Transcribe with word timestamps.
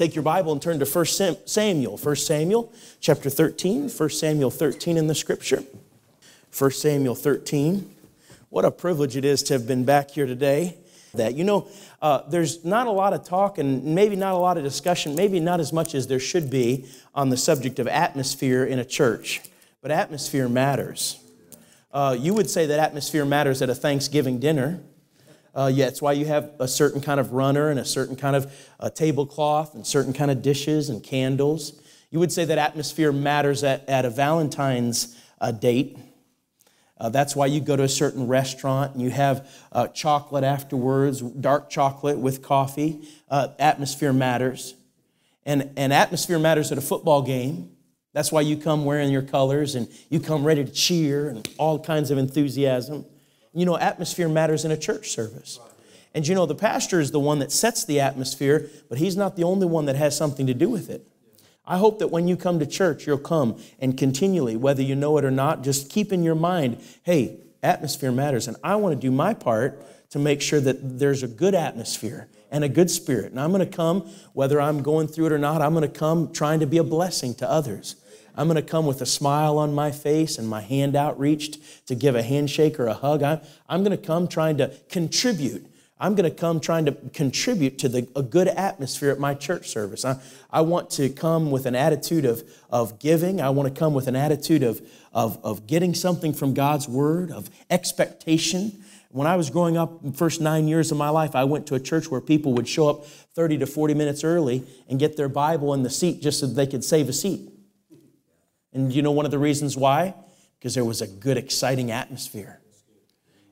Take 0.00 0.14
your 0.14 0.22
Bible 0.22 0.52
and 0.52 0.62
turn 0.62 0.78
to 0.78 0.86
1 0.86 1.04
Samuel. 1.44 1.98
1 1.98 2.16
Samuel 2.16 2.72
chapter 3.00 3.28
13. 3.28 3.90
1 3.90 4.08
Samuel 4.08 4.50
13 4.50 4.96
in 4.96 5.08
the 5.08 5.14
scripture. 5.14 5.62
1 6.56 6.70
Samuel 6.70 7.14
13. 7.14 7.94
What 8.48 8.64
a 8.64 8.70
privilege 8.70 9.14
it 9.14 9.26
is 9.26 9.42
to 9.42 9.52
have 9.52 9.66
been 9.66 9.84
back 9.84 10.12
here 10.12 10.24
today. 10.24 10.78
That, 11.12 11.34
you 11.34 11.44
know, 11.44 11.68
uh, 12.00 12.22
there's 12.30 12.64
not 12.64 12.86
a 12.86 12.90
lot 12.90 13.12
of 13.12 13.24
talk 13.24 13.58
and 13.58 13.84
maybe 13.94 14.16
not 14.16 14.32
a 14.32 14.38
lot 14.38 14.56
of 14.56 14.64
discussion, 14.64 15.14
maybe 15.16 15.38
not 15.38 15.60
as 15.60 15.70
much 15.70 15.94
as 15.94 16.06
there 16.06 16.18
should 16.18 16.48
be 16.48 16.86
on 17.14 17.28
the 17.28 17.36
subject 17.36 17.78
of 17.78 17.86
atmosphere 17.86 18.64
in 18.64 18.78
a 18.78 18.86
church. 18.86 19.42
But 19.82 19.90
atmosphere 19.90 20.48
matters. 20.48 21.22
Uh, 21.92 22.16
you 22.18 22.32
would 22.32 22.48
say 22.48 22.64
that 22.64 22.78
atmosphere 22.78 23.26
matters 23.26 23.60
at 23.60 23.68
a 23.68 23.74
Thanksgiving 23.74 24.38
dinner. 24.40 24.80
Uh, 25.54 25.70
yeah, 25.72 25.86
it's 25.86 26.00
why 26.00 26.12
you 26.12 26.26
have 26.26 26.52
a 26.60 26.68
certain 26.68 27.00
kind 27.00 27.18
of 27.18 27.32
runner 27.32 27.70
and 27.70 27.80
a 27.80 27.84
certain 27.84 28.16
kind 28.16 28.36
of 28.36 28.52
uh, 28.78 28.88
tablecloth 28.90 29.74
and 29.74 29.86
certain 29.86 30.12
kind 30.12 30.30
of 30.30 30.42
dishes 30.42 30.88
and 30.88 31.02
candles. 31.02 31.80
You 32.10 32.18
would 32.20 32.32
say 32.32 32.44
that 32.44 32.58
atmosphere 32.58 33.12
matters 33.12 33.64
at, 33.64 33.88
at 33.88 34.04
a 34.04 34.10
Valentine's 34.10 35.16
uh, 35.40 35.52
date. 35.52 35.98
Uh, 36.98 37.08
that's 37.08 37.34
why 37.34 37.46
you 37.46 37.60
go 37.60 37.76
to 37.76 37.82
a 37.82 37.88
certain 37.88 38.26
restaurant 38.26 38.92
and 38.92 39.02
you 39.02 39.10
have 39.10 39.48
uh, 39.72 39.88
chocolate 39.88 40.44
afterwards, 40.44 41.20
dark 41.20 41.70
chocolate 41.70 42.18
with 42.18 42.42
coffee. 42.42 43.08
Uh, 43.28 43.48
atmosphere 43.58 44.12
matters. 44.12 44.74
And, 45.46 45.70
and 45.76 45.92
atmosphere 45.92 46.38
matters 46.38 46.70
at 46.70 46.78
a 46.78 46.82
football 46.82 47.22
game. 47.22 47.70
That's 48.12 48.30
why 48.30 48.42
you 48.42 48.56
come 48.56 48.84
wearing 48.84 49.10
your 49.10 49.22
colors 49.22 49.74
and 49.74 49.88
you 50.10 50.20
come 50.20 50.44
ready 50.44 50.64
to 50.64 50.70
cheer 50.70 51.28
and 51.28 51.48
all 51.58 51.78
kinds 51.78 52.10
of 52.10 52.18
enthusiasm. 52.18 53.06
You 53.52 53.66
know, 53.66 53.76
atmosphere 53.76 54.28
matters 54.28 54.64
in 54.64 54.70
a 54.70 54.76
church 54.76 55.10
service. 55.10 55.58
And 56.14 56.26
you 56.26 56.34
know, 56.34 56.46
the 56.46 56.54
pastor 56.54 57.00
is 57.00 57.10
the 57.10 57.20
one 57.20 57.38
that 57.38 57.52
sets 57.52 57.84
the 57.84 58.00
atmosphere, 58.00 58.68
but 58.88 58.98
he's 58.98 59.16
not 59.16 59.36
the 59.36 59.44
only 59.44 59.66
one 59.66 59.86
that 59.86 59.96
has 59.96 60.16
something 60.16 60.46
to 60.46 60.54
do 60.54 60.68
with 60.68 60.90
it. 60.90 61.06
I 61.66 61.78
hope 61.78 62.00
that 62.00 62.08
when 62.08 62.26
you 62.26 62.36
come 62.36 62.58
to 62.58 62.66
church, 62.66 63.06
you'll 63.06 63.18
come 63.18 63.60
and 63.78 63.96
continually, 63.96 64.56
whether 64.56 64.82
you 64.82 64.96
know 64.96 65.16
it 65.18 65.24
or 65.24 65.30
not, 65.30 65.62
just 65.62 65.88
keep 65.88 66.12
in 66.12 66.22
your 66.22 66.34
mind 66.34 66.82
hey, 67.04 67.38
atmosphere 67.62 68.10
matters. 68.10 68.48
And 68.48 68.56
I 68.64 68.76
want 68.76 68.94
to 68.94 69.00
do 69.00 69.12
my 69.12 69.34
part 69.34 69.84
to 70.10 70.18
make 70.18 70.42
sure 70.42 70.60
that 70.60 70.98
there's 70.98 71.22
a 71.22 71.28
good 71.28 71.54
atmosphere 71.54 72.28
and 72.50 72.64
a 72.64 72.68
good 72.68 72.90
spirit. 72.90 73.30
And 73.30 73.40
I'm 73.40 73.52
going 73.52 73.64
to 73.64 73.76
come, 73.76 74.10
whether 74.32 74.60
I'm 74.60 74.82
going 74.82 75.06
through 75.06 75.26
it 75.26 75.32
or 75.32 75.38
not, 75.38 75.62
I'm 75.62 75.72
going 75.72 75.88
to 75.88 75.98
come 75.98 76.32
trying 76.32 76.60
to 76.60 76.66
be 76.66 76.78
a 76.78 76.84
blessing 76.84 77.34
to 77.36 77.48
others. 77.48 77.96
I'm 78.40 78.46
going 78.46 78.56
to 78.56 78.62
come 78.62 78.86
with 78.86 79.02
a 79.02 79.06
smile 79.06 79.58
on 79.58 79.74
my 79.74 79.90
face 79.90 80.38
and 80.38 80.48
my 80.48 80.62
hand 80.62 80.96
outreached 80.96 81.58
to 81.88 81.94
give 81.94 82.14
a 82.14 82.22
handshake 82.22 82.80
or 82.80 82.86
a 82.86 82.94
hug. 82.94 83.22
I'm, 83.22 83.42
I'm 83.68 83.84
going 83.84 83.94
to 83.94 84.02
come 84.02 84.28
trying 84.28 84.56
to 84.56 84.72
contribute. 84.88 85.66
I'm 85.98 86.14
going 86.14 86.24
to 86.24 86.34
come 86.34 86.58
trying 86.58 86.86
to 86.86 86.92
contribute 87.12 87.78
to 87.80 87.90
the, 87.90 88.08
a 88.16 88.22
good 88.22 88.48
atmosphere 88.48 89.10
at 89.10 89.18
my 89.18 89.34
church 89.34 89.68
service. 89.68 90.06
I, 90.06 90.18
I 90.50 90.62
want 90.62 90.88
to 90.92 91.10
come 91.10 91.50
with 91.50 91.66
an 91.66 91.74
attitude 91.74 92.24
of, 92.24 92.42
of 92.70 92.98
giving. 92.98 93.42
I 93.42 93.50
want 93.50 93.74
to 93.74 93.78
come 93.78 93.92
with 93.92 94.08
an 94.08 94.16
attitude 94.16 94.62
of, 94.62 94.80
of, 95.12 95.38
of 95.44 95.66
getting 95.66 95.92
something 95.92 96.32
from 96.32 96.54
God's 96.54 96.88
Word, 96.88 97.30
of 97.30 97.50
expectation. 97.68 98.72
When 99.10 99.26
I 99.26 99.36
was 99.36 99.50
growing 99.50 99.76
up, 99.76 100.02
the 100.02 100.16
first 100.16 100.40
nine 100.40 100.66
years 100.66 100.90
of 100.90 100.96
my 100.96 101.10
life, 101.10 101.34
I 101.34 101.44
went 101.44 101.66
to 101.66 101.74
a 101.74 101.80
church 101.80 102.10
where 102.10 102.22
people 102.22 102.54
would 102.54 102.66
show 102.66 102.88
up 102.88 103.04
30 103.04 103.58
to 103.58 103.66
40 103.66 103.92
minutes 103.92 104.24
early 104.24 104.64
and 104.88 104.98
get 104.98 105.18
their 105.18 105.28
Bible 105.28 105.74
in 105.74 105.82
the 105.82 105.90
seat 105.90 106.22
just 106.22 106.40
so 106.40 106.46
they 106.46 106.66
could 106.66 106.84
save 106.84 107.10
a 107.10 107.12
seat. 107.12 107.49
And 108.72 108.92
you 108.92 109.02
know 109.02 109.10
one 109.10 109.24
of 109.24 109.30
the 109.30 109.38
reasons 109.38 109.76
why? 109.76 110.14
Because 110.58 110.74
there 110.74 110.84
was 110.84 111.00
a 111.00 111.06
good, 111.06 111.36
exciting 111.36 111.90
atmosphere. 111.90 112.60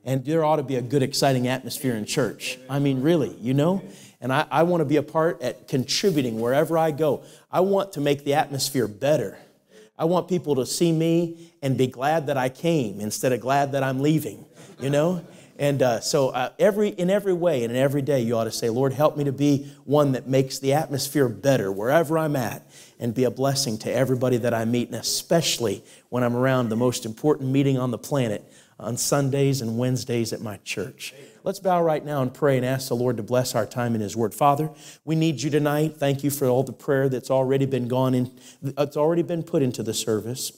And 0.05 0.23
there 0.23 0.45
ought 0.45 0.55
to 0.57 0.63
be 0.63 0.75
a 0.75 0.81
good, 0.81 1.03
exciting 1.03 1.47
atmosphere 1.47 1.95
in 1.95 2.05
church. 2.05 2.57
I 2.69 2.79
mean, 2.79 3.01
really, 3.01 3.35
you 3.35 3.53
know? 3.53 3.83
And 4.21 4.31
I, 4.31 4.45
I 4.49 4.63
want 4.63 4.81
to 4.81 4.85
be 4.85 4.95
a 4.95 5.03
part 5.03 5.41
at 5.41 5.67
contributing 5.67 6.39
wherever 6.39 6.77
I 6.77 6.91
go. 6.91 7.23
I 7.51 7.59
want 7.61 7.93
to 7.93 8.01
make 8.01 8.23
the 8.23 8.33
atmosphere 8.33 8.87
better. 8.87 9.37
I 9.97 10.05
want 10.05 10.29
people 10.29 10.55
to 10.55 10.65
see 10.65 10.91
me 10.91 11.51
and 11.61 11.77
be 11.77 11.87
glad 11.87 12.27
that 12.27 12.37
I 12.37 12.47
came 12.47 13.01
instead 13.01 13.33
of 13.33 13.41
glad 13.41 13.73
that 13.73 13.83
I'm 13.83 13.99
leaving, 13.99 14.45
you 14.79 14.89
know? 14.89 15.25
And 15.59 15.81
uh, 15.81 15.99
so, 15.99 16.29
uh, 16.29 16.51
every, 16.57 16.87
in 16.87 17.09
every 17.09 17.33
way 17.33 17.65
and 17.65 17.71
in 17.71 17.77
every 17.77 18.01
day, 18.01 18.21
you 18.21 18.37
ought 18.37 18.45
to 18.45 18.51
say, 18.51 18.69
Lord, 18.69 18.93
help 18.93 19.17
me 19.17 19.25
to 19.25 19.33
be 19.33 19.69
one 19.83 20.13
that 20.13 20.25
makes 20.25 20.57
the 20.57 20.71
atmosphere 20.71 21.27
better 21.27 21.69
wherever 21.69 22.17
I'm 22.17 22.37
at 22.37 22.65
and 22.97 23.13
be 23.13 23.25
a 23.25 23.31
blessing 23.31 23.77
to 23.79 23.93
everybody 23.93 24.37
that 24.37 24.53
I 24.53 24.63
meet, 24.63 24.87
and 24.87 24.95
especially 24.95 25.83
when 26.07 26.23
I'm 26.23 26.33
around 26.33 26.69
the 26.69 26.77
most 26.77 27.05
important 27.05 27.51
meeting 27.51 27.77
on 27.77 27.91
the 27.91 27.97
planet 27.97 28.49
on 28.79 28.95
Sundays 28.95 29.61
and 29.61 29.77
Wednesdays 29.77 30.31
at 30.31 30.39
my 30.39 30.55
church. 30.63 31.13
Let's 31.43 31.59
bow 31.59 31.83
right 31.83 32.05
now 32.05 32.21
and 32.21 32.33
pray 32.33 32.55
and 32.55 32.65
ask 32.65 32.87
the 32.87 32.95
Lord 32.95 33.17
to 33.17 33.23
bless 33.23 33.53
our 33.53 33.65
time 33.65 33.95
in 33.95 34.01
His 34.01 34.15
Word. 34.15 34.33
Father, 34.33 34.69
we 35.03 35.15
need 35.15 35.41
you 35.41 35.49
tonight. 35.49 35.97
Thank 35.97 36.23
you 36.23 36.31
for 36.31 36.47
all 36.47 36.63
the 36.63 36.71
prayer 36.71 37.09
that's 37.09 37.29
already 37.29 37.65
been 37.65 37.89
gone 37.89 38.13
in, 38.15 38.31
it's 38.61 38.95
already 38.95 39.23
been 39.23 39.43
put 39.43 39.61
into 39.61 39.83
the 39.83 39.93
service. 39.93 40.53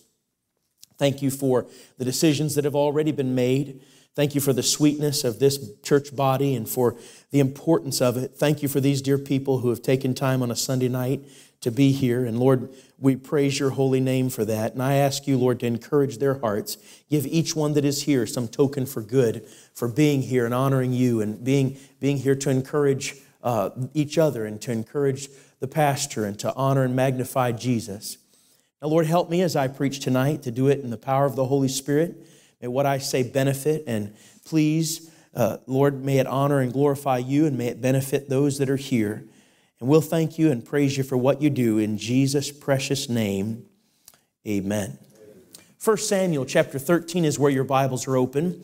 Thank 0.99 1.23
you 1.23 1.31
for 1.31 1.65
the 1.97 2.05
decisions 2.05 2.53
that 2.53 2.65
have 2.65 2.75
already 2.75 3.11
been 3.11 3.33
made. 3.33 3.81
Thank 4.13 4.35
you 4.35 4.41
for 4.41 4.51
the 4.51 4.63
sweetness 4.63 5.23
of 5.23 5.39
this 5.39 5.71
church 5.83 6.13
body 6.13 6.53
and 6.55 6.67
for 6.67 6.97
the 7.31 7.39
importance 7.39 8.01
of 8.01 8.17
it. 8.17 8.35
Thank 8.35 8.61
you 8.61 8.67
for 8.67 8.81
these 8.81 9.01
dear 9.01 9.17
people 9.17 9.59
who 9.59 9.69
have 9.69 9.81
taken 9.81 10.13
time 10.13 10.41
on 10.43 10.51
a 10.51 10.55
Sunday 10.55 10.89
night 10.89 11.21
to 11.61 11.71
be 11.71 11.91
here. 11.91 12.25
And 12.25 12.37
Lord, 12.37 12.73
we 12.99 13.15
praise 13.15 13.59
your 13.59 13.69
holy 13.69 13.99
name 13.99 14.29
for 14.29 14.43
that. 14.45 14.73
And 14.73 14.83
I 14.83 14.95
ask 14.95 15.27
you, 15.27 15.37
Lord, 15.37 15.61
to 15.61 15.65
encourage 15.65 16.17
their 16.17 16.39
hearts. 16.39 16.77
Give 17.09 17.25
each 17.25 17.55
one 17.55 17.73
that 17.73 17.85
is 17.85 18.03
here 18.03 18.27
some 18.27 18.47
token 18.47 18.85
for 18.85 19.01
good, 19.01 19.47
for 19.73 19.87
being 19.87 20.23
here 20.23 20.45
and 20.45 20.53
honoring 20.53 20.91
you 20.91 21.21
and 21.21 21.41
being, 21.43 21.77
being 21.99 22.17
here 22.17 22.35
to 22.35 22.49
encourage 22.49 23.15
uh, 23.43 23.69
each 23.93 24.17
other 24.17 24.45
and 24.45 24.59
to 24.61 24.71
encourage 24.71 25.29
the 25.59 25.67
pastor 25.67 26.25
and 26.25 26.37
to 26.39 26.53
honor 26.55 26.83
and 26.83 26.95
magnify 26.95 27.51
Jesus. 27.53 28.17
Now, 28.81 28.89
Lord, 28.89 29.05
help 29.05 29.29
me 29.29 29.41
as 29.41 29.55
I 29.55 29.67
preach 29.67 29.99
tonight 29.99 30.43
to 30.43 30.51
do 30.51 30.67
it 30.67 30.79
in 30.79 30.89
the 30.89 30.97
power 30.97 31.25
of 31.25 31.35
the 31.35 31.45
Holy 31.45 31.67
Spirit. 31.67 32.15
May 32.61 32.67
what 32.67 32.85
I 32.85 32.99
say 32.99 33.23
benefit 33.23 33.83
and 33.87 34.13
please, 34.45 35.09
uh, 35.33 35.57
Lord, 35.65 36.03
may 36.03 36.19
it 36.19 36.27
honor 36.27 36.59
and 36.59 36.71
glorify 36.71 37.17
you 37.17 37.45
and 37.45 37.57
may 37.57 37.67
it 37.67 37.81
benefit 37.81 38.29
those 38.29 38.57
that 38.59 38.69
are 38.69 38.77
here. 38.77 39.25
And 39.79 39.89
we'll 39.89 40.01
thank 40.01 40.37
you 40.37 40.51
and 40.51 40.63
praise 40.63 40.97
you 40.97 41.03
for 41.03 41.17
what 41.17 41.41
you 41.41 41.49
do 41.49 41.79
in 41.79 41.97
Jesus' 41.97 42.51
precious 42.51 43.09
name. 43.09 43.65
Amen. 44.47 44.99
1 45.83 45.97
Samuel 45.97 46.45
chapter 46.45 46.77
13 46.77 47.25
is 47.25 47.39
where 47.39 47.51
your 47.51 47.63
Bibles 47.63 48.07
are 48.07 48.15
open. 48.15 48.63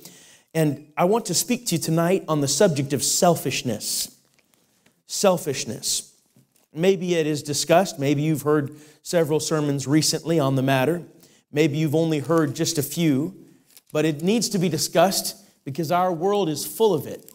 And 0.54 0.92
I 0.96 1.06
want 1.06 1.26
to 1.26 1.34
speak 1.34 1.66
to 1.68 1.76
you 1.76 1.82
tonight 1.82 2.24
on 2.28 2.42
the 2.42 2.48
subject 2.48 2.94
of 2.94 3.04
selfishness. 3.04 4.16
Selfishness. 5.08 6.14
Maybe 6.74 7.16
it 7.16 7.26
is 7.26 7.42
discussed. 7.42 7.98
Maybe 7.98 8.22
you've 8.22 8.44
heard 8.44 8.76
several 9.02 9.40
sermons 9.40 9.88
recently 9.88 10.40
on 10.40 10.56
the 10.56 10.62
matter. 10.62 11.04
Maybe 11.52 11.78
you've 11.78 11.96
only 11.96 12.20
heard 12.20 12.56
just 12.56 12.78
a 12.78 12.84
few. 12.84 13.47
But 13.92 14.06
it 14.06 14.22
needs 14.22 14.50
to 14.50 14.60
be 14.60 14.70
discussed 14.70 15.36
because 15.64 15.92
our 15.92 16.12
world 16.12 16.50
is 16.50 16.66
full 16.66 16.94
of 16.94 17.08
it, 17.08 17.32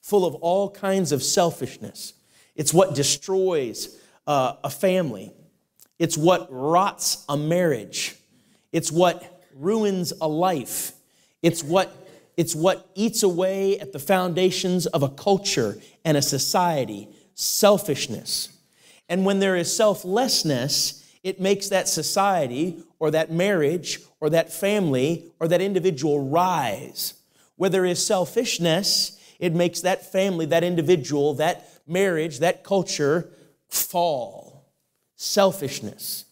full 0.00 0.24
of 0.24 0.34
all 0.36 0.70
kinds 0.70 1.12
of 1.12 1.22
selfishness. 1.22 2.14
It's 2.54 2.74
what 2.74 2.94
destroys 2.94 3.98
uh, 4.26 4.54
a 4.62 4.70
family. 4.70 5.32
It's 5.98 6.16
what 6.16 6.46
rots 6.50 7.24
a 7.28 7.36
marriage. 7.36 8.16
It's 8.72 8.90
what 8.90 9.42
ruins 9.54 10.12
a 10.20 10.28
life. 10.28 10.92
It's 11.42 11.62
what, 11.62 11.94
it's 12.36 12.54
what 12.54 12.88
eats 12.94 13.22
away 13.22 13.78
at 13.78 13.92
the 13.92 13.98
foundations 13.98 14.86
of 14.86 15.02
a 15.02 15.08
culture 15.08 15.78
and 16.04 16.16
a 16.16 16.22
society 16.22 17.08
selfishness. 17.34 18.48
And 19.08 19.24
when 19.24 19.40
there 19.40 19.56
is 19.56 19.74
selflessness, 19.74 21.04
it 21.22 21.40
makes 21.40 21.68
that 21.68 21.88
society 21.88 22.82
or 23.00 23.10
that 23.10 23.32
marriage 23.32 23.98
or 24.20 24.30
that 24.30 24.52
family 24.52 25.32
or 25.40 25.48
that 25.48 25.60
individual 25.60 26.28
rise. 26.28 27.14
Where 27.56 27.70
there 27.70 27.84
is 27.84 28.04
selfishness, 28.04 29.18
it 29.40 29.54
makes 29.54 29.80
that 29.80 30.12
family, 30.12 30.46
that 30.46 30.62
individual, 30.62 31.34
that 31.34 31.68
marriage, 31.86 32.38
that 32.38 32.62
culture 32.62 33.30
fall. 33.68 34.70
Selfishness. 35.16 36.26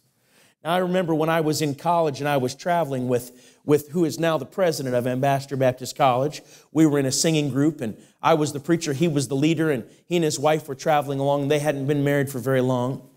Now, 0.63 0.75
I 0.75 0.79
remember 0.79 1.15
when 1.15 1.29
I 1.29 1.41
was 1.41 1.63
in 1.63 1.75
college 1.75 2.21
and 2.21 2.29
I 2.29 2.37
was 2.37 2.55
traveling 2.55 3.09
with, 3.09 3.59
with 3.65 3.91
who 3.91 4.05
is 4.05 4.19
now 4.19 4.39
the 4.39 4.47
president 4.47 4.95
of 4.95 5.07
Ambassador 5.07 5.57
Baptist 5.57 5.97
College. 5.97 6.43
We 6.73 6.85
were 6.85 6.99
in 6.99 7.07
a 7.07 7.13
singing 7.13 7.51
group, 7.51 7.81
and 7.81 7.97
I 8.21 8.35
was 8.35 8.53
the 8.53 8.61
preacher, 8.61 8.93
he 8.93 9.09
was 9.09 9.29
the 9.29 9.37
leader, 9.37 9.71
and 9.71 9.85
he 10.07 10.17
and 10.17 10.25
his 10.25 10.39
wife 10.39 10.69
were 10.69 10.75
traveling 10.75 11.21
along. 11.21 11.49
They 11.49 11.61
hadn't 11.61 11.87
been 11.87 12.05
married 12.05 12.29
for 12.29 12.39
very 12.39 12.61
long. 12.61 13.09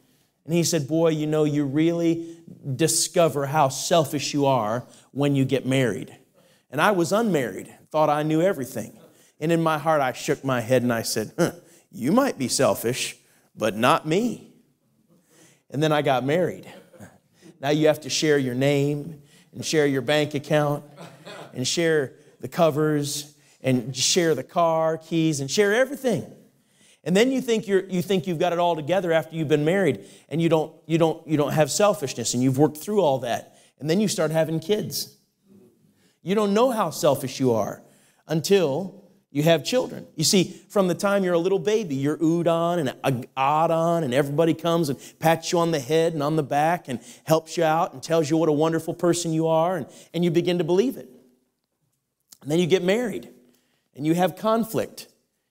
And 0.45 0.53
he 0.53 0.63
said, 0.63 0.87
Boy, 0.87 1.09
you 1.09 1.27
know, 1.27 1.43
you 1.43 1.65
really 1.65 2.37
discover 2.75 3.45
how 3.45 3.69
selfish 3.69 4.33
you 4.33 4.45
are 4.45 4.85
when 5.11 5.35
you 5.35 5.45
get 5.45 5.65
married. 5.65 6.15
And 6.69 6.81
I 6.81 6.91
was 6.91 7.11
unmarried, 7.11 7.73
thought 7.91 8.09
I 8.09 8.23
knew 8.23 8.41
everything. 8.41 8.97
And 9.39 9.51
in 9.51 9.61
my 9.61 9.77
heart, 9.77 10.01
I 10.01 10.13
shook 10.13 10.43
my 10.43 10.61
head 10.61 10.83
and 10.83 10.93
I 10.93 11.01
said, 11.01 11.33
huh, 11.37 11.53
You 11.91 12.11
might 12.11 12.37
be 12.37 12.47
selfish, 12.47 13.17
but 13.55 13.75
not 13.75 14.07
me. 14.07 14.53
And 15.69 15.81
then 15.81 15.91
I 15.91 16.01
got 16.01 16.23
married. 16.23 16.67
Now 17.59 17.69
you 17.69 17.87
have 17.87 18.01
to 18.01 18.09
share 18.09 18.37
your 18.37 18.55
name 18.55 19.21
and 19.53 19.63
share 19.63 19.85
your 19.85 20.01
bank 20.01 20.33
account 20.33 20.83
and 21.53 21.67
share 21.67 22.13
the 22.39 22.47
covers 22.47 23.35
and 23.61 23.95
share 23.95 24.33
the 24.33 24.43
car 24.43 24.97
keys 24.97 25.39
and 25.39 25.49
share 25.49 25.73
everything. 25.73 26.25
And 27.03 27.17
then 27.17 27.31
you 27.31 27.41
think 27.41 27.67
you're, 27.67 27.83
you 27.85 28.01
think 28.01 28.27
you've 28.27 28.39
got 28.39 28.53
it 28.53 28.59
all 28.59 28.75
together 28.75 29.11
after 29.11 29.35
you've 29.35 29.47
been 29.47 29.65
married 29.65 30.05
and 30.29 30.41
you 30.41 30.49
don't, 30.49 30.73
you, 30.85 30.97
don't, 30.97 31.25
you 31.27 31.35
don't 31.35 31.53
have 31.53 31.71
selfishness 31.71 32.33
and 32.33 32.43
you've 32.43 32.59
worked 32.59 32.77
through 32.77 33.01
all 33.01 33.19
that. 33.19 33.57
And 33.79 33.89
then 33.89 33.99
you 33.99 34.07
start 34.07 34.29
having 34.29 34.59
kids. 34.59 35.17
You 36.21 36.35
don't 36.35 36.53
know 36.53 36.69
how 36.69 36.91
selfish 36.91 37.39
you 37.39 37.53
are 37.53 37.81
until 38.27 39.01
you 39.31 39.41
have 39.41 39.63
children. 39.63 40.05
You 40.15 40.23
see, 40.23 40.43
from 40.69 40.87
the 40.87 40.93
time 40.93 41.23
you're 41.23 41.33
a 41.33 41.39
little 41.39 41.57
baby, 41.57 41.95
you're 41.95 42.17
oohed 42.17 42.47
on 42.47 42.77
and 42.77 43.25
awed 43.35 43.71
on, 43.71 44.03
and 44.03 44.13
everybody 44.13 44.53
comes 44.53 44.89
and 44.89 44.99
pats 45.19 45.51
you 45.51 45.57
on 45.59 45.71
the 45.71 45.79
head 45.79 46.13
and 46.13 46.21
on 46.21 46.35
the 46.35 46.43
back 46.43 46.89
and 46.89 46.99
helps 47.23 47.57
you 47.57 47.63
out 47.63 47.93
and 47.93 48.03
tells 48.03 48.29
you 48.29 48.37
what 48.37 48.49
a 48.49 48.51
wonderful 48.51 48.93
person 48.93 49.31
you 49.33 49.47
are, 49.47 49.77
and, 49.77 49.87
and 50.13 50.23
you 50.23 50.29
begin 50.29 50.57
to 50.57 50.63
believe 50.63 50.97
it. 50.97 51.09
And 52.41 52.51
then 52.51 52.59
you 52.59 52.67
get 52.67 52.83
married 52.83 53.29
and 53.95 54.05
you 54.05 54.13
have 54.13 54.35
conflict. 54.35 55.07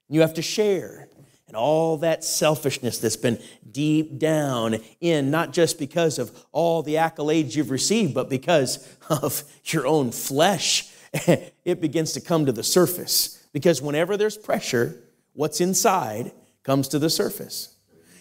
And 0.09 0.17
you 0.17 0.21
have 0.23 0.35
to 0.35 0.43
share 0.43 1.09
and 1.51 1.57
all 1.57 1.97
that 1.97 2.23
selfishness 2.23 2.99
that's 2.99 3.17
been 3.17 3.37
deep 3.73 4.21
down 4.21 4.77
in, 5.01 5.33
not 5.33 5.53
just 5.53 5.81
because 5.81 6.21
of 6.21 6.47
all 6.53 6.81
the 6.81 6.95
accolades 6.95 7.57
you've 7.57 7.73
received, 7.73 8.15
but 8.15 8.31
because 8.31 8.89
of 9.09 9.43
your 9.65 9.85
own 9.85 10.13
flesh, 10.13 10.89
it 11.13 11.81
begins 11.81 12.13
to 12.13 12.21
come 12.21 12.47
to 12.47 12.53
the 12.53 12.63
surface. 12.63 13.45
Because 13.53 13.83
whenever 13.83 14.17
there's 14.17 14.37
pressure, 14.37 15.03
what's 15.33 15.61
inside 15.61 16.31
comes 16.63 16.87
to 16.87 17.01
the 17.01 17.11
surface. 17.11 17.75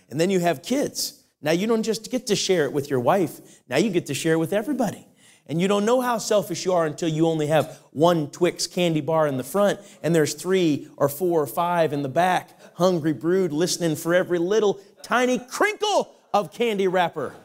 And 0.10 0.20
then 0.20 0.32
you 0.32 0.40
have 0.40 0.64
kids. 0.64 1.24
Now 1.40 1.52
you 1.52 1.68
don't 1.68 1.84
just 1.84 2.10
get 2.10 2.26
to 2.28 2.36
share 2.36 2.66
it 2.66 2.74
with 2.74 2.90
your 2.90 3.00
wife, 3.00 3.62
now 3.70 3.78
you 3.78 3.92
get 3.92 4.08
to 4.08 4.16
share 4.16 4.34
it 4.34 4.40
with 4.40 4.54
everybody. 4.54 5.06
And 5.50 5.60
you 5.60 5.68
don't 5.68 5.84
know 5.84 6.00
how 6.00 6.20
selfish 6.20 6.64
you 6.64 6.74
are 6.74 6.86
until 6.86 7.10
you 7.10 7.26
only 7.26 7.48
have 7.48 7.80
one 7.92 8.30
Twix 8.30 8.68
candy 8.68 9.02
bar 9.02 9.26
in 9.26 9.38
the 9.38 9.44
front 9.44 9.80
and 10.04 10.14
there's 10.14 10.36
three 10.36 10.88
or 10.96 11.10
four 11.10 11.42
or 11.42 11.48
five 11.48 11.92
in 11.92 12.04
the 12.04 12.10
back 12.10 12.59
hungry 12.80 13.12
brood 13.12 13.52
listening 13.52 13.94
for 13.94 14.16
every 14.16 14.40
little 14.40 14.80
tiny 15.04 15.38
crinkle 15.38 16.16
of 16.34 16.54
candy 16.54 16.88
wrapper. 16.88 17.36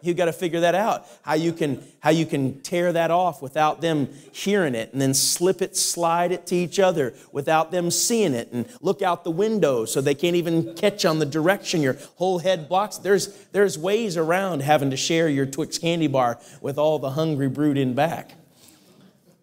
you 0.00 0.14
got 0.14 0.24
to 0.24 0.32
figure 0.32 0.60
that 0.60 0.74
out 0.74 1.06
how 1.20 1.34
you 1.34 1.52
can 1.52 1.82
how 2.00 2.08
you 2.08 2.24
can 2.24 2.58
tear 2.62 2.94
that 2.94 3.10
off 3.10 3.42
without 3.42 3.82
them 3.82 4.08
hearing 4.32 4.74
it 4.74 4.90
and 4.92 5.02
then 5.02 5.12
slip 5.12 5.60
it 5.60 5.76
slide 5.76 6.32
it 6.32 6.46
to 6.46 6.56
each 6.56 6.80
other 6.80 7.12
without 7.30 7.70
them 7.70 7.90
seeing 7.90 8.32
it 8.32 8.50
and 8.52 8.66
look 8.80 9.02
out 9.02 9.22
the 9.22 9.30
window 9.30 9.84
so 9.84 10.00
they 10.00 10.14
can't 10.14 10.34
even 10.34 10.74
catch 10.74 11.04
on 11.04 11.18
the 11.18 11.26
direction 11.26 11.82
your 11.82 11.98
whole 12.16 12.38
head 12.38 12.70
blocks. 12.70 12.96
There's 12.96 13.26
there's 13.52 13.76
ways 13.76 14.16
around 14.16 14.62
having 14.62 14.88
to 14.92 14.96
share 14.96 15.28
your 15.28 15.44
twix 15.44 15.76
candy 15.76 16.06
bar 16.06 16.40
with 16.62 16.78
all 16.78 16.98
the 16.98 17.10
hungry 17.10 17.50
brood 17.50 17.76
in 17.76 17.92
back. 17.92 18.32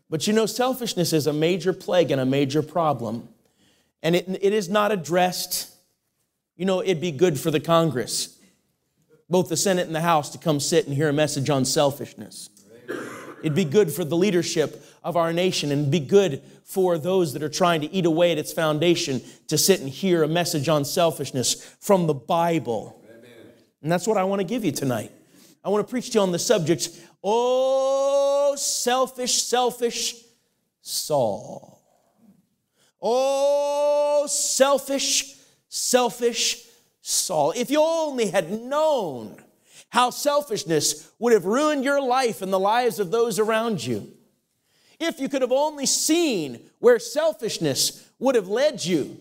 But 0.09 0.25
you 0.25 0.33
know 0.33 0.47
selfishness 0.47 1.13
is 1.13 1.27
a 1.27 1.33
major 1.33 1.73
plague 1.73 2.09
and 2.09 2.19
a 2.19 2.25
major 2.25 2.63
problem 2.63 3.29
and 4.03 4.15
it, 4.15 4.27
it 4.41 4.53
is 4.53 4.69
not 4.69 4.91
addressed. 4.91 5.71
You 6.55 6.65
know, 6.65 6.81
it'd 6.81 7.01
be 7.01 7.11
good 7.11 7.39
for 7.39 7.51
the 7.51 7.59
Congress, 7.59 8.37
both 9.29 9.49
the 9.49 9.57
Senate 9.57 9.85
and 9.87 9.95
the 9.95 10.01
House, 10.01 10.29
to 10.31 10.37
come 10.37 10.59
sit 10.59 10.85
and 10.87 10.95
hear 10.95 11.09
a 11.09 11.13
message 11.13 11.49
on 11.49 11.65
selfishness. 11.65 12.49
It'd 13.41 13.55
be 13.55 13.65
good 13.65 13.91
for 13.91 14.03
the 14.03 14.17
leadership 14.17 14.83
of 15.03 15.15
our 15.15 15.31
nation 15.31 15.71
and 15.71 15.91
be 15.91 15.99
good 15.99 16.41
for 16.63 16.97
those 16.97 17.33
that 17.33 17.43
are 17.43 17.49
trying 17.49 17.81
to 17.81 17.91
eat 17.93 18.05
away 18.05 18.31
at 18.31 18.37
its 18.37 18.51
foundation 18.51 19.21
to 19.47 19.57
sit 19.57 19.79
and 19.79 19.89
hear 19.89 20.23
a 20.23 20.27
message 20.27 20.67
on 20.67 20.83
selfishness 20.83 21.63
from 21.79 22.07
the 22.07 22.13
Bible. 22.13 23.01
Amen. 23.09 23.31
And 23.83 23.91
that's 23.91 24.07
what 24.07 24.17
I 24.17 24.23
want 24.23 24.41
to 24.41 24.43
give 24.43 24.65
you 24.65 24.71
tonight. 24.71 25.11
I 25.63 25.69
want 25.69 25.87
to 25.87 25.89
preach 25.89 26.11
to 26.11 26.15
you 26.15 26.21
on 26.21 26.31
the 26.31 26.39
subject, 26.39 26.89
oh, 27.23 28.55
selfish, 28.57 29.41
selfish 29.43 30.15
Saul. 30.81 31.76
Oh, 33.01 34.25
selfish, 34.27 35.35
selfish 35.69 36.65
Saul. 37.01 37.53
If 37.55 37.71
you 37.71 37.81
only 37.81 38.29
had 38.29 38.51
known 38.51 39.41
how 39.89 40.09
selfishness 40.09 41.09
would 41.19 41.33
have 41.33 41.45
ruined 41.45 41.83
your 41.83 42.01
life 42.01 42.41
and 42.41 42.51
the 42.51 42.59
lives 42.59 42.99
of 42.99 43.11
those 43.11 43.39
around 43.39 43.85
you. 43.85 44.11
If 44.99 45.19
you 45.19 45.29
could 45.29 45.41
have 45.41 45.51
only 45.51 45.85
seen 45.85 46.69
where 46.79 46.99
selfishness 46.99 48.07
would 48.19 48.35
have 48.35 48.47
led 48.47 48.83
you. 48.83 49.17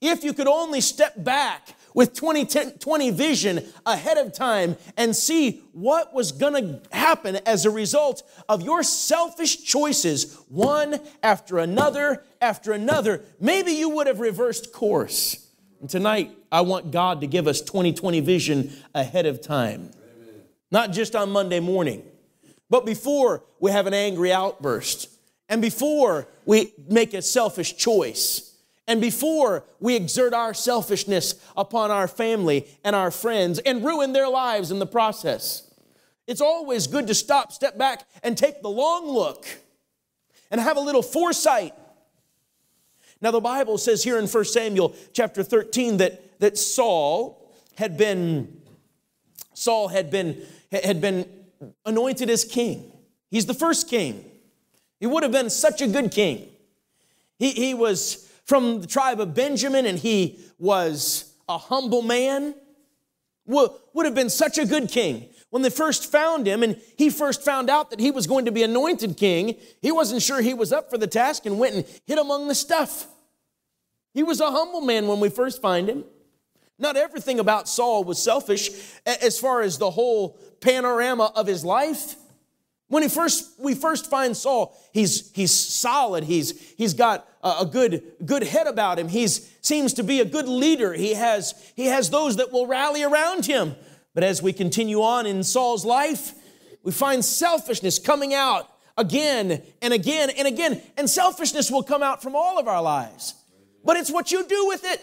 If 0.00 0.24
you 0.24 0.32
could 0.32 0.48
only 0.48 0.80
step 0.80 1.14
back 1.16 1.74
with 1.94 2.14
2020 2.14 3.10
vision 3.10 3.64
ahead 3.84 4.18
of 4.18 4.32
time 4.32 4.76
and 4.96 5.14
see 5.14 5.62
what 5.72 6.14
was 6.14 6.32
going 6.32 6.54
to 6.54 6.80
happen 6.96 7.36
as 7.46 7.64
a 7.64 7.70
result 7.70 8.22
of 8.48 8.62
your 8.62 8.82
selfish 8.82 9.64
choices, 9.64 10.36
one 10.48 11.00
after 11.22 11.58
another 11.58 12.24
after 12.40 12.72
another, 12.72 13.22
maybe 13.38 13.72
you 13.72 13.90
would 13.90 14.06
have 14.06 14.20
reversed 14.20 14.72
course. 14.72 15.48
And 15.80 15.88
tonight, 15.88 16.36
I 16.50 16.62
want 16.62 16.90
God 16.90 17.20
to 17.20 17.26
give 17.26 17.46
us 17.46 17.60
2020 17.60 18.20
vision 18.20 18.72
ahead 18.94 19.26
of 19.26 19.40
time. 19.40 19.90
Amen. 19.92 20.34
Not 20.70 20.92
just 20.92 21.14
on 21.14 21.30
Monday 21.30 21.60
morning, 21.60 22.02
but 22.68 22.86
before 22.86 23.44
we 23.58 23.70
have 23.70 23.86
an 23.86 23.94
angry 23.94 24.32
outburst 24.32 25.08
and 25.48 25.60
before 25.60 26.28
we 26.44 26.72
make 26.88 27.14
a 27.14 27.22
selfish 27.22 27.76
choice 27.76 28.49
and 28.90 29.00
before 29.00 29.62
we 29.78 29.94
exert 29.94 30.34
our 30.34 30.52
selfishness 30.52 31.36
upon 31.56 31.92
our 31.92 32.08
family 32.08 32.66
and 32.82 32.96
our 32.96 33.12
friends 33.12 33.60
and 33.60 33.84
ruin 33.84 34.12
their 34.12 34.28
lives 34.28 34.72
in 34.72 34.80
the 34.80 34.86
process. 34.86 35.72
It's 36.26 36.40
always 36.40 36.88
good 36.88 37.06
to 37.06 37.14
stop, 37.14 37.52
step 37.52 37.78
back, 37.78 38.02
and 38.24 38.36
take 38.36 38.62
the 38.62 38.68
long 38.68 39.06
look 39.06 39.46
and 40.50 40.60
have 40.60 40.76
a 40.76 40.80
little 40.80 41.02
foresight. 41.02 41.72
Now, 43.22 43.30
the 43.30 43.40
Bible 43.40 43.78
says 43.78 44.02
here 44.02 44.18
in 44.18 44.26
1 44.26 44.44
Samuel 44.46 44.96
chapter 45.12 45.44
13 45.44 45.98
that, 45.98 46.40
that 46.40 46.58
Saul 46.58 47.54
had 47.76 47.96
been 47.96 48.60
Saul 49.54 49.86
had 49.86 50.10
been 50.10 50.42
had 50.72 51.00
been 51.00 51.28
anointed 51.86 52.28
as 52.28 52.44
king. 52.44 52.90
He's 53.30 53.46
the 53.46 53.54
first 53.54 53.88
king. 53.88 54.24
He 54.98 55.06
would 55.06 55.22
have 55.22 55.30
been 55.30 55.50
such 55.50 55.80
a 55.80 55.86
good 55.86 56.10
king. 56.10 56.48
He, 57.38 57.50
he 57.52 57.74
was 57.74 58.29
from 58.50 58.80
the 58.80 58.86
tribe 58.88 59.20
of 59.20 59.32
Benjamin 59.32 59.86
and 59.86 59.96
he 59.96 60.40
was 60.58 61.32
a 61.48 61.56
humble 61.56 62.02
man, 62.02 62.52
would, 63.46 63.70
would 63.94 64.06
have 64.06 64.14
been 64.16 64.28
such 64.28 64.58
a 64.58 64.66
good 64.66 64.88
king. 64.88 65.28
When 65.50 65.62
they 65.62 65.70
first 65.70 66.10
found 66.10 66.48
him 66.48 66.64
and 66.64 66.76
he 66.98 67.10
first 67.10 67.44
found 67.44 67.70
out 67.70 67.90
that 67.90 68.00
he 68.00 68.10
was 68.10 68.26
going 68.26 68.46
to 68.46 68.50
be 68.50 68.64
anointed 68.64 69.16
king, 69.16 69.54
he 69.80 69.92
wasn't 69.92 70.20
sure 70.20 70.40
he 70.40 70.52
was 70.52 70.72
up 70.72 70.90
for 70.90 70.98
the 70.98 71.06
task 71.06 71.46
and 71.46 71.60
went 71.60 71.76
and 71.76 71.84
hid 72.06 72.18
among 72.18 72.48
the 72.48 72.56
stuff. 72.56 73.06
He 74.14 74.24
was 74.24 74.40
a 74.40 74.50
humble 74.50 74.80
man 74.80 75.06
when 75.06 75.20
we 75.20 75.28
first 75.28 75.62
find 75.62 75.88
him. 75.88 76.04
Not 76.76 76.96
everything 76.96 77.38
about 77.38 77.68
Saul 77.68 78.02
was 78.02 78.20
selfish 78.20 78.70
as 79.06 79.38
far 79.38 79.62
as 79.62 79.78
the 79.78 79.92
whole 79.92 80.40
panorama 80.60 81.30
of 81.36 81.46
his 81.46 81.64
life. 81.64 82.16
When 82.90 83.04
he 83.04 83.08
first, 83.08 83.52
we 83.56 83.76
first 83.76 84.10
find 84.10 84.36
Saul, 84.36 84.76
he's, 84.92 85.30
he's 85.30 85.52
solid. 85.52 86.24
He's, 86.24 86.60
he's 86.72 86.92
got 86.92 87.24
a, 87.40 87.64
good, 87.64 88.02
good 88.26 88.42
head 88.42 88.66
about 88.66 88.98
him. 88.98 89.06
He 89.06 89.28
seems 89.28 89.94
to 89.94 90.02
be 90.02 90.18
a 90.18 90.24
good 90.24 90.48
leader. 90.48 90.92
He 90.92 91.14
has, 91.14 91.54
he 91.76 91.86
has 91.86 92.10
those 92.10 92.38
that 92.38 92.50
will 92.50 92.66
rally 92.66 93.04
around 93.04 93.46
him. 93.46 93.76
But 94.12 94.24
as 94.24 94.42
we 94.42 94.52
continue 94.52 95.02
on 95.02 95.24
in 95.24 95.44
Saul's 95.44 95.84
life, 95.84 96.32
we 96.82 96.90
find 96.90 97.24
selfishness 97.24 98.00
coming 98.00 98.34
out 98.34 98.68
again 98.98 99.62
and 99.80 99.94
again 99.94 100.30
and 100.30 100.48
again. 100.48 100.82
And 100.96 101.08
selfishness 101.08 101.70
will 101.70 101.84
come 101.84 102.02
out 102.02 102.20
from 102.20 102.34
all 102.34 102.58
of 102.58 102.66
our 102.66 102.82
lives. 102.82 103.34
But 103.84 103.98
it's 103.98 104.10
what 104.10 104.32
you 104.32 104.44
do 104.44 104.66
with 104.66 104.84
it. 104.84 105.00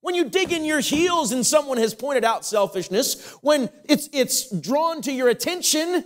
When 0.00 0.16
you 0.16 0.28
dig 0.28 0.50
in 0.50 0.64
your 0.64 0.80
heels 0.80 1.30
and 1.30 1.46
someone 1.46 1.78
has 1.78 1.94
pointed 1.94 2.24
out 2.24 2.44
selfishness, 2.44 3.30
when 3.42 3.70
it's, 3.84 4.08
it's 4.12 4.50
drawn 4.50 5.02
to 5.02 5.12
your 5.12 5.28
attention, 5.28 6.04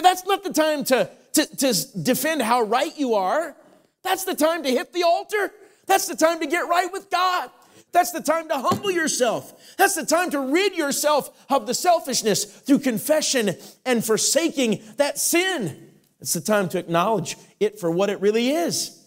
that's 0.00 0.24
not 0.26 0.42
the 0.42 0.52
time 0.52 0.84
to, 0.84 1.10
to, 1.34 1.56
to 1.56 2.02
defend 2.02 2.42
how 2.42 2.62
right 2.62 2.96
you 2.96 3.14
are. 3.14 3.56
That's 4.02 4.24
the 4.24 4.34
time 4.34 4.62
to 4.62 4.70
hit 4.70 4.92
the 4.92 5.02
altar. 5.02 5.52
That's 5.86 6.06
the 6.06 6.16
time 6.16 6.40
to 6.40 6.46
get 6.46 6.68
right 6.68 6.90
with 6.92 7.10
God. 7.10 7.50
That's 7.92 8.10
the 8.10 8.22
time 8.22 8.48
to 8.48 8.58
humble 8.58 8.90
yourself. 8.90 9.76
That's 9.76 9.94
the 9.94 10.06
time 10.06 10.30
to 10.30 10.40
rid 10.40 10.74
yourself 10.74 11.30
of 11.50 11.66
the 11.66 11.74
selfishness 11.74 12.44
through 12.44 12.78
confession 12.78 13.54
and 13.84 14.04
forsaking 14.04 14.82
that 14.96 15.18
sin. 15.18 15.90
It's 16.20 16.32
the 16.32 16.40
time 16.40 16.68
to 16.70 16.78
acknowledge 16.78 17.36
it 17.60 17.78
for 17.78 17.90
what 17.90 18.08
it 18.08 18.20
really 18.20 18.50
is. 18.50 18.98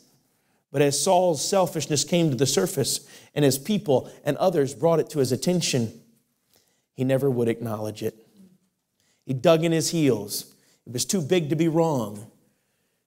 But 0.72 0.82
as 0.82 1.02
Saul's 1.02 1.48
selfishness 1.48 2.04
came 2.04 2.30
to 2.30 2.36
the 2.36 2.46
surface 2.46 3.10
and 3.34 3.44
his 3.44 3.58
people 3.58 4.12
and 4.24 4.38
others 4.38 4.76
brought 4.76 5.00
it 5.00 5.10
to 5.12 5.20
his 5.20 5.32
attention, 5.32 6.02
he 6.94 7.04
never 7.04 7.30
would 7.30 7.48
acknowledge 7.48 8.04
it. 8.04 8.16
He 9.26 9.34
dug 9.34 9.64
in 9.64 9.72
his 9.72 9.90
heels. 9.90 10.54
It 10.86 10.94
was 10.94 11.06
too 11.06 11.22
big 11.22 11.50
to 11.50 11.56
be 11.56 11.68
wrong. 11.68 12.32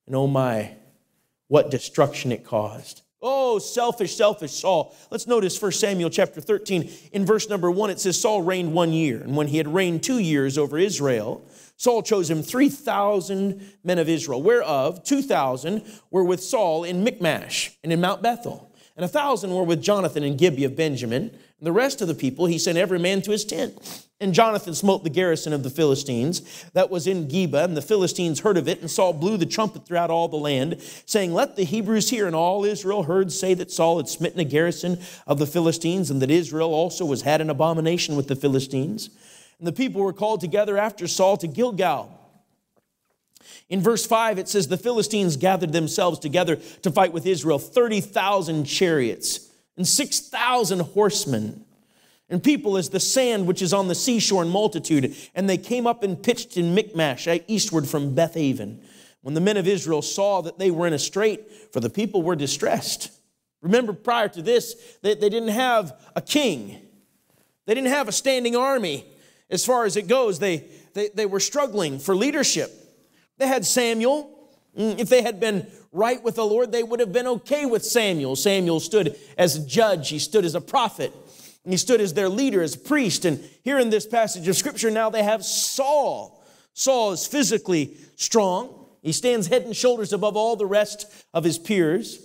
And 0.07 0.17
oh 0.17 0.27
my, 0.27 0.73
what 1.49 1.71
destruction 1.71 2.33
it 2.33 2.45
caused. 2.45 3.03
Oh, 3.21 3.59
selfish, 3.59 4.17
selfish 4.17 4.53
Saul. 4.53 4.95
Let's 5.11 5.27
notice 5.27 5.61
1 5.61 5.73
Samuel 5.73 6.11
chapter 6.11 6.41
13. 6.41 6.89
In 7.13 7.27
verse 7.27 7.49
number 7.49 7.71
1, 7.71 7.91
it 7.91 8.01
says 8.01 8.21
Saul 8.21 8.43
reigned 8.43 8.73
one 8.73 8.93
year. 8.93 9.21
And 9.21 9.37
when 9.37 9.49
he 9.49 9.57
had 9.57 9.67
reigned 9.67 10.05
two 10.05 10.19
years 10.19 10.57
over 10.57 10.79
Israel, 10.79 11.45
Saul 11.77 12.03
chose 12.03 12.31
him 12.31 12.43
3,000 12.43 13.61
men 13.83 13.99
of 13.99 14.09
Israel, 14.09 14.43
whereof 14.43 15.03
2,000 15.03 15.83
were 16.11 16.25
with 16.25 16.43
Saul 16.43 16.85
in 16.85 17.03
Michmash 17.03 17.73
and 17.83 17.93
in 17.93 18.01
Mount 18.01 18.23
Bethel, 18.23 18.73
and 18.97 19.05
a 19.05 19.09
thousand 19.09 19.55
were 19.55 19.63
with 19.63 19.83
Jonathan 19.83 20.25
in 20.25 20.37
Gibeah 20.37 20.67
of 20.67 20.77
Benjamin. 20.77 21.31
And 21.59 21.67
the 21.67 21.73
rest 21.73 22.01
of 22.01 22.09
the 22.09 22.15
people 22.15 22.47
he 22.47 22.59
sent 22.59 22.79
every 22.79 22.99
man 22.99 23.23
to 23.23 23.31
his 23.33 23.45
tent. 23.45 24.07
And 24.21 24.35
Jonathan 24.35 24.75
smote 24.75 25.05
the 25.05 25.11
garrison 25.11 25.53
of 25.53 25.63
the 25.63 25.71
Philistines 25.71 26.65
that 26.73 26.91
was 26.91 27.07
in 27.07 27.29
Geba, 27.29 27.63
and 27.63 27.77
the 27.77 27.83
Philistines 27.83 28.41
heard 28.41 28.57
of 28.57 28.67
it, 28.67 28.81
and 28.81 28.91
Saul 28.91 29.13
blew 29.13 29.37
the 29.37 29.47
trumpet 29.47 29.87
throughout 29.87 30.11
all 30.11 30.27
the 30.27 30.37
land, 30.37 30.81
saying, 31.07 31.33
Let 31.33 31.55
the 31.55 31.63
Hebrews 31.63 32.11
hear. 32.11 32.27
And 32.27 32.35
all 32.35 32.65
Israel 32.65 33.05
heard 33.05 33.31
say 33.31 33.55
that 33.55 33.71
Saul 33.71 33.99
had 33.99 34.09
smitten 34.09 34.41
a 34.41 34.45
garrison 34.45 34.99
of 35.27 35.39
the 35.39 35.47
Philistines, 35.47 36.11
and 36.11 36.21
that 36.21 36.33
Israel 36.33 36.75
also 36.75 37.05
was 37.05 37.23
had 37.23 37.41
an 37.41 37.49
abomination 37.49 38.17
with 38.17 38.27
the 38.27 38.35
Philistines. 38.35 39.09
And 39.59 39.69
the 39.69 39.73
people 39.73 40.03
were 40.03 40.13
called 40.13 40.41
together 40.41 40.77
after 40.77 41.07
Saul 41.07 41.37
to 41.37 41.47
Gilgal. 41.47 42.13
In 43.69 43.81
verse 43.81 44.05
5, 44.05 44.39
it 44.39 44.49
says, 44.49 44.67
The 44.67 44.77
Philistines 44.77 45.37
gathered 45.37 45.73
themselves 45.73 46.19
together 46.19 46.57
to 46.83 46.91
fight 46.91 47.13
with 47.13 47.27
Israel 47.27 47.61
30,000 47.61 48.65
chariots 48.65 49.49
and 49.77 49.87
6,000 49.87 50.81
horsemen. 50.81 51.65
And 52.31 52.43
people 52.43 52.77
as 52.77 52.91
the 52.91 53.01
sand 53.01 53.47
which 53.47 53.63
is 53.63 53.73
on 53.73 53.89
the 53.89 53.95
seashore 53.95 54.43
in 54.43 54.51
multitude. 54.51 55.17
And 55.35 55.49
they 55.49 55.57
came 55.57 55.87
up 55.87 56.03
and 56.03 56.23
pitched 56.23 56.57
in 56.57 56.75
Michmash, 56.75 57.27
eh, 57.27 57.39
eastward 57.47 57.89
from 57.89 58.15
Bethaven. 58.15 58.81
When 59.23 59.35
the 59.35 59.41
men 59.41 59.57
of 59.57 59.67
Israel 59.67 60.03
saw 60.03 60.43
that 60.43 60.59
they 60.59 60.71
were 60.71 60.87
in 60.87 60.93
a 60.93 60.99
strait, 60.99 61.73
for 61.73 61.81
the 61.81 61.91
people 61.91 62.23
were 62.23 62.37
distressed. 62.37 63.11
Remember, 63.63 63.93
prior 63.93 64.29
to 64.29 64.43
this, 64.43 64.75
they, 65.03 65.15
they 65.15 65.29
didn't 65.29 65.49
have 65.49 65.99
a 66.15 66.23
king, 66.23 66.81
they 67.67 67.75
didn't 67.75 67.91
have 67.91 68.09
a 68.09 68.13
standing 68.13 68.57
army 68.57 69.05
as 69.51 69.65
far 69.65 69.85
as 69.85 69.97
it 69.97 70.09
goes. 70.09 70.39
They, 70.39 70.65
they, 70.95 71.09
they 71.15 71.27
were 71.27 71.41
struggling 71.41 71.99
for 71.99 72.15
leadership. 72.15 72.73
They 73.39 73.47
had 73.47 73.67
Samuel. 73.67 74.35
Mm, 74.77 74.99
if 74.99 75.09
they 75.09 75.23
had 75.23 75.41
been 75.41 75.67
right 75.93 76.23
with 76.23 76.37
the 76.37 76.45
Lord, 76.45 76.73
they 76.73 76.83
would 76.83 77.01
have 77.01 77.13
been 77.13 77.27
okay 77.27 77.67
with 77.67 77.85
Samuel. 77.85 78.37
Samuel 78.37 78.81
stood 78.81 79.17
as 79.37 79.57
a 79.57 79.67
judge, 79.67 80.09
he 80.09 80.19
stood 80.19 80.45
as 80.45 80.55
a 80.55 80.61
prophet, 80.61 81.13
he 81.73 81.77
stood 81.77 82.01
as 82.01 82.15
their 82.15 82.29
leader, 82.29 82.63
as 82.63 82.77
priest. 82.77 83.25
And 83.25 83.43
here 83.63 83.79
in 83.79 83.91
this 83.91 84.07
passage 84.07 84.49
of 84.49 84.57
scripture, 84.57 84.91
now 84.91 85.11
they 85.11 85.23
have 85.23 85.45
Saul. 85.45 86.45
Saul 86.73 87.13
is 87.13 87.27
physically 87.27 87.97
strong, 88.17 88.87
he 89.03 89.13
stands 89.13 89.47
head 89.47 89.63
and 89.63 89.77
shoulders 89.77 90.13
above 90.13 90.37
all 90.37 90.57
the 90.57 90.67
rest 90.67 91.07
of 91.33 91.45
his 91.45 91.59
peers. 91.59 92.19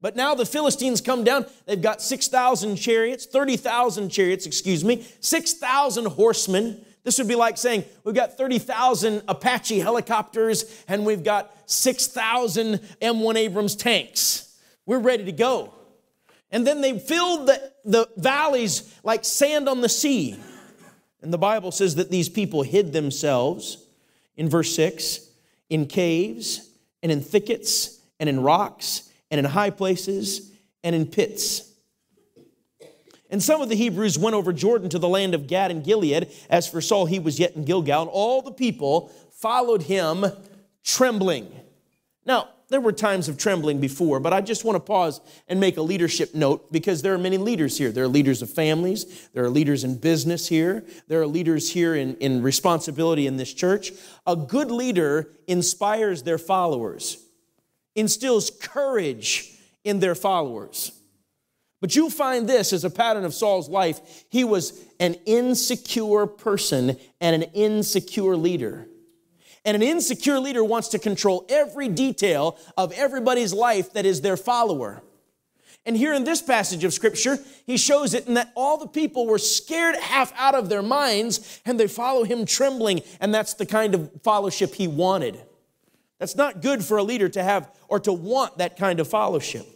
But 0.00 0.16
now 0.16 0.34
the 0.34 0.44
Philistines 0.44 1.00
come 1.00 1.22
down. 1.22 1.46
They've 1.64 1.80
got 1.80 2.02
6,000 2.02 2.76
chariots, 2.76 3.24
30,000 3.26 4.08
chariots, 4.08 4.46
excuse 4.46 4.84
me, 4.84 5.06
6,000 5.20 6.06
horsemen. 6.06 6.84
This 7.04 7.18
would 7.18 7.28
be 7.28 7.36
like 7.36 7.56
saying 7.56 7.84
we've 8.04 8.14
got 8.14 8.36
30,000 8.36 9.22
Apache 9.28 9.78
helicopters 9.78 10.84
and 10.88 11.06
we've 11.06 11.22
got 11.22 11.54
6,000 11.66 12.80
M1 13.00 13.36
Abrams 13.36 13.76
tanks. 13.76 14.58
We're 14.86 14.98
ready 14.98 15.24
to 15.24 15.32
go. 15.32 15.72
And 16.52 16.66
then 16.66 16.82
they 16.82 16.98
filled 16.98 17.48
the, 17.48 17.72
the 17.84 18.08
valleys 18.16 18.94
like 19.02 19.24
sand 19.24 19.68
on 19.68 19.80
the 19.80 19.88
sea. 19.88 20.38
And 21.22 21.32
the 21.32 21.38
Bible 21.38 21.72
says 21.72 21.94
that 21.96 22.10
these 22.10 22.28
people 22.28 22.62
hid 22.62 22.92
themselves 22.92 23.84
in 24.36 24.48
verse 24.48 24.74
6 24.76 25.20
in 25.70 25.86
caves 25.86 26.68
and 27.02 27.10
in 27.10 27.22
thickets 27.22 27.98
and 28.20 28.28
in 28.28 28.42
rocks 28.42 29.10
and 29.30 29.38
in 29.38 29.44
high 29.46 29.70
places 29.70 30.52
and 30.84 30.94
in 30.94 31.06
pits. 31.06 31.70
And 33.30 33.42
some 33.42 33.62
of 33.62 33.70
the 33.70 33.76
Hebrews 33.76 34.18
went 34.18 34.36
over 34.36 34.52
Jordan 34.52 34.90
to 34.90 34.98
the 34.98 35.08
land 35.08 35.34
of 35.34 35.46
Gad 35.46 35.70
and 35.70 35.82
Gilead. 35.82 36.30
As 36.50 36.68
for 36.68 36.82
Saul, 36.82 37.06
he 37.06 37.18
was 37.18 37.40
yet 37.40 37.56
in 37.56 37.64
Gilgal, 37.64 38.02
and 38.02 38.10
all 38.10 38.42
the 38.42 38.52
people 38.52 39.10
followed 39.32 39.84
him 39.84 40.26
trembling. 40.84 41.50
Now, 42.26 42.50
there 42.72 42.80
were 42.80 42.92
times 42.92 43.28
of 43.28 43.38
trembling 43.38 43.78
before, 43.78 44.18
but 44.18 44.32
I 44.32 44.40
just 44.40 44.64
want 44.64 44.76
to 44.76 44.80
pause 44.80 45.20
and 45.46 45.60
make 45.60 45.76
a 45.76 45.82
leadership 45.82 46.34
note 46.34 46.72
because 46.72 47.02
there 47.02 47.14
are 47.14 47.18
many 47.18 47.38
leaders 47.38 47.78
here. 47.78 47.92
There 47.92 48.04
are 48.04 48.08
leaders 48.08 48.42
of 48.42 48.50
families, 48.50 49.28
there 49.34 49.44
are 49.44 49.50
leaders 49.50 49.84
in 49.84 49.98
business 49.98 50.48
here, 50.48 50.84
there 51.06 51.20
are 51.20 51.26
leaders 51.26 51.70
here 51.70 51.94
in, 51.94 52.16
in 52.16 52.42
responsibility 52.42 53.26
in 53.26 53.36
this 53.36 53.54
church. 53.54 53.92
A 54.26 54.34
good 54.34 54.70
leader 54.70 55.28
inspires 55.46 56.24
their 56.24 56.38
followers 56.38 57.18
instills 57.94 58.50
courage 58.50 59.50
in 59.84 60.00
their 60.00 60.14
followers. 60.14 60.92
But 61.80 61.96
you'll 61.96 62.10
find 62.10 62.48
this 62.48 62.72
as 62.72 62.84
a 62.84 62.90
pattern 62.90 63.24
of 63.24 63.34
Saul's 63.34 63.68
life. 63.68 64.24
He 64.30 64.44
was 64.44 64.80
an 65.00 65.14
insecure 65.26 66.26
person 66.26 66.96
and 67.20 67.42
an 67.42 67.50
insecure 67.54 68.36
leader. 68.36 68.86
And 69.64 69.76
an 69.76 69.82
insecure 69.82 70.40
leader 70.40 70.64
wants 70.64 70.88
to 70.88 70.98
control 70.98 71.46
every 71.48 71.88
detail 71.88 72.58
of 72.76 72.92
everybody's 72.92 73.52
life 73.52 73.92
that 73.92 74.04
is 74.04 74.20
their 74.20 74.36
follower. 74.36 75.02
And 75.84 75.96
here 75.96 76.14
in 76.14 76.24
this 76.24 76.40
passage 76.40 76.84
of 76.84 76.92
scripture, 76.92 77.38
he 77.66 77.76
shows 77.76 78.14
it 78.14 78.28
in 78.28 78.34
that 78.34 78.52
all 78.54 78.78
the 78.78 78.86
people 78.86 79.26
were 79.26 79.38
scared 79.38 79.96
half 79.96 80.32
out 80.36 80.54
of 80.54 80.68
their 80.68 80.82
minds 80.82 81.60
and 81.64 81.78
they 81.78 81.88
follow 81.88 82.24
him 82.24 82.44
trembling. 82.46 83.02
And 83.20 83.34
that's 83.34 83.54
the 83.54 83.66
kind 83.66 83.94
of 83.94 84.10
fellowship 84.22 84.74
he 84.74 84.86
wanted. 84.86 85.40
That's 86.18 86.36
not 86.36 86.62
good 86.62 86.84
for 86.84 86.98
a 86.98 87.02
leader 87.02 87.28
to 87.30 87.42
have 87.42 87.68
or 87.88 87.98
to 88.00 88.12
want 88.12 88.58
that 88.58 88.76
kind 88.76 89.00
of 89.00 89.08
fellowship. 89.08 89.66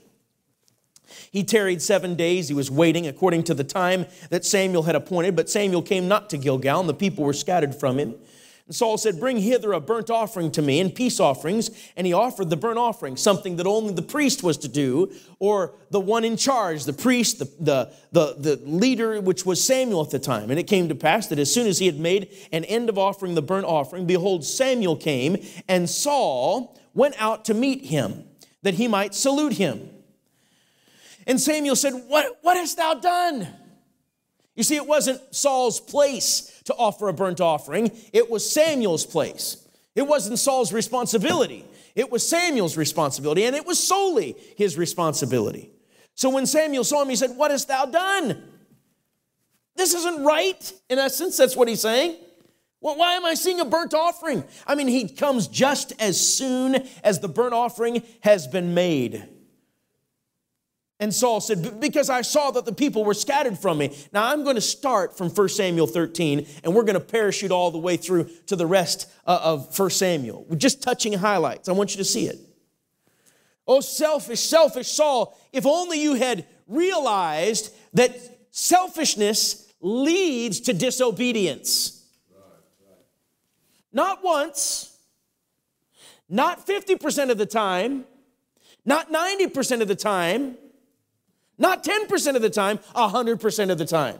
He 1.30 1.42
tarried 1.42 1.82
seven 1.82 2.14
days. 2.14 2.48
He 2.48 2.54
was 2.54 2.70
waiting 2.70 3.06
according 3.06 3.44
to 3.44 3.54
the 3.54 3.64
time 3.64 4.06
that 4.30 4.44
Samuel 4.44 4.84
had 4.84 4.94
appointed, 4.94 5.34
but 5.34 5.50
Samuel 5.50 5.82
came 5.82 6.08
not 6.08 6.30
to 6.30 6.38
Gilgal, 6.38 6.80
and 6.80 6.88
the 6.88 6.94
people 6.94 7.24
were 7.24 7.32
scattered 7.32 7.74
from 7.74 7.98
him. 7.98 8.14
And 8.66 8.74
Saul 8.74 8.98
said, 8.98 9.20
Bring 9.20 9.38
hither 9.38 9.72
a 9.72 9.80
burnt 9.80 10.10
offering 10.10 10.50
to 10.52 10.62
me 10.62 10.80
and 10.80 10.94
peace 10.94 11.20
offerings. 11.20 11.70
And 11.96 12.06
he 12.06 12.12
offered 12.12 12.50
the 12.50 12.56
burnt 12.56 12.78
offering, 12.78 13.16
something 13.16 13.56
that 13.56 13.66
only 13.66 13.94
the 13.94 14.02
priest 14.02 14.42
was 14.42 14.56
to 14.58 14.68
do, 14.68 15.12
or 15.38 15.74
the 15.90 16.00
one 16.00 16.24
in 16.24 16.36
charge, 16.36 16.84
the 16.84 16.92
priest, 16.92 17.38
the, 17.38 17.44
the, 17.60 17.92
the, 18.12 18.56
the 18.56 18.56
leader, 18.64 19.20
which 19.20 19.46
was 19.46 19.62
Samuel 19.62 20.02
at 20.02 20.10
the 20.10 20.18
time. 20.18 20.50
And 20.50 20.58
it 20.58 20.64
came 20.64 20.88
to 20.88 20.94
pass 20.94 21.28
that 21.28 21.38
as 21.38 21.52
soon 21.52 21.66
as 21.66 21.78
he 21.78 21.86
had 21.86 21.98
made 21.98 22.36
an 22.52 22.64
end 22.64 22.88
of 22.88 22.98
offering 22.98 23.34
the 23.34 23.42
burnt 23.42 23.66
offering, 23.66 24.06
behold, 24.06 24.44
Samuel 24.44 24.96
came, 24.96 25.36
and 25.68 25.88
Saul 25.88 26.78
went 26.92 27.14
out 27.20 27.44
to 27.44 27.54
meet 27.54 27.84
him, 27.84 28.24
that 28.62 28.74
he 28.74 28.88
might 28.88 29.14
salute 29.14 29.52
him. 29.52 29.90
And 31.28 31.40
Samuel 31.40 31.76
said, 31.76 31.92
What, 32.08 32.38
what 32.42 32.56
hast 32.56 32.76
thou 32.76 32.94
done? 32.94 33.48
You 34.56 34.62
see, 34.62 34.76
it 34.76 34.86
wasn't 34.86 35.20
Saul's 35.34 35.78
place 35.78 36.62
to 36.64 36.74
offer 36.74 37.08
a 37.08 37.12
burnt 37.12 37.40
offering, 37.40 37.92
it 38.12 38.28
was 38.30 38.50
Samuel's 38.50 39.06
place. 39.06 39.62
It 39.94 40.06
wasn't 40.06 40.38
Saul's 40.38 40.72
responsibility, 40.72 41.64
it 41.94 42.10
was 42.10 42.28
Samuel's 42.28 42.76
responsibility, 42.76 43.44
and 43.44 43.54
it 43.54 43.66
was 43.66 43.82
solely 43.82 44.34
his 44.56 44.76
responsibility. 44.76 45.70
So 46.14 46.30
when 46.30 46.46
Samuel 46.46 46.82
saw 46.82 47.02
him, 47.02 47.10
he 47.10 47.16
said, 47.16 47.36
What 47.36 47.50
hast 47.50 47.68
thou 47.68 47.86
done? 47.86 48.42
This 49.76 49.92
isn't 49.92 50.24
right. 50.24 50.72
In 50.88 50.98
essence, 50.98 51.36
that's 51.36 51.54
what 51.54 51.68
he's 51.68 51.82
saying. 51.82 52.16
Well, 52.80 52.96
why 52.96 53.14
am 53.14 53.26
I 53.26 53.34
seeing 53.34 53.60
a 53.60 53.64
burnt 53.64 53.94
offering? 53.94 54.44
I 54.66 54.74
mean, 54.74 54.88
he 54.88 55.08
comes 55.08 55.48
just 55.48 55.92
as 56.00 56.18
soon 56.18 56.86
as 57.04 57.20
the 57.20 57.28
burnt 57.28 57.52
offering 57.52 58.02
has 58.20 58.46
been 58.46 58.74
made. 58.74 59.28
And 60.98 61.14
Saul 61.14 61.40
said, 61.40 61.78
Because 61.80 62.08
I 62.08 62.22
saw 62.22 62.50
that 62.52 62.64
the 62.64 62.72
people 62.72 63.04
were 63.04 63.14
scattered 63.14 63.58
from 63.58 63.78
me. 63.78 63.96
Now 64.12 64.32
I'm 64.32 64.44
going 64.44 64.54
to 64.54 64.62
start 64.62 65.16
from 65.16 65.28
1 65.28 65.48
Samuel 65.50 65.86
13, 65.86 66.46
and 66.64 66.74
we're 66.74 66.84
going 66.84 66.94
to 66.94 67.00
parachute 67.00 67.50
all 67.50 67.70
the 67.70 67.78
way 67.78 67.96
through 67.96 68.30
to 68.46 68.56
the 68.56 68.66
rest 68.66 69.10
uh, 69.26 69.38
of 69.42 69.78
1 69.78 69.90
Samuel. 69.90 70.46
We're 70.48 70.56
just 70.56 70.82
touching 70.82 71.12
highlights. 71.12 71.68
I 71.68 71.72
want 71.72 71.90
you 71.90 71.98
to 71.98 72.04
see 72.04 72.26
it. 72.26 72.38
Oh, 73.68 73.80
selfish, 73.80 74.40
selfish 74.40 74.88
Saul, 74.88 75.38
if 75.52 75.66
only 75.66 76.00
you 76.00 76.14
had 76.14 76.46
realized 76.66 77.74
that 77.94 78.16
selfishness 78.50 79.72
leads 79.80 80.60
to 80.60 80.72
disobedience. 80.72 82.04
Not 83.92 84.22
once, 84.22 84.96
not 86.28 86.66
50% 86.66 87.30
of 87.30 87.38
the 87.38 87.46
time, 87.46 88.04
not 88.84 89.10
90% 89.10 89.82
of 89.82 89.88
the 89.88 89.94
time 89.94 90.56
not 91.58 91.84
10% 91.84 92.36
of 92.36 92.42
the 92.42 92.50
time, 92.50 92.78
100% 92.94 93.70
of 93.70 93.78
the 93.78 93.84
time. 93.84 94.18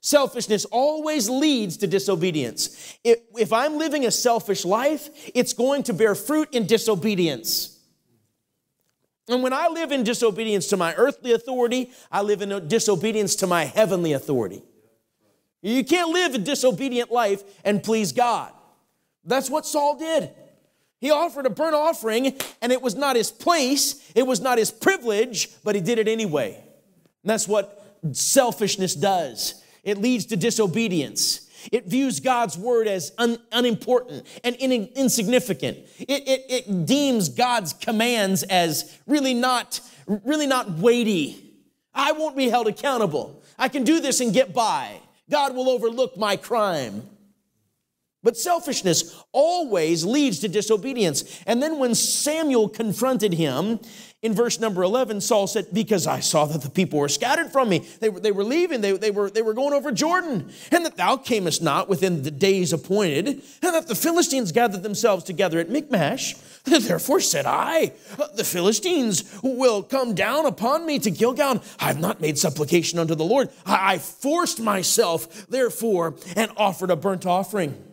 Selfishness 0.00 0.64
always 0.66 1.28
leads 1.28 1.76
to 1.78 1.86
disobedience. 1.86 2.96
If, 3.02 3.18
if, 3.36 3.52
I'm 3.52 3.78
living 3.78 4.06
a 4.06 4.10
selfish 4.12 4.64
life, 4.64 5.08
it's 5.34 5.52
going 5.52 5.82
to 5.84 5.92
bear 5.92 6.14
fruit 6.14 6.54
in 6.54 6.66
disobedience. 6.66 7.76
And 9.28 9.42
when 9.42 9.52
I 9.52 9.68
live 9.68 9.90
in 9.90 10.04
disobedience 10.04 10.68
to 10.68 10.76
my 10.76 10.94
earthly 10.94 11.32
authority, 11.32 11.90
I 12.12 12.22
live 12.22 12.42
in 12.42 12.68
disobedience 12.68 13.34
to 13.36 13.46
my 13.46 13.64
heavenly 13.64 14.12
authority. 14.12 14.62
You 15.60 15.84
can't 15.84 16.10
live 16.10 16.34
a 16.34 16.38
disobedient 16.38 17.10
life 17.10 17.42
and 17.64 17.82
please 17.82 18.12
God. 18.12 18.52
That's 19.24 19.50
what 19.50 19.66
Saul 19.66 19.98
did. 19.98 20.30
He 21.00 21.10
offered 21.10 21.46
a 21.46 21.50
burnt 21.50 21.74
offering, 21.74 22.36
and 22.60 22.72
it 22.72 22.82
was 22.82 22.94
not 22.94 23.16
his 23.16 23.30
place, 23.30 24.10
it 24.14 24.26
was 24.26 24.40
not 24.40 24.58
his 24.58 24.70
privilege, 24.70 25.48
but 25.62 25.74
he 25.74 25.80
did 25.80 25.98
it 25.98 26.08
anyway. 26.08 26.54
And 27.22 27.30
that's 27.30 27.46
what 27.46 27.74
selfishness 28.12 28.94
does 28.94 29.62
it 29.84 29.98
leads 29.98 30.26
to 30.26 30.36
disobedience. 30.36 31.48
It 31.72 31.86
views 31.86 32.20
God's 32.20 32.58
word 32.58 32.86
as 32.86 33.12
un- 33.18 33.38
unimportant 33.52 34.26
and 34.44 34.54
in- 34.56 34.90
insignificant. 34.94 35.78
It, 35.98 36.28
it, 36.28 36.44
it 36.48 36.86
deems 36.86 37.28
God's 37.28 37.72
commands 37.72 38.42
as 38.44 38.98
really 39.06 39.34
not, 39.34 39.80
really 40.06 40.46
not 40.46 40.70
weighty. 40.72 41.42
I 41.94 42.12
won't 42.12 42.36
be 42.36 42.48
held 42.48 42.68
accountable. 42.68 43.42
I 43.58 43.68
can 43.68 43.84
do 43.84 43.98
this 44.00 44.20
and 44.20 44.32
get 44.32 44.52
by. 44.52 45.00
God 45.30 45.54
will 45.54 45.68
overlook 45.68 46.16
my 46.16 46.36
crime. 46.36 47.02
But 48.22 48.36
selfishness 48.36 49.22
always 49.32 50.04
leads 50.04 50.40
to 50.40 50.48
disobedience. 50.48 51.40
And 51.46 51.62
then 51.62 51.78
when 51.78 51.94
Samuel 51.94 52.68
confronted 52.68 53.32
him, 53.32 53.78
in 54.20 54.34
verse 54.34 54.58
number 54.58 54.82
11, 54.82 55.20
Saul 55.20 55.46
said, 55.46 55.68
Because 55.72 56.08
I 56.08 56.18
saw 56.18 56.44
that 56.46 56.62
the 56.62 56.70
people 56.70 56.98
were 56.98 57.08
scattered 57.08 57.52
from 57.52 57.68
me. 57.68 57.86
They 58.00 58.08
were, 58.08 58.18
they 58.18 58.32
were 58.32 58.42
leaving, 58.42 58.80
they, 58.80 58.90
they, 58.90 59.12
were, 59.12 59.30
they 59.30 59.42
were 59.42 59.54
going 59.54 59.72
over 59.72 59.92
Jordan, 59.92 60.50
and 60.72 60.84
that 60.84 60.96
thou 60.96 61.16
camest 61.16 61.62
not 61.62 61.88
within 61.88 62.24
the 62.24 62.32
days 62.32 62.72
appointed, 62.72 63.28
and 63.28 63.74
that 63.74 63.86
the 63.86 63.94
Philistines 63.94 64.50
gathered 64.50 64.82
themselves 64.82 65.22
together 65.22 65.60
at 65.60 65.70
Michmash. 65.70 66.34
Therefore 66.64 67.20
said 67.20 67.46
I, 67.46 67.92
The 68.34 68.42
Philistines 68.42 69.38
will 69.44 69.84
come 69.84 70.16
down 70.16 70.46
upon 70.46 70.84
me 70.84 70.98
to 70.98 71.12
Gilgal. 71.12 71.62
I 71.78 71.84
have 71.84 72.00
not 72.00 72.20
made 72.20 72.38
supplication 72.38 72.98
unto 72.98 73.14
the 73.14 73.24
Lord. 73.24 73.50
I 73.64 73.98
forced 73.98 74.58
myself, 74.58 75.46
therefore, 75.46 76.16
and 76.34 76.50
offered 76.56 76.90
a 76.90 76.96
burnt 76.96 77.24
offering. 77.24 77.87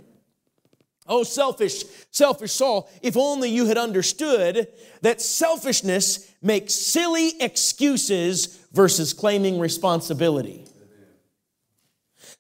Oh, 1.08 1.24
selfish, 1.24 1.84
selfish 2.10 2.52
Saul, 2.52 2.90
if 3.04 3.16
only 3.16 3.50
you 3.50 3.68
had 3.68 3.78
understood 3.78 4.68
that 5.02 5.22
selfishness 5.22 6.32
makes 6.42 6.74
silly 6.74 7.40
excuses 7.40 8.60
versus 8.72 9.14
claiming 9.14 9.60
responsibility. 9.60 10.66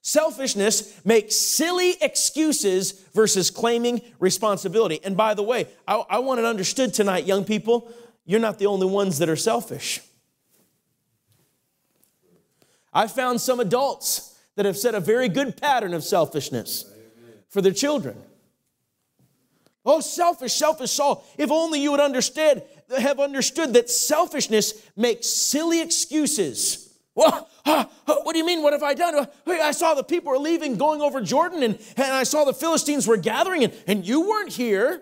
Selfishness 0.01 0.99
makes 1.05 1.35
silly 1.35 1.95
excuses 2.01 2.91
versus 3.13 3.49
claiming 3.49 4.01
responsibility. 4.19 4.99
And 5.03 5.17
by 5.17 5.33
the 5.33 5.43
way, 5.43 5.67
I, 5.87 6.03
I 6.09 6.19
want 6.19 6.39
it 6.39 6.45
understood 6.45 6.93
tonight, 6.93 7.25
young 7.25 7.43
people, 7.43 7.91
you're 8.25 8.39
not 8.39 8.59
the 8.59 8.67
only 8.67 8.87
ones 8.87 9.19
that 9.19 9.29
are 9.29 9.35
selfish. 9.35 10.01
I 12.93 13.07
found 13.07 13.41
some 13.41 13.59
adults 13.59 14.37
that 14.55 14.65
have 14.65 14.77
set 14.77 14.95
a 14.95 14.99
very 14.99 15.27
good 15.27 15.57
pattern 15.57 15.93
of 15.93 16.03
selfishness 16.03 16.85
for 17.49 17.61
their 17.61 17.73
children. 17.73 18.15
Oh, 19.85 19.99
selfish, 19.99 20.53
selfish 20.53 20.91
Saul. 20.91 21.23
If 21.37 21.51
only 21.51 21.79
you 21.79 21.91
would 21.91 21.99
understand, 21.99 22.63
have 22.97 23.19
understood 23.19 23.73
that 23.73 23.89
selfishness 23.89 24.81
makes 24.95 25.27
silly 25.27 25.81
excuses. 25.81 26.93
What 27.65 28.33
do 28.33 28.37
you 28.37 28.45
mean? 28.45 28.61
What 28.61 28.73
have 28.73 28.83
I 28.83 28.93
done? 28.93 29.27
I 29.47 29.71
saw 29.71 29.95
the 29.95 30.03
people 30.03 30.31
were 30.31 30.37
leaving, 30.37 30.77
going 30.77 31.01
over 31.01 31.21
Jordan, 31.21 31.63
and, 31.63 31.79
and 31.97 32.13
I 32.13 32.23
saw 32.23 32.43
the 32.43 32.53
Philistines 32.53 33.07
were 33.07 33.17
gathering, 33.17 33.63
and, 33.63 33.73
and 33.87 34.07
you 34.07 34.21
weren't 34.27 34.51
here. 34.51 35.01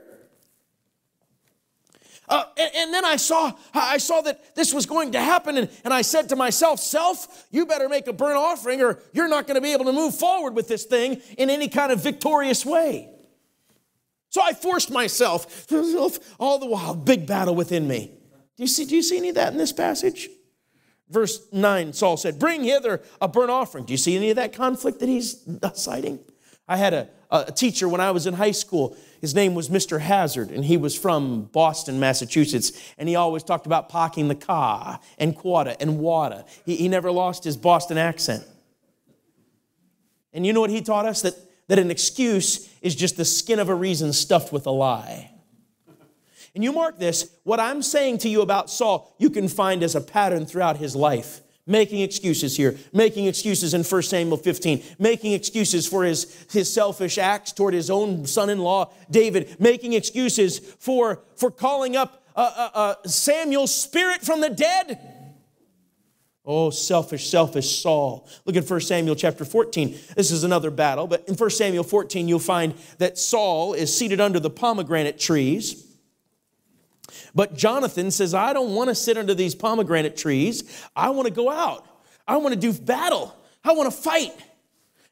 Uh, 2.30 2.46
and, 2.58 2.72
and, 2.75 2.94
then 2.94 3.04
I 3.04 3.18
saw, 3.18 3.52
I 3.74 3.98
saw 3.98 4.22
that 4.22 4.56
this 4.56 4.74
was 4.74 4.86
going 4.86 5.12
to 5.12 5.20
happen, 5.20 5.58
and, 5.58 5.70
and 5.84 5.94
I 5.94 6.04
said 6.04 6.30
to 6.30 6.38
myself, 6.38 6.80
Self, 6.80 7.48
you 7.52 7.66
better 7.66 7.90
make 7.90 8.08
a 8.08 8.13
burnt 8.13 8.38
offering, 8.38 8.82
or 8.82 9.00
you're 9.12 9.28
not 9.28 9.46
going 9.46 9.56
to 9.56 9.62
be 9.62 9.74
able 9.74 9.86
to 9.86 9.94
move 9.94 10.16
forward 10.16 10.56
with 10.56 10.70
this 10.70 10.86
thing 10.86 11.22
in 11.38 11.50
any 11.50 11.68
kind 11.68 11.92
of 11.92 12.02
victorious 12.02 12.65
way. 12.65 13.12
So 14.34 14.41
I 14.41 14.54
forced 14.54 14.89
myself, 14.89 15.67
all 16.39 16.58
the 16.58 16.65
while, 16.65 16.96
big 16.96 17.28
battle 17.28 17.54
within 17.54 17.88
me. 17.88 18.10
Do 18.58 18.63
you 18.63 18.67
see, 18.67 18.84
do 18.84 18.96
you 18.96 19.04
see 19.04 19.17
any 19.17 19.30
of 19.30 19.36
that 19.36 19.52
in 19.52 19.60
this 19.60 19.72
passage? 19.72 20.28
Verse 21.08 21.39
9, 21.52 21.93
Saul 21.93 22.17
said, 22.17 22.39
Bring 22.39 22.63
hither 22.63 23.04
a 23.22 23.28
burnt 23.28 23.52
offering. 23.52 23.86
Do 23.86 23.93
you 23.93 23.98
see 23.98 24.15
any 24.15 24.32
of 24.32 24.38
that 24.38 24.52
conflict 24.52 25.02
that 25.02 25.08
he's 25.08 25.48
citing? 25.76 26.17
I 26.67 26.78
had 26.78 26.96
a, 26.96 27.10
a 27.30 27.52
teacher 27.52 27.88
when 27.88 28.02
I 28.02 28.10
was 28.10 28.26
in 28.26 28.34
high 28.34 28.52
school. 28.52 28.98
His 29.22 29.36
name 29.36 29.54
was 29.54 29.69
Mr. 29.69 30.00
Hazard, 30.00 30.50
and 30.50 30.65
he 30.65 30.78
was 30.78 30.98
from 30.98 31.43
Boston, 31.54 32.00
Massachusetts. 32.00 32.72
And 32.98 33.08
he 33.08 33.15
always 33.15 33.43
talked 33.43 33.67
about 33.67 33.88
parking 33.88 34.30
the 34.30 34.36
car 34.36 35.00
and 35.19 35.36
quota 35.36 35.80
and 35.80 36.00
water. 36.00 36.43
He, 36.65 36.76
he 36.78 36.88
never 36.88 37.12
lost 37.12 37.43
his 37.43 37.56
Boston 37.56 38.00
accent. 38.00 38.43
And 40.34 40.43
you 40.43 40.54
know 40.54 40.62
what 40.62 40.72
he 40.72 40.82
taught 40.82 41.06
us? 41.06 41.22
That 41.22 41.36
that 41.67 41.80
an 41.80 41.91
excuse 41.91 42.69
is 42.84 42.93
just 42.93 43.17
the 43.17 43.26
skin 43.26 43.58
of 43.58 43.69
a 43.69 43.76
reason 43.76 44.13
stuffed 44.13 44.54
with 44.54 44.67
a 44.67 44.72
lie. 44.72 45.32
And 46.54 46.63
you 46.63 46.72
mark 46.72 47.00
this, 47.00 47.36
what 47.43 47.60
I'm 47.60 47.82
saying 47.82 48.19
to 48.19 48.30
you 48.30 48.41
about 48.41 48.69
Saul, 48.69 49.15
you 49.17 49.32
can 49.32 49.48
find 49.48 49.82
as 49.82 49.96
a 49.96 50.02
pattern 50.02 50.46
throughout 50.46 50.78
his 50.78 50.96
life. 50.96 51.41
Making 51.65 52.02
excuses 52.02 52.58
here, 52.58 52.78
making 52.91 53.26
excuses 53.26 53.74
in 53.74 53.84
1 53.84 54.02
Samuel 54.04 54.36
15, 54.36 54.84
making 55.00 55.32
excuses 55.32 55.88
for 55.88 56.04
his, 56.04 56.46
his 56.52 56.72
selfish 56.72 57.17
acts 57.17 57.54
toward 57.54 57.74
his 57.74 57.89
own 57.89 58.26
son 58.26 58.50
in 58.50 58.60
law, 58.60 58.91
David, 59.10 59.56
making 59.62 59.93
excuses 59.93 60.60
for, 60.60 61.24
for 61.38 61.50
calling 61.50 61.96
up 61.96 62.22
uh, 62.36 62.52
uh, 62.56 62.69
uh, 62.74 63.08
Samuel's 63.08 63.74
spirit 63.74 64.22
from 64.24 64.41
the 64.41 64.50
dead. 64.50 65.12
Oh, 66.45 66.69
selfish, 66.71 67.29
selfish 67.29 67.82
Saul. 67.82 68.27
Look 68.45 68.58
at 68.58 68.69
1 68.69 68.82
Samuel 68.82 69.15
chapter 69.15 69.45
14. 69.45 69.97
This 70.15 70.29
is 70.29 70.43
another 70.43 70.71
battle, 70.71 71.08
but 71.08 71.27
in 71.29 71.36
1 71.36 71.49
Samuel 71.51 71.86
14, 71.86 72.27
you'll 72.27 72.39
find 72.39 72.73
that 72.97 73.17
Saul 73.17 73.73
is 73.73 73.95
seated 73.95 74.19
under 74.19 74.39
the 74.39 74.49
pomegranate 74.49 75.19
trees. 75.19 75.86
But 77.34 77.56
Jonathan 77.56 78.12
says, 78.12 78.34
I 78.34 78.51
don't 78.51 78.75
want 78.75 78.89
to 78.89 78.95
sit 78.95 79.17
under 79.17 79.34
these 79.34 79.56
pomegranate 79.56 80.17
trees. 80.17 80.86
I 80.95 81.12
want 81.12 81.27
to 81.27 81.34
go 81.34 81.49
out. 81.49 81.86
I 82.27 82.38
want 82.38 82.53
to 82.53 82.60
do 82.60 82.73
battle. 82.73 83.36
I 83.63 83.71
want 83.73 83.93
to 83.93 83.97
fight. 83.97 84.34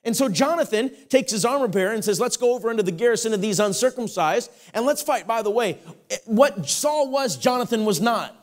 And 0.03 0.17
so 0.17 0.27
Jonathan 0.27 0.91
takes 1.09 1.31
his 1.31 1.45
armor 1.45 1.67
bearer 1.67 1.93
and 1.93 2.03
says, 2.03 2.19
Let's 2.19 2.37
go 2.37 2.55
over 2.55 2.71
into 2.71 2.83
the 2.83 2.91
garrison 2.91 3.33
of 3.33 3.41
these 3.41 3.59
uncircumcised 3.59 4.51
and 4.73 4.85
let's 4.85 5.01
fight. 5.01 5.27
By 5.27 5.43
the 5.43 5.51
way, 5.51 5.77
what 6.25 6.67
Saul 6.67 7.11
was, 7.11 7.37
Jonathan 7.37 7.85
was 7.85 8.01
not. 8.01 8.35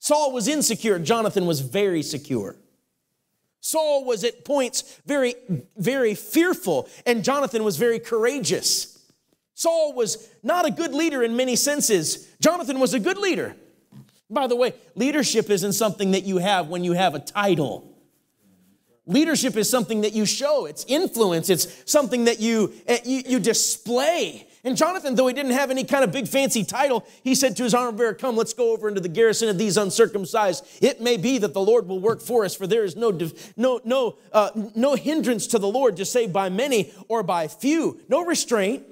Saul 0.00 0.32
was 0.32 0.48
insecure, 0.48 0.98
Jonathan 0.98 1.46
was 1.46 1.60
very 1.60 2.02
secure. 2.02 2.56
Saul 3.60 4.04
was 4.06 4.24
at 4.24 4.44
points 4.44 5.00
very, 5.06 5.34
very 5.76 6.14
fearful, 6.14 6.88
and 7.06 7.22
Jonathan 7.22 7.62
was 7.62 7.76
very 7.76 8.00
courageous. 8.00 8.98
Saul 9.54 9.92
was 9.92 10.26
not 10.42 10.66
a 10.66 10.70
good 10.70 10.94
leader 10.94 11.22
in 11.22 11.36
many 11.36 11.54
senses. 11.54 12.26
Jonathan 12.40 12.80
was 12.80 12.94
a 12.94 12.98
good 12.98 13.18
leader. 13.18 13.54
By 14.30 14.46
the 14.46 14.56
way, 14.56 14.72
leadership 14.94 15.50
isn't 15.50 15.74
something 15.74 16.12
that 16.12 16.24
you 16.24 16.38
have 16.38 16.68
when 16.68 16.82
you 16.82 16.92
have 16.92 17.14
a 17.14 17.18
title. 17.18 17.86
Leadership 19.04 19.56
is 19.56 19.68
something 19.68 20.00
that 20.00 20.14
you 20.14 20.24
show, 20.24 20.64
it's 20.64 20.86
influence, 20.88 21.50
it's 21.50 21.82
something 21.84 22.24
that 22.24 22.40
you, 22.40 22.72
eh, 22.86 23.00
you, 23.04 23.22
you 23.26 23.38
display. 23.40 24.46
And 24.62 24.76
Jonathan, 24.76 25.14
though 25.14 25.26
he 25.26 25.32
didn't 25.32 25.52
have 25.52 25.70
any 25.70 25.84
kind 25.84 26.04
of 26.04 26.12
big 26.12 26.28
fancy 26.28 26.64
title, 26.64 27.06
he 27.22 27.34
said 27.34 27.56
to 27.56 27.62
his 27.62 27.72
armor 27.72 27.96
bearer, 27.96 28.14
Come, 28.14 28.36
let's 28.36 28.52
go 28.52 28.72
over 28.72 28.88
into 28.88 29.00
the 29.00 29.08
garrison 29.08 29.48
of 29.48 29.56
these 29.56 29.76
uncircumcised. 29.76 30.66
It 30.82 31.00
may 31.00 31.16
be 31.16 31.38
that 31.38 31.54
the 31.54 31.60
Lord 31.60 31.88
will 31.88 32.00
work 32.00 32.20
for 32.20 32.44
us, 32.44 32.54
for 32.54 32.66
there 32.66 32.84
is 32.84 32.94
no, 32.94 33.18
no, 33.56 33.80
no, 33.84 34.16
uh, 34.32 34.50
no 34.74 34.94
hindrance 34.96 35.46
to 35.48 35.58
the 35.58 35.68
Lord 35.68 35.96
to 35.96 36.04
save 36.04 36.32
by 36.32 36.50
many 36.50 36.92
or 37.08 37.22
by 37.22 37.48
few, 37.48 38.00
no 38.08 38.24
restraint. 38.24 38.84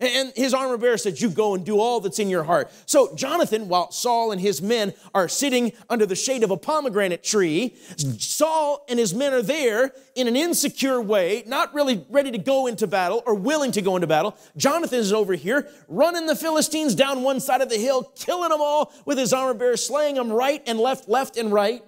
And 0.00 0.32
his 0.34 0.52
armor 0.52 0.76
bearer 0.76 0.96
said, 0.96 1.20
You 1.20 1.30
go 1.30 1.54
and 1.54 1.64
do 1.64 1.78
all 1.78 2.00
that's 2.00 2.18
in 2.18 2.28
your 2.28 2.42
heart. 2.42 2.70
So 2.84 3.14
Jonathan, 3.14 3.68
while 3.68 3.92
Saul 3.92 4.32
and 4.32 4.40
his 4.40 4.60
men 4.60 4.92
are 5.14 5.28
sitting 5.28 5.72
under 5.88 6.04
the 6.04 6.16
shade 6.16 6.42
of 6.42 6.50
a 6.50 6.56
pomegranate 6.56 7.22
tree, 7.22 7.76
Saul 8.18 8.84
and 8.88 8.98
his 8.98 9.14
men 9.14 9.32
are 9.32 9.42
there 9.42 9.92
in 10.16 10.26
an 10.26 10.34
insecure 10.34 11.00
way, 11.00 11.44
not 11.46 11.72
really 11.74 12.04
ready 12.10 12.32
to 12.32 12.38
go 12.38 12.66
into 12.66 12.88
battle 12.88 13.22
or 13.24 13.36
willing 13.36 13.70
to 13.72 13.82
go 13.82 13.94
into 13.94 14.08
battle. 14.08 14.36
Jonathan 14.56 14.98
is 14.98 15.12
over 15.12 15.34
here 15.34 15.68
running 15.86 16.26
the 16.26 16.36
Philistines 16.36 16.96
down 16.96 17.22
one 17.22 17.38
side 17.38 17.60
of 17.60 17.68
the 17.68 17.78
hill, 17.78 18.02
killing 18.16 18.50
them 18.50 18.60
all 18.60 18.92
with 19.04 19.16
his 19.16 19.32
armor 19.32 19.54
bearer, 19.54 19.76
slaying 19.76 20.16
them 20.16 20.32
right 20.32 20.60
and 20.66 20.80
left, 20.80 21.08
left 21.08 21.36
and 21.36 21.52
right. 21.52 21.82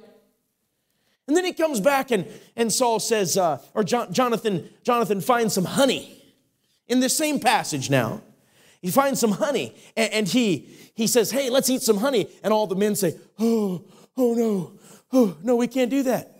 And 1.27 1.37
then 1.37 1.45
he 1.45 1.53
comes 1.53 1.81
back 1.81 2.13
and, 2.13 2.25
and 2.55 2.73
Saul 2.73 3.01
says, 3.01 3.37
uh, 3.37 3.61
or 3.75 3.83
Jonathan, 3.83 4.71
Jonathan 4.85 5.21
finds 5.21 5.55
some 5.55 5.65
honey 5.65 6.16
in 6.89 7.01
the 7.01 7.09
same 7.09 7.41
passage 7.41 7.91
now, 7.91 8.23
he 8.81 8.91
finds 8.91 9.21
some 9.21 9.33
honey 9.33 9.75
and, 9.97 10.13
and 10.13 10.29
he, 10.29 10.69
he 10.95 11.07
says, 11.07 11.31
Hey, 11.31 11.51
let's 11.51 11.69
eat 11.71 11.83
some 11.83 11.99
honey. 11.99 12.29
And 12.43 12.53
all 12.53 12.67
the 12.67 12.77
men 12.77 12.95
say, 12.95 13.17
Oh, 13.39 13.85
oh 14.17 14.35
no, 14.35 14.73
oh 15.13 15.37
no, 15.43 15.57
we 15.57 15.67
can't 15.67 15.91
do 15.91 16.05
that. 16.05 16.33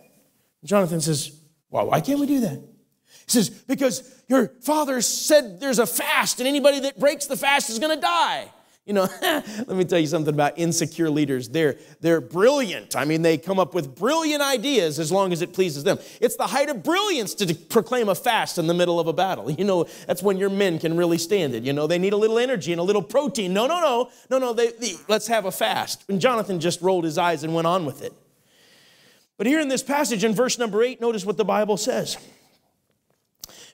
Jonathan 0.63 1.01
says, 1.01 1.31
Why, 1.69 1.83
why 1.83 2.01
can't 2.01 2.19
we 2.19 2.25
do 2.25 2.41
that? 2.41 2.57
He 2.57 3.31
says, 3.31 3.49
Because 3.49 4.23
your 4.27 4.47
father 4.61 5.01
said 5.01 5.59
there's 5.59 5.79
a 5.79 5.85
fast, 5.85 6.39
and 6.39 6.47
anybody 6.47 6.79
that 6.81 6.99
breaks 6.99 7.25
the 7.25 7.37
fast 7.37 7.69
is 7.69 7.79
going 7.79 7.95
to 7.95 8.01
die. 8.01 8.51
You 8.87 8.93
know, 8.93 9.07
let 9.21 9.67
me 9.67 9.83
tell 9.83 9.99
you 9.99 10.07
something 10.07 10.33
about 10.33 10.57
insecure 10.57 11.09
leaders. 11.09 11.49
They're, 11.49 11.75
they're 11.99 12.21
brilliant. 12.21 12.95
I 12.95 13.03
mean, 13.03 13.21
they 13.21 13.37
come 13.37 13.59
up 13.59 13.73
with 13.73 13.93
brilliant 13.93 14.41
ideas 14.41 14.97
as 14.97 15.11
long 15.11 15.33
as 15.33 15.41
it 15.41 15.51
pleases 15.51 15.83
them. 15.83 15.99
It's 16.21 16.37
the 16.37 16.47
height 16.47 16.69
of 16.69 16.83
brilliance 16.83 17.33
to 17.35 17.53
proclaim 17.53 18.07
a 18.07 18.15
fast 18.15 18.57
in 18.57 18.65
the 18.67 18.73
middle 18.73 18.97
of 18.99 19.07
a 19.07 19.13
battle. 19.13 19.51
You 19.57 19.65
know, 19.65 19.87
that's 20.05 20.21
when 20.21 20.37
your 20.37 20.51
men 20.51 20.77
can 20.77 20.95
really 20.95 21.17
stand 21.17 21.55
it. 21.55 21.63
You 21.63 21.73
know, 21.73 21.87
they 21.87 21.97
need 21.97 22.13
a 22.13 22.17
little 22.17 22.37
energy 22.37 22.71
and 22.71 22.79
a 22.79 22.83
little 22.83 23.01
protein. 23.01 23.51
No, 23.51 23.65
no, 23.65 23.81
no, 23.81 24.11
no, 24.29 24.37
no, 24.37 24.53
they, 24.53 24.71
they, 24.71 24.93
let's 25.07 25.25
have 25.27 25.45
a 25.45 25.51
fast. 25.51 26.05
And 26.07 26.21
Jonathan 26.21 26.59
just 26.59 26.79
rolled 26.79 27.03
his 27.03 27.17
eyes 27.17 27.43
and 27.43 27.55
went 27.55 27.65
on 27.65 27.85
with 27.85 28.03
it. 28.03 28.13
But 29.35 29.47
here 29.47 29.59
in 29.59 29.67
this 29.67 29.81
passage, 29.81 30.23
in 30.23 30.35
verse 30.35 30.59
number 30.59 30.83
eight, 30.83 31.01
notice 31.01 31.25
what 31.25 31.37
the 31.37 31.45
Bible 31.45 31.75
says. 31.75 32.17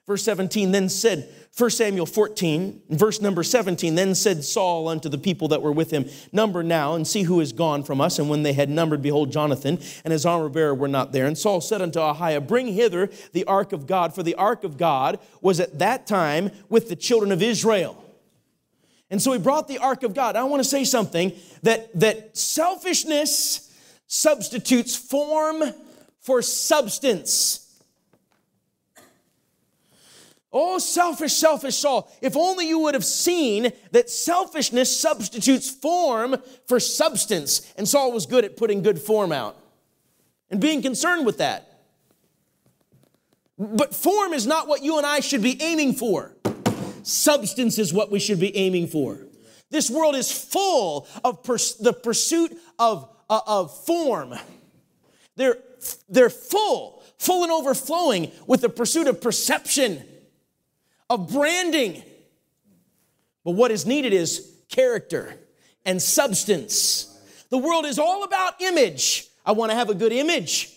Verse 0.05 0.23
17 0.23 0.71
then 0.71 0.89
said, 0.89 1.29
1 1.57 1.69
Samuel 1.69 2.05
14, 2.05 2.81
verse 2.89 3.21
number 3.21 3.41
17, 3.41 3.95
then 3.95 4.15
said 4.15 4.43
Saul 4.43 4.89
unto 4.89 5.07
the 5.07 5.17
people 5.17 5.47
that 5.49 5.61
were 5.61 5.71
with 5.71 5.91
him, 5.91 6.09
Number 6.33 6.61
now 6.61 6.95
and 6.95 7.07
see 7.07 7.23
who 7.23 7.39
is 7.39 7.53
gone 7.53 7.83
from 7.83 8.01
us. 8.01 8.19
And 8.19 8.29
when 8.29 8.43
they 8.43 8.53
had 8.53 8.69
numbered, 8.69 9.01
behold, 9.01 9.31
Jonathan 9.31 9.79
and 10.03 10.11
his 10.11 10.25
armor 10.25 10.49
bearer 10.49 10.75
were 10.75 10.89
not 10.89 11.13
there. 11.13 11.25
And 11.25 11.37
Saul 11.37 11.61
said 11.61 11.81
unto 11.81 11.99
Ahiah, 11.99 12.45
Bring 12.45 12.73
hither 12.73 13.09
the 13.31 13.45
ark 13.45 13.71
of 13.71 13.87
God, 13.87 14.13
for 14.13 14.23
the 14.23 14.35
ark 14.35 14.63
of 14.63 14.77
God 14.77 15.19
was 15.41 15.59
at 15.59 15.79
that 15.79 16.05
time 16.05 16.51
with 16.69 16.89
the 16.89 16.95
children 16.97 17.31
of 17.31 17.41
Israel. 17.41 18.03
And 19.09 19.21
so 19.21 19.31
he 19.31 19.39
brought 19.39 19.67
the 19.67 19.77
ark 19.77 20.03
of 20.03 20.13
God. 20.13 20.35
I 20.35 20.43
want 20.43 20.63
to 20.63 20.67
say 20.67 20.83
something 20.83 21.33
that, 21.61 21.97
that 21.99 22.35
selfishness 22.35 23.71
substitutes 24.07 24.95
form 24.95 25.61
for 26.19 26.41
substance. 26.41 27.62
Oh, 30.55 30.77
selfish, 30.77 31.33
selfish 31.33 31.75
Saul. 31.75 32.11
If 32.21 32.37
only 32.37 32.67
you 32.67 32.77
would 32.79 32.93
have 32.93 33.03
seen 33.03 33.71
that 33.91 34.09
selfishness 34.09 34.95
substitutes 34.95 35.71
form 35.71 36.35
for 36.67 36.79
substance. 36.79 37.73
And 37.75 37.87
Saul 37.87 38.11
was 38.11 38.27
good 38.27 38.45
at 38.45 38.55
putting 38.55 38.83
good 38.83 38.99
form 38.99 39.31
out 39.31 39.57
and 40.51 40.61
being 40.61 40.83
concerned 40.83 41.25
with 41.25 41.39
that. 41.39 41.67
But 43.57 43.95
form 43.95 44.33
is 44.33 44.45
not 44.45 44.67
what 44.67 44.83
you 44.83 44.97
and 44.97 45.07
I 45.07 45.21
should 45.21 45.41
be 45.41 45.59
aiming 45.59 45.93
for. 45.93 46.31
Substance 47.01 47.79
is 47.79 47.91
what 47.91 48.11
we 48.11 48.19
should 48.19 48.39
be 48.39 48.55
aiming 48.55 48.87
for. 48.87 49.19
This 49.71 49.89
world 49.89 50.15
is 50.15 50.31
full 50.31 51.07
of 51.23 51.41
pers- 51.43 51.75
the 51.75 51.93
pursuit 51.93 52.55
of, 52.77 53.09
uh, 53.27 53.41
of 53.47 53.75
form. 53.85 54.35
They're, 55.35 55.57
they're 56.07 56.29
full, 56.29 57.01
full 57.17 57.41
and 57.41 57.51
overflowing 57.51 58.31
with 58.45 58.61
the 58.61 58.69
pursuit 58.69 59.07
of 59.07 59.19
perception 59.19 60.03
of 61.13 61.31
branding. 61.31 62.03
But 63.43 63.51
what 63.51 63.71
is 63.71 63.85
needed 63.85 64.13
is 64.13 64.51
character 64.69 65.37
and 65.85 66.01
substance. 66.01 67.09
The 67.49 67.57
world 67.57 67.85
is 67.85 67.99
all 67.99 68.23
about 68.23 68.61
image. 68.61 69.27
I 69.45 69.51
want 69.51 69.71
to 69.71 69.75
have 69.75 69.89
a 69.89 69.93
good 69.93 70.11
image, 70.11 70.71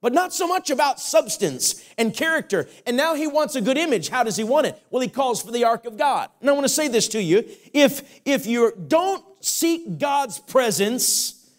but 0.00 0.12
not 0.12 0.32
so 0.32 0.46
much 0.46 0.70
about 0.70 1.00
substance 1.00 1.84
and 1.98 2.14
character. 2.14 2.68
And 2.86 2.96
now 2.96 3.14
he 3.14 3.26
wants 3.26 3.56
a 3.56 3.60
good 3.60 3.78
image. 3.78 4.08
How 4.08 4.22
does 4.22 4.36
he 4.36 4.44
want 4.44 4.66
it? 4.66 4.80
Well, 4.90 5.00
he 5.00 5.08
calls 5.08 5.42
for 5.42 5.50
the 5.50 5.64
ark 5.64 5.86
of 5.86 5.96
God. 5.96 6.28
And 6.40 6.48
I 6.48 6.52
want 6.52 6.64
to 6.64 6.68
say 6.68 6.88
this 6.88 7.08
to 7.08 7.22
you. 7.22 7.44
If 7.72 8.20
if 8.24 8.46
you 8.46 8.72
don't 8.86 9.24
seek 9.40 9.98
God's 9.98 10.38
presence, 10.38 11.50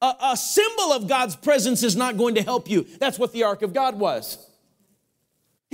a, 0.00 0.14
a 0.22 0.36
symbol 0.36 0.92
of 0.92 1.08
God's 1.08 1.36
presence 1.36 1.82
is 1.82 1.96
not 1.96 2.16
going 2.16 2.36
to 2.36 2.42
help 2.42 2.70
you. 2.70 2.86
That's 3.00 3.18
what 3.18 3.32
the 3.32 3.42
ark 3.42 3.62
of 3.62 3.74
God 3.74 3.98
was. 3.98 4.38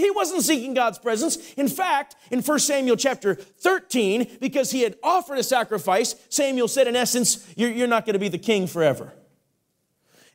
He 0.01 0.11
wasn't 0.11 0.43
seeking 0.43 0.75
God's 0.75 0.99
presence. 0.99 1.53
In 1.55 1.69
fact, 1.69 2.17
in 2.31 2.41
1 2.41 2.59
Samuel 2.59 2.97
chapter 2.97 3.35
13, 3.35 4.39
because 4.41 4.71
he 4.71 4.83
had 4.83 4.97
offered 5.03 5.39
a 5.39 5.43
sacrifice, 5.43 6.15
Samuel 6.29 6.69
said, 6.69 6.87
in 6.87 6.97
essence, 6.97 7.47
You're, 7.57 7.71
you're 7.71 7.89
not 7.89 8.07
going 8.07 8.15
to 8.15 8.21
be 8.21 8.29
the 8.29 8.39
king 8.39 8.67
forever. 8.67 9.13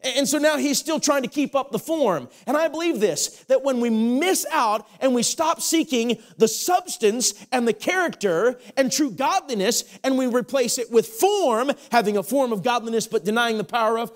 And 0.05 0.27
so 0.27 0.37
now 0.37 0.57
he's 0.57 0.77
still 0.77 0.99
trying 0.99 1.23
to 1.23 1.27
keep 1.27 1.55
up 1.55 1.71
the 1.71 1.79
form. 1.79 2.29
And 2.45 2.55
I 2.55 2.67
believe 2.67 2.99
this 2.99 3.43
that 3.47 3.63
when 3.63 3.79
we 3.79 3.89
miss 3.89 4.45
out 4.51 4.87
and 4.99 5.15
we 5.15 5.23
stop 5.23 5.61
seeking 5.61 6.19
the 6.37 6.47
substance 6.47 7.33
and 7.51 7.67
the 7.67 7.73
character 7.73 8.59
and 8.77 8.91
true 8.91 9.09
godliness 9.09 9.83
and 10.03 10.17
we 10.17 10.27
replace 10.27 10.77
it 10.77 10.91
with 10.91 11.07
form, 11.07 11.71
having 11.91 12.17
a 12.17 12.23
form 12.23 12.51
of 12.53 12.61
godliness 12.61 13.07
but 13.07 13.25
denying 13.25 13.57
the 13.57 13.63
power 13.63 13.97
of 13.97 14.11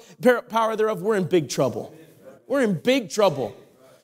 power 0.50 0.76
thereof, 0.76 1.02
we're 1.02 1.16
in 1.16 1.26
big 1.26 1.50
trouble. 1.50 1.96
We're 2.46 2.62
in 2.62 2.76
big 2.76 3.10
trouble. 3.10 3.56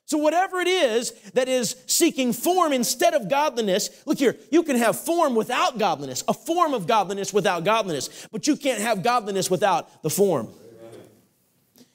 So, 0.07 0.19
whatever 0.19 0.59
it 0.59 0.67
is 0.67 1.11
that 1.33 1.47
is 1.47 1.75
seeking 1.87 2.31
form 2.31 2.73
instead 2.73 3.15
of 3.15 3.27
godliness, 3.27 3.89
look 4.05 4.19
here, 4.19 4.37
you 4.51 4.61
can 4.61 4.75
have 4.75 4.99
form 4.99 5.33
without 5.33 5.79
godliness, 5.79 6.23
a 6.27 6.33
form 6.33 6.75
of 6.75 6.85
godliness 6.85 7.33
without 7.33 7.63
godliness, 7.63 8.27
but 8.31 8.45
you 8.45 8.55
can't 8.55 8.81
have 8.81 9.01
godliness 9.01 9.49
without 9.49 10.03
the 10.03 10.09
form. 10.11 10.49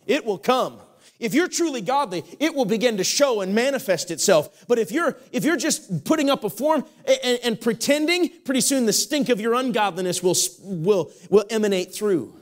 It 0.06 0.24
will 0.24 0.38
come. 0.38 0.80
If 1.20 1.34
you're 1.34 1.48
truly 1.48 1.82
godly, 1.82 2.24
it 2.40 2.54
will 2.54 2.64
begin 2.64 2.96
to 2.96 3.04
show 3.04 3.42
and 3.42 3.54
manifest 3.54 4.10
itself. 4.10 4.64
But 4.66 4.78
if 4.78 4.90
you're 4.90 5.16
if 5.30 5.44
you're 5.44 5.56
just 5.56 6.04
putting 6.04 6.30
up 6.30 6.42
a 6.42 6.50
form 6.50 6.84
and, 7.06 7.38
and 7.44 7.60
pretending, 7.60 8.30
pretty 8.44 8.62
soon 8.62 8.86
the 8.86 8.92
stink 8.92 9.28
of 9.28 9.40
your 9.40 9.54
ungodliness 9.54 10.20
will 10.22 10.36
will 10.62 11.12
will 11.28 11.44
emanate 11.50 11.94
through. 11.94 12.34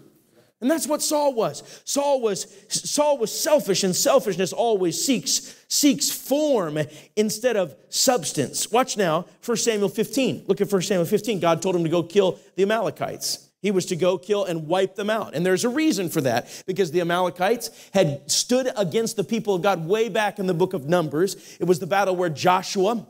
And 0.61 0.69
that's 0.69 0.89
what 0.89 1.03
Saul 1.03 1.35
was. 1.35 1.63
Saul 1.85 2.21
was 2.21 2.47
Saul 2.69 3.19
was 3.19 3.39
selfish 3.39 3.85
and 3.85 3.95
selfishness 3.95 4.53
always 4.53 5.03
seeks 5.03 5.55
seeks 5.69 6.11
form 6.11 6.79
instead 7.15 7.57
of 7.57 7.77
substance. 7.91 8.71
Watch 8.73 8.97
now 8.97 9.27
1 9.45 9.57
Samuel 9.57 9.89
15. 9.89 10.45
Look 10.49 10.61
at 10.61 10.71
1 10.71 10.83
Samuel 10.83 11.07
15. 11.07 11.39
God 11.39 11.63
told 11.63 11.77
him 11.77 11.85
to 11.85 11.89
go 11.89 12.03
kill 12.03 12.41
the 12.57 12.65
Amalekites. 12.65 13.49
He 13.61 13.71
was 13.71 13.87
to 13.87 13.97
go 13.97 14.19
kill 14.19 14.45
and 14.45 14.69
wipe 14.69 14.95
them 14.95 15.11
out. 15.11 15.35
And 15.35 15.45
there's 15.45 15.65
a 15.65 15.69
reason 15.69 16.09
for 16.09 16.21
that 16.23 16.63
because 16.67 16.93
the 16.93 17.01
Amalekites 17.01 17.71
had 17.93 18.31
stood 18.31 18.71
against 18.77 19.17
the 19.17 19.25
people 19.25 19.55
of 19.55 19.63
God 19.63 19.87
way 19.87 20.09
back 20.09 20.39
in 20.39 20.47
the 20.47 20.55
book 20.55 20.75
of 20.75 20.89
Numbers. 20.89 21.57
It 21.59 21.65
was 21.65 21.81
the 21.81 21.87
battle 21.87 22.15
where 22.15 22.31
Joshua 22.31 23.05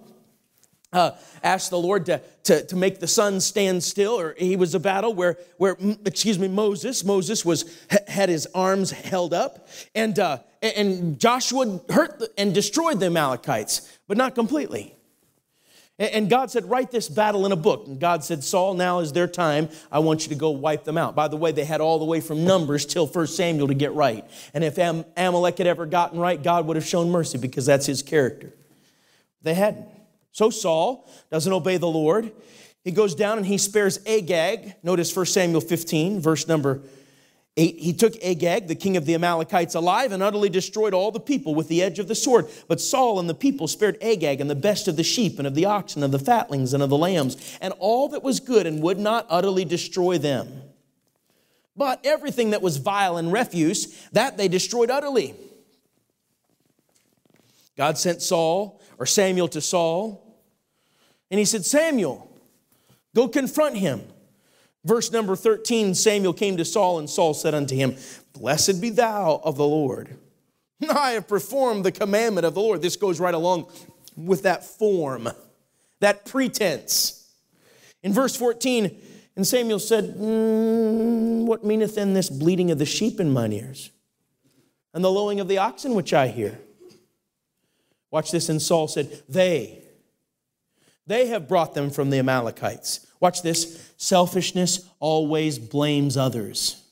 uh, 0.93 1.11
asked 1.43 1.71
the 1.71 1.79
Lord 1.79 2.07
to, 2.07 2.21
to, 2.45 2.65
to 2.67 2.77
make 2.77 2.99
the 2.99 3.07
sun 3.07 3.41
stand 3.41 3.83
still, 3.83 4.19
or 4.19 4.35
he 4.39 4.57
was 4.57 4.75
a 4.75 4.81
battle 4.81 5.13
where, 5.13 5.37
where 5.59 5.77
excuse 6.05 6.39
me, 6.39 6.49
Moses, 6.49 7.05
Moses 7.05 7.45
was, 7.45 7.65
had 8.07 8.29
his 8.29 8.47
arms 8.55 8.91
held 8.91 9.35
up, 9.35 9.69
and, 9.95 10.19
uh, 10.19 10.39
and 10.63 11.19
Joshua 11.19 11.81
hurt 11.91 12.23
and 12.39 12.55
destroyed 12.55 13.01
the 13.01 13.07
Amalekites, 13.07 13.99
but 14.07 14.17
not 14.17 14.35
completely. 14.35 14.95
And 15.99 16.31
God 16.31 16.49
said, 16.51 16.71
Write 16.71 16.93
this 16.93 17.09
battle 17.09 17.45
in 17.45 17.51
a 17.51 17.57
book. 17.57 17.89
And 17.89 17.99
God 17.99 18.23
said, 18.23 18.45
Saul, 18.45 18.75
now 18.75 19.01
is 19.01 19.13
their 19.13 19.27
time. 19.27 19.69
I 19.91 19.99
want 19.99 20.23
you 20.23 20.29
to 20.29 20.37
go 20.37 20.51
wipe 20.51 20.85
them 20.85 20.97
out. 20.97 21.17
By 21.17 21.27
the 21.27 21.37
way, 21.37 21.51
they 21.51 21.65
had 21.65 21.81
all 21.81 21.99
the 21.99 22.05
way 22.05 22.21
from 22.21 22.45
Numbers 22.45 22.87
till 22.87 23.09
1 23.09 23.27
Samuel 23.27 23.67
to 23.67 23.75
get 23.75 23.93
right. 23.95 24.25
And 24.55 24.63
if 24.63 24.79
Am- 24.79 25.05
Amalek 25.17 25.59
had 25.59 25.67
ever 25.67 25.87
gotten 25.87 26.21
right, 26.21 26.41
God 26.41 26.67
would 26.67 26.77
have 26.77 26.87
shown 26.87 27.11
mercy 27.11 27.37
because 27.37 27.67
that's 27.67 27.87
his 27.87 28.05
character. 28.05 28.55
They 29.43 29.55
hadn't. 29.55 29.87
So 30.39 30.51
Saul 30.51 31.05
doesn't 31.33 31.53
obey 31.53 31.79
the 31.79 31.89
Lord. 31.89 32.31
He 32.85 32.93
goes 32.93 33.17
down 33.17 33.39
and 33.39 33.47
he 33.47 33.59
spares 33.59 33.99
Agag. 34.07 34.77
Notice 34.85 35.15
1 35.15 35.27
Samuel 35.27 35.61
15, 35.61 36.21
verse 36.21 36.47
number 36.47 36.81
8. 37.57 37.77
He 37.81 37.93
took 37.93 38.15
Agag, 38.23 38.69
the 38.69 38.77
king 38.77 38.97
of 38.97 39.05
the 39.05 39.17
Amalekites, 39.17 39.75
alive 39.75 40.13
and 40.13 40.23
utterly 40.23 40.49
destroyed 40.49 40.95
all 40.95 41.11
the 41.11 41.19
people 41.19 41.57
with 41.57 41.67
the 41.67 41.83
edge 41.83 41.99
of 41.99 42.07
the 42.07 42.15
sword. 42.15 42.47
But 42.69 42.81
Saul 42.81 43.19
and 43.19 43.29
the 43.29 43.35
people 43.35 43.67
spared 43.67 43.99
Agag 44.01 44.41
and 44.41 44.49
the 44.49 44.55
best 44.55 44.87
of 44.87 44.95
the 44.95 45.03
sheep 45.03 45.39
and 45.39 45.47
of 45.49 45.57
the 45.57 45.65
oxen 45.65 46.05
and 46.05 46.15
of 46.15 46.21
the 46.21 46.25
fatlings 46.25 46.73
and 46.73 46.85
of 46.85 46.89
the 46.89 46.97
lambs 46.97 47.59
and 47.61 47.75
all 47.81 48.07
that 48.11 48.23
was 48.23 48.39
good 48.39 48.65
and 48.65 48.81
would 48.81 49.01
not 49.01 49.27
utterly 49.29 49.65
destroy 49.65 50.19
them. 50.19 50.63
But 51.77 52.07
everything 52.07 52.51
that 52.51 52.63
was 52.63 52.77
vile 52.77 53.17
and 53.17 53.33
refuse, 53.33 54.09
that 54.13 54.37
they 54.37 54.47
destroyed 54.47 54.89
utterly. 54.89 55.35
God 57.77 57.99
sent 57.99 58.23
Saul 58.23 58.81
or 58.99 59.07
Samuel 59.07 59.49
to 59.49 59.61
Saul 59.61 60.25
and 61.31 61.39
he 61.39 61.45
said, 61.45 61.65
Samuel, 61.65 62.31
go 63.15 63.29
confront 63.29 63.77
him. 63.77 64.03
Verse 64.85 65.13
number 65.13 65.37
13 65.37 65.95
Samuel 65.95 66.33
came 66.33 66.57
to 66.57 66.65
Saul, 66.65 66.99
and 66.99 67.11
Saul 67.11 67.35
said 67.35 67.55
unto 67.55 67.75
him, 67.75 67.97
Blessed 68.33 68.81
be 68.81 68.91
thou 68.91 69.41
of 69.43 69.57
the 69.57 69.67
Lord. 69.67 70.17
I 70.91 71.11
have 71.11 71.29
performed 71.29 71.85
the 71.85 71.93
commandment 71.93 72.47
of 72.47 72.55
the 72.55 72.61
Lord. 72.61 72.83
This 72.83 72.97
goes 72.97 73.21
right 73.21 73.35
along 73.35 73.71
with 74.17 74.43
that 74.43 74.65
form, 74.65 75.29
that 76.01 76.25
pretense. 76.25 77.31
In 78.03 78.13
verse 78.13 78.37
14, 78.37 78.97
and 79.37 79.47
Samuel 79.47 79.79
said, 79.79 80.17
mm, 80.17 81.45
What 81.45 81.65
meaneth 81.65 81.97
then 81.97 82.15
this 82.15 82.31
bleating 82.31 82.71
of 82.71 82.79
the 82.79 82.87
sheep 82.87 83.21
in 83.21 83.31
mine 83.33 83.53
ears, 83.53 83.91
and 84.95 85.05
the 85.05 85.11
lowing 85.11 85.41
of 85.41 85.49
the 85.49 85.59
oxen 85.59 85.95
which 85.95 86.13
I 86.15 86.29
hear? 86.29 86.59
Watch 88.11 88.31
this. 88.31 88.49
And 88.49 88.61
Saul 88.61 88.89
said, 88.89 89.23
They, 89.29 89.83
they 91.09 91.27
have 91.27 91.49
brought 91.49 91.75
them 91.75 91.91
from 91.91 92.11
the 92.11 92.19
Amalekites. 92.19 93.07
Watch 93.19 93.43
this. 93.43 93.93
Selfishness 93.97 94.89
always 95.01 95.59
blames 95.59 96.17
others. 96.17 96.85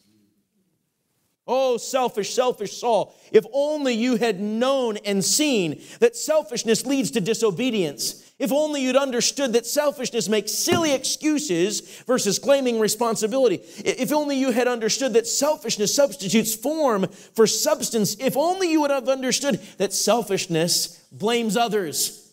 Oh, 1.49 1.77
selfish, 1.77 2.35
selfish 2.35 2.77
Saul, 2.77 3.15
if 3.31 3.45
only 3.53 3.95
you 3.95 4.17
had 4.17 4.41
known 4.41 4.97
and 5.05 5.25
seen 5.25 5.81
that 6.01 6.17
selfishness 6.17 6.85
leads 6.85 7.13
to 7.13 7.21
disobedience. 7.21 8.33
If 8.41 8.53
only 8.53 8.83
you'd 8.83 8.97
understood 8.97 9.53
that 9.53 9.65
selfishness 9.65 10.29
makes 10.29 10.51
silly 10.51 10.93
excuses 10.93 12.03
versus 12.07 12.41
claiming 12.41 12.81
responsibility. 12.81 13.61
If 13.79 14.13
only 14.13 14.39
you 14.39 14.51
had 14.51 14.67
understood 14.67 15.13
that 15.13 15.29
selfishness 15.29 15.95
substitutes 15.95 16.55
form 16.55 17.07
for 17.35 17.47
substance. 17.47 18.17
If 18.19 18.37
only 18.37 18.73
you 18.73 18.81
would 18.81 18.91
have 18.91 19.09
understood 19.09 19.61
that 19.79 19.93
selfishness 19.93 21.01
blames 21.13 21.57
others. 21.57 22.26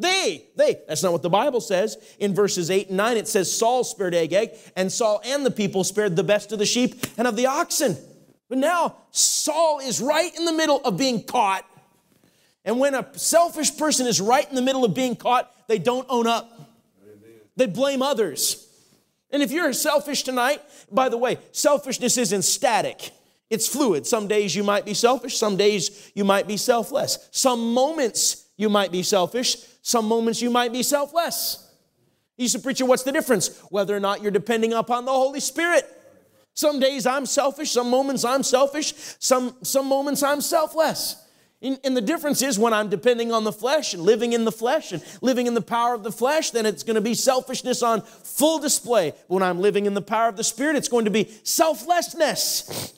They, 0.00 0.46
they, 0.56 0.78
that's 0.88 1.02
not 1.02 1.12
what 1.12 1.20
the 1.20 1.28
Bible 1.28 1.60
says. 1.60 1.98
In 2.18 2.34
verses 2.34 2.70
8 2.70 2.88
and 2.88 2.96
9, 2.96 3.18
it 3.18 3.28
says 3.28 3.52
Saul 3.52 3.84
spared 3.84 4.14
Agag, 4.14 4.52
and 4.74 4.90
Saul 4.90 5.20
and 5.26 5.44
the 5.44 5.50
people 5.50 5.84
spared 5.84 6.16
the 6.16 6.24
best 6.24 6.52
of 6.52 6.58
the 6.58 6.64
sheep 6.64 7.04
and 7.18 7.28
of 7.28 7.36
the 7.36 7.46
oxen. 7.46 7.98
But 8.48 8.56
now 8.56 8.96
Saul 9.10 9.80
is 9.80 10.00
right 10.00 10.34
in 10.34 10.46
the 10.46 10.54
middle 10.54 10.80
of 10.86 10.96
being 10.96 11.22
caught. 11.22 11.66
And 12.64 12.80
when 12.80 12.94
a 12.94 13.06
selfish 13.18 13.76
person 13.76 14.06
is 14.06 14.22
right 14.22 14.48
in 14.48 14.54
the 14.54 14.62
middle 14.62 14.86
of 14.86 14.94
being 14.94 15.16
caught, 15.16 15.52
they 15.68 15.78
don't 15.78 16.06
own 16.08 16.26
up. 16.26 16.50
They 17.56 17.66
blame 17.66 18.00
others. 18.00 18.66
And 19.30 19.42
if 19.42 19.52
you're 19.52 19.74
selfish 19.74 20.22
tonight, 20.22 20.62
by 20.90 21.10
the 21.10 21.18
way, 21.18 21.38
selfishness 21.52 22.16
isn't 22.16 22.42
static. 22.42 23.10
It's 23.50 23.68
fluid. 23.68 24.06
Some 24.06 24.28
days 24.28 24.56
you 24.56 24.64
might 24.64 24.86
be 24.86 24.94
selfish, 24.94 25.36
some 25.36 25.58
days 25.58 26.10
you 26.14 26.24
might 26.24 26.48
be 26.48 26.56
selfless. 26.56 27.28
Some 27.32 27.74
moments 27.74 28.39
you 28.60 28.68
might 28.68 28.92
be 28.92 29.02
selfish, 29.02 29.56
some 29.80 30.04
moments 30.04 30.42
you 30.42 30.50
might 30.50 30.70
be 30.70 30.82
selfless. 30.82 31.66
You 32.36 32.46
say, 32.46 32.60
Preacher, 32.60 32.84
what's 32.84 33.04
the 33.04 33.12
difference? 33.12 33.58
Whether 33.70 33.96
or 33.96 34.00
not 34.00 34.22
you're 34.22 34.30
depending 34.30 34.74
upon 34.74 35.06
the 35.06 35.12
Holy 35.12 35.40
Spirit. 35.40 35.84
Some 36.52 36.78
days 36.78 37.06
I'm 37.06 37.24
selfish, 37.24 37.70
some 37.70 37.88
moments 37.88 38.24
I'm 38.24 38.42
selfish, 38.42 38.92
some, 39.18 39.56
some 39.62 39.86
moments 39.86 40.22
I'm 40.22 40.42
selfless. 40.42 41.16
And, 41.62 41.78
and 41.84 41.96
the 41.96 42.02
difference 42.02 42.42
is 42.42 42.58
when 42.58 42.74
I'm 42.74 42.90
depending 42.90 43.32
on 43.32 43.44
the 43.44 43.52
flesh 43.52 43.94
and 43.94 44.02
living 44.02 44.34
in 44.34 44.44
the 44.44 44.52
flesh 44.52 44.92
and 44.92 45.02
living 45.22 45.46
in 45.46 45.54
the 45.54 45.62
power 45.62 45.94
of 45.94 46.02
the 46.02 46.12
flesh, 46.12 46.50
then 46.50 46.66
it's 46.66 46.82
going 46.82 46.96
to 46.96 47.00
be 47.00 47.14
selfishness 47.14 47.82
on 47.82 48.02
full 48.02 48.58
display. 48.58 49.14
When 49.28 49.42
I'm 49.42 49.60
living 49.60 49.86
in 49.86 49.94
the 49.94 50.02
power 50.02 50.28
of 50.28 50.36
the 50.36 50.44
Spirit, 50.44 50.76
it's 50.76 50.88
going 50.88 51.06
to 51.06 51.10
be 51.10 51.30
selflessness. 51.44 52.94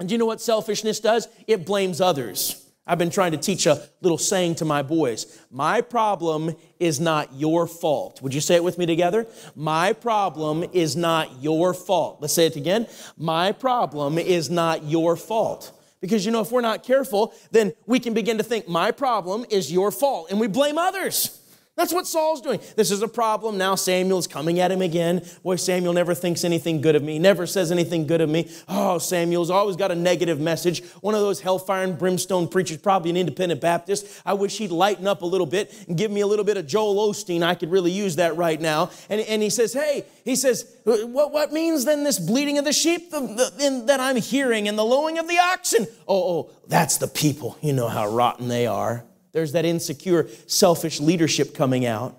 And 0.00 0.08
do 0.08 0.14
you 0.14 0.18
know 0.18 0.26
what 0.26 0.40
selfishness 0.40 0.98
does? 0.98 1.28
It 1.46 1.64
blames 1.64 2.00
others. 2.00 2.67
I've 2.88 2.98
been 2.98 3.10
trying 3.10 3.32
to 3.32 3.38
teach 3.38 3.66
a 3.66 3.86
little 4.00 4.16
saying 4.16 4.56
to 4.56 4.64
my 4.64 4.82
boys. 4.82 5.38
My 5.50 5.82
problem 5.82 6.56
is 6.80 6.98
not 6.98 7.34
your 7.34 7.66
fault. 7.66 8.22
Would 8.22 8.32
you 8.32 8.40
say 8.40 8.54
it 8.54 8.64
with 8.64 8.78
me 8.78 8.86
together? 8.86 9.26
My 9.54 9.92
problem 9.92 10.64
is 10.72 10.96
not 10.96 11.42
your 11.42 11.74
fault. 11.74 12.22
Let's 12.22 12.32
say 12.32 12.46
it 12.46 12.56
again. 12.56 12.86
My 13.18 13.52
problem 13.52 14.18
is 14.18 14.48
not 14.48 14.84
your 14.84 15.16
fault. 15.16 15.78
Because 16.00 16.24
you 16.24 16.32
know, 16.32 16.40
if 16.40 16.50
we're 16.50 16.62
not 16.62 16.82
careful, 16.82 17.34
then 17.50 17.74
we 17.86 18.00
can 18.00 18.14
begin 18.14 18.38
to 18.38 18.44
think, 18.44 18.68
my 18.68 18.90
problem 18.90 19.44
is 19.50 19.70
your 19.70 19.90
fault, 19.90 20.30
and 20.30 20.40
we 20.40 20.46
blame 20.46 20.78
others. 20.78 21.40
That's 21.78 21.92
what 21.92 22.08
Saul's 22.08 22.40
doing. 22.40 22.58
This 22.74 22.90
is 22.90 23.02
a 23.02 23.08
problem. 23.08 23.56
Now 23.56 23.76
Samuel's 23.76 24.26
coming 24.26 24.58
at 24.58 24.72
him 24.72 24.82
again. 24.82 25.24
Boy, 25.44 25.54
Samuel 25.54 25.92
never 25.92 26.12
thinks 26.12 26.42
anything 26.42 26.80
good 26.80 26.96
of 26.96 27.04
me, 27.04 27.20
never 27.20 27.46
says 27.46 27.70
anything 27.70 28.08
good 28.08 28.20
of 28.20 28.28
me. 28.28 28.50
Oh, 28.68 28.98
Samuel's 28.98 29.48
always 29.48 29.76
got 29.76 29.92
a 29.92 29.94
negative 29.94 30.40
message. 30.40 30.84
One 31.02 31.14
of 31.14 31.20
those 31.20 31.40
hellfire 31.40 31.84
and 31.84 31.96
brimstone 31.96 32.48
preachers, 32.48 32.78
probably 32.78 33.10
an 33.10 33.16
independent 33.16 33.60
Baptist. 33.60 34.20
I 34.26 34.34
wish 34.34 34.58
he'd 34.58 34.72
lighten 34.72 35.06
up 35.06 35.22
a 35.22 35.26
little 35.26 35.46
bit 35.46 35.72
and 35.86 35.96
give 35.96 36.10
me 36.10 36.20
a 36.20 36.26
little 36.26 36.44
bit 36.44 36.56
of 36.56 36.66
Joel 36.66 37.12
Osteen. 37.12 37.44
I 37.44 37.54
could 37.54 37.70
really 37.70 37.92
use 37.92 38.16
that 38.16 38.36
right 38.36 38.60
now. 38.60 38.90
And, 39.08 39.20
and 39.20 39.40
he 39.40 39.48
says, 39.48 39.72
Hey, 39.72 40.04
he 40.24 40.34
says, 40.34 40.74
what, 40.82 41.32
what 41.32 41.52
means 41.52 41.84
then 41.84 42.02
this 42.02 42.18
bleating 42.18 42.58
of 42.58 42.64
the 42.64 42.72
sheep 42.72 43.12
that 43.12 43.98
I'm 44.00 44.16
hearing 44.16 44.66
and 44.66 44.76
the 44.76 44.84
lowing 44.84 45.16
of 45.18 45.28
the 45.28 45.38
oxen? 45.38 45.86
Oh, 46.08 46.22
oh, 46.28 46.50
that's 46.66 46.96
the 46.96 47.06
people. 47.06 47.56
You 47.62 47.72
know 47.72 47.86
how 47.86 48.08
rotten 48.08 48.48
they 48.48 48.66
are. 48.66 49.04
There's 49.38 49.52
that 49.52 49.64
insecure, 49.64 50.26
selfish 50.48 50.98
leadership 50.98 51.54
coming 51.54 51.86
out. 51.86 52.18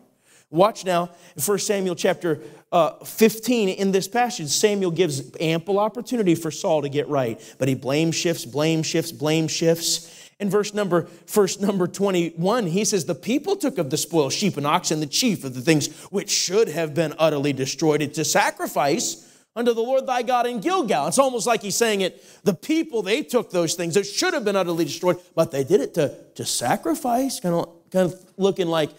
Watch 0.49 0.85
now, 0.85 1.09
1 1.45 1.59
Samuel 1.59 1.93
chapter 1.95 2.39
uh, 2.71 2.91
15, 3.03 3.67
in 3.67 3.91
this 3.91 4.07
passage, 4.07 4.47
Samuel 4.47 4.91
gives 4.91 5.29
ample 5.41 5.79
opportunity 5.79 6.33
for 6.33 6.49
Saul 6.49 6.81
to 6.81 6.87
get 6.87 7.09
right, 7.09 7.37
but 7.57 7.67
he 7.67 7.75
blame 7.75 8.13
shifts, 8.13 8.45
blame 8.45 8.83
shifts, 8.83 9.11
blame 9.11 9.49
shifts. 9.49 10.29
In 10.39 10.49
verse 10.49 10.73
number, 10.73 11.07
first 11.25 11.59
number 11.59 11.87
21, 11.87 12.67
he 12.67 12.85
says, 12.85 13.03
The 13.03 13.15
people 13.15 13.57
took 13.57 13.77
of 13.77 13.89
the 13.89 13.97
spoil 13.97 14.29
sheep 14.29 14.55
and 14.55 14.65
oxen, 14.65 15.01
the 15.01 15.05
chief 15.05 15.43
of 15.43 15.55
the 15.55 15.61
things 15.61 15.93
which 16.05 16.29
should 16.29 16.69
have 16.69 16.93
been 16.93 17.13
utterly 17.19 17.51
destroyed 17.51 18.13
to 18.13 18.23
sacrifice 18.23 19.28
unto 19.59 19.73
the 19.73 19.81
Lord 19.81 20.07
thy 20.07 20.23
God 20.23 20.47
in 20.47 20.61
Gilgal. 20.61 21.07
It's 21.07 21.19
almost 21.19 21.45
like 21.45 21.61
he's 21.61 21.75
saying 21.75 22.01
it, 22.01 22.23
the 22.43 22.53
people, 22.53 23.01
they 23.01 23.21
took 23.21 23.51
those 23.51 23.75
things 23.75 23.93
that 23.93 24.05
should 24.05 24.33
have 24.33 24.45
been 24.45 24.55
utterly 24.55 24.85
destroyed, 24.85 25.17
but 25.35 25.51
they 25.51 25.63
did 25.63 25.81
it 25.81 25.93
to, 25.95 26.15
to 26.35 26.45
sacrifice, 26.45 27.39
kind 27.39 27.53
of, 27.53 27.69
kind 27.91 28.11
of 28.11 28.19
looking 28.37 28.67
like, 28.67 28.89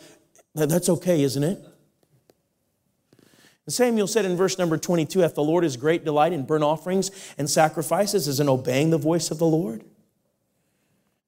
that's 0.55 0.89
okay, 0.89 1.23
isn't 1.23 1.43
it? 1.43 1.59
And 3.67 3.75
Samuel 3.75 4.07
said 4.07 4.25
in 4.25 4.37
verse 4.37 4.59
number 4.59 4.77
22, 4.77 5.23
If 5.23 5.35
the 5.35 5.43
Lord 5.43 5.65
is 5.65 5.77
great 5.77 6.05
delight 6.05 6.33
in 6.33 6.45
burnt 6.45 6.65
offerings 6.65 7.11
and 7.39 7.49
sacrifices, 7.49 8.29
as 8.29 8.41
in 8.41 8.49
obeying 8.49 8.91
the 8.91 8.99
voice 8.99 9.31
of 9.31 9.39
the 9.39 9.47
Lord. 9.47 9.85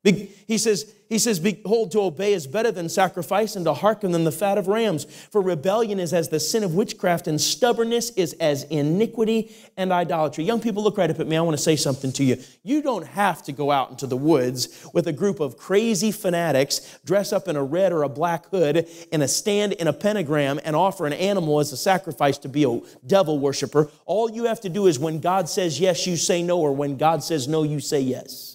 He 0.04 0.58
says, 0.58 0.92
he 1.08 1.18
says, 1.18 1.38
Behold, 1.38 1.92
to 1.92 2.00
obey 2.00 2.32
is 2.32 2.46
better 2.46 2.72
than 2.72 2.88
sacrifice, 2.88 3.54
and 3.54 3.66
to 3.66 3.74
hearken 3.74 4.10
than 4.12 4.24
the 4.24 4.32
fat 4.32 4.58
of 4.58 4.66
rams. 4.66 5.04
For 5.04 5.40
rebellion 5.42 6.00
is 6.00 6.12
as 6.12 6.30
the 6.30 6.40
sin 6.40 6.64
of 6.64 6.74
witchcraft, 6.74 7.28
and 7.28 7.40
stubbornness 7.40 8.10
is 8.10 8.32
as 8.40 8.64
iniquity 8.64 9.54
and 9.76 9.92
idolatry. 9.92 10.42
Young 10.42 10.60
people, 10.60 10.82
look 10.82 10.96
right 10.96 11.10
up 11.10 11.20
at 11.20 11.28
me. 11.28 11.36
I 11.36 11.42
want 11.42 11.56
to 11.56 11.62
say 11.62 11.76
something 11.76 12.10
to 12.12 12.24
you. 12.24 12.38
You 12.64 12.82
don't 12.82 13.06
have 13.06 13.42
to 13.44 13.52
go 13.52 13.70
out 13.70 13.90
into 13.90 14.06
the 14.06 14.16
woods 14.16 14.88
with 14.92 15.06
a 15.06 15.12
group 15.12 15.38
of 15.38 15.56
crazy 15.56 16.10
fanatics, 16.10 16.98
dress 17.04 17.32
up 17.32 17.46
in 17.46 17.54
a 17.54 17.62
red 17.62 17.92
or 17.92 18.02
a 18.02 18.08
black 18.08 18.46
hood, 18.46 18.88
and 19.12 19.22
a 19.22 19.28
stand 19.28 19.74
in 19.74 19.86
a 19.86 19.92
pentagram, 19.92 20.58
and 20.64 20.74
offer 20.74 21.06
an 21.06 21.12
animal 21.12 21.60
as 21.60 21.72
a 21.72 21.76
sacrifice 21.76 22.38
to 22.38 22.48
be 22.48 22.64
a 22.64 22.80
devil 23.06 23.38
worshiper. 23.38 23.90
All 24.06 24.30
you 24.30 24.46
have 24.46 24.62
to 24.62 24.68
do 24.68 24.86
is 24.86 24.98
when 24.98 25.20
God 25.20 25.48
says 25.48 25.78
yes, 25.78 26.06
you 26.06 26.16
say 26.16 26.42
no, 26.42 26.58
or 26.58 26.74
when 26.74 26.96
God 26.96 27.22
says 27.22 27.46
no, 27.46 27.62
you 27.62 27.78
say 27.78 28.00
yes. 28.00 28.51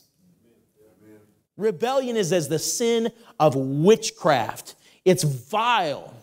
Rebellion 1.58 2.16
is 2.16 2.32
as 2.32 2.48
the 2.48 2.60
sin 2.60 3.12
of 3.40 3.56
witchcraft. 3.56 4.76
It's 5.04 5.24
vile. 5.24 6.14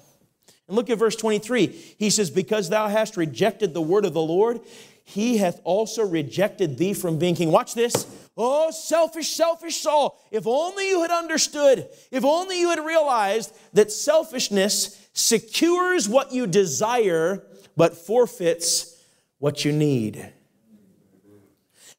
And 0.68 0.77
look 0.77 0.88
at 0.88 0.99
verse 0.99 1.16
23. 1.16 1.66
He 1.99 2.11
says, 2.11 2.31
Because 2.31 2.68
thou 2.68 2.88
hast 2.88 3.16
rejected 3.16 3.75
the 3.75 3.83
word 3.83 4.05
of 4.05 4.14
the 4.14 4.23
Lord, 4.23 4.61
he 5.03 5.37
hath 5.37 5.61
also 5.64 6.05
rejected 6.07 6.79
thee 6.79 6.94
from 6.94 7.18
being 7.18 7.35
king. 7.35 7.51
Watch 7.51 7.75
this. 7.75 8.07
Oh, 8.37 8.70
selfish, 8.70 9.31
selfish 9.31 9.77
Saul. 9.77 10.18
If 10.31 10.47
only 10.47 10.88
you 10.88 11.03
had 11.03 11.11
understood, 11.11 11.88
if 12.11 12.25
only 12.25 12.59
you 12.59 12.70
had 12.70 12.85
realized 12.85 13.55
that 13.75 13.92
selfishness 13.92 15.09
secures 15.12 16.09
what 16.09 16.33
you 16.33 16.47
desire, 16.47 17.44
but 17.77 17.97
forfeits 17.97 18.99
what 19.38 19.64
you 19.64 19.73
need. 19.73 20.33